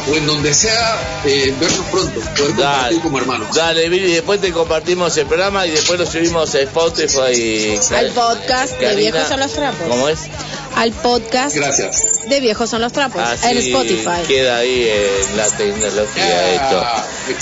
[0.10, 3.56] o en donde sea, eh, vernos pronto, poder compartir como hermanos.
[3.56, 7.80] Dale, Billy, después te compartimos el programa y después lo subimos a Spotify y...
[7.94, 9.88] Al podcast de Viejos son los Trapos.
[9.88, 10.20] ¿Cómo es?
[10.76, 12.17] Al podcast Gracias.
[12.30, 13.22] De Viejos son los Trapos.
[13.22, 14.28] Así en Spotify.
[14.28, 16.86] queda ahí en la tecnología esto.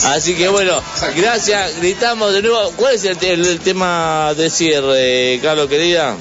[0.07, 0.81] Así que bueno,
[1.15, 2.71] gracias, gritamos de nuevo.
[2.75, 6.15] ¿Cuál es el, te- el tema de cierre, Carlos, querida?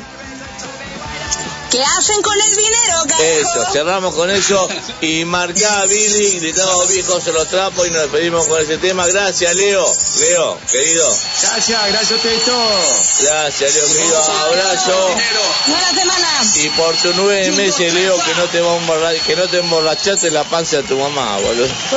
[1.74, 3.22] ¿Qué hacen con el dinero, carajo?
[3.24, 4.68] Eso, cerramos con eso
[5.00, 9.04] y marcá Billy, gritamos viejos en los trapos y nos despedimos con ese tema.
[9.08, 9.84] Gracias, Leo.
[10.20, 11.08] Leo, querido.
[11.42, 12.84] Gracias, gracias a ustedes todos.
[13.22, 14.22] Gracias, Leo, querido.
[14.22, 15.08] Abrazo.
[15.66, 16.28] Buena semana.
[16.54, 20.44] Y por tus nueve meses, Leo, que no te emborra- que no te emborrachaste la
[20.44, 21.64] panza de tu mamá, boludo.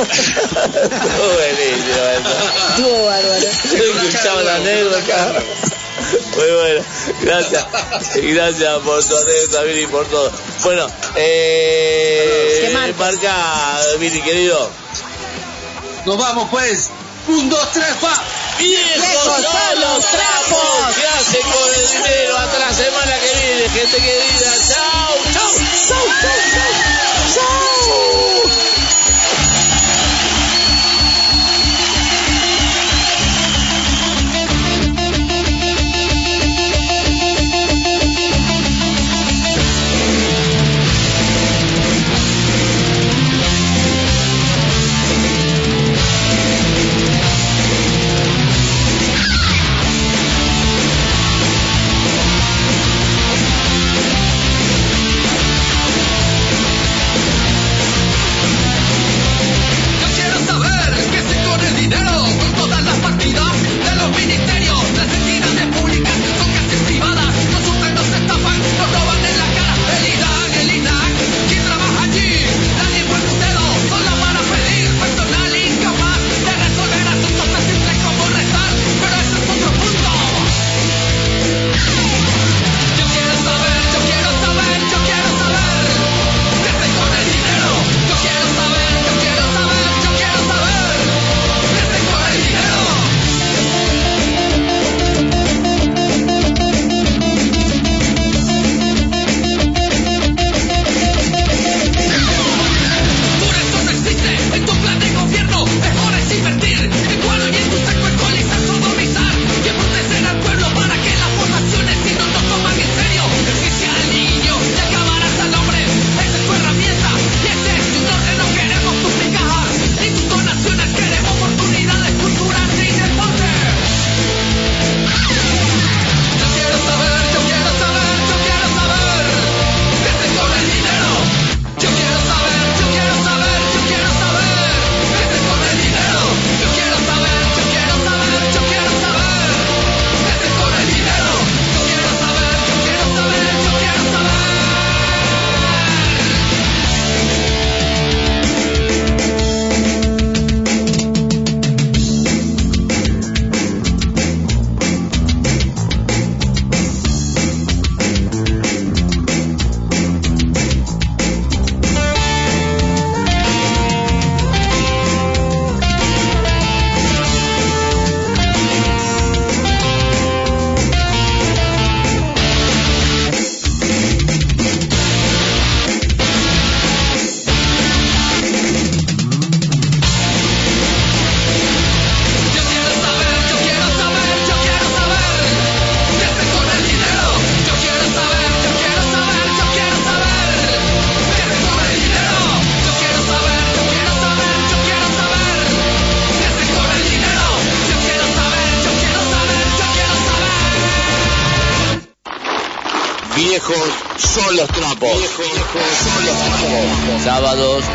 [0.48, 2.02] Estuvo buenísimo.
[2.70, 3.46] Estuvo bárbaro.
[3.46, 5.34] Escuchaba la anécdota.
[6.36, 6.84] Muy bueno,
[7.22, 7.66] gracias.
[8.14, 10.32] Gracias por tu anécdota, Billy, por todo.
[10.64, 10.86] Bueno,
[11.16, 12.62] eh.
[12.62, 12.94] Que marque.
[12.98, 14.70] marca, Billy, querido.
[16.06, 16.90] Nos vamos pues.
[17.26, 18.22] Un, dos, tres, pa.
[18.58, 20.96] ¡Viejos son los trapos!
[20.96, 22.38] ¿Qué hacen con el dinero?
[22.38, 24.54] Hasta la semana que viene, gente querida.
[24.66, 25.16] ¡Chao!
[25.32, 25.50] ¡Chao!
[25.88, 26.06] ¡Chao!
[26.22, 26.38] ¡Chao!
[27.34, 27.67] ¡Chao!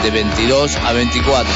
[0.03, 1.53] De 22 a 24.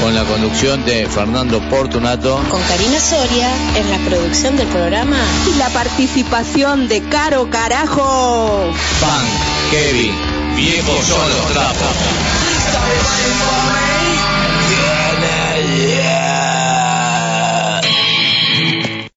[0.00, 2.42] Con la conducción de Fernando Portunato.
[2.50, 5.18] Con Karina Soria en la producción del programa.
[5.52, 8.72] Y la participación de Caro Carajo.
[9.00, 9.26] Pan,
[9.70, 10.14] Kevin,
[10.56, 11.86] viejos son los trapos.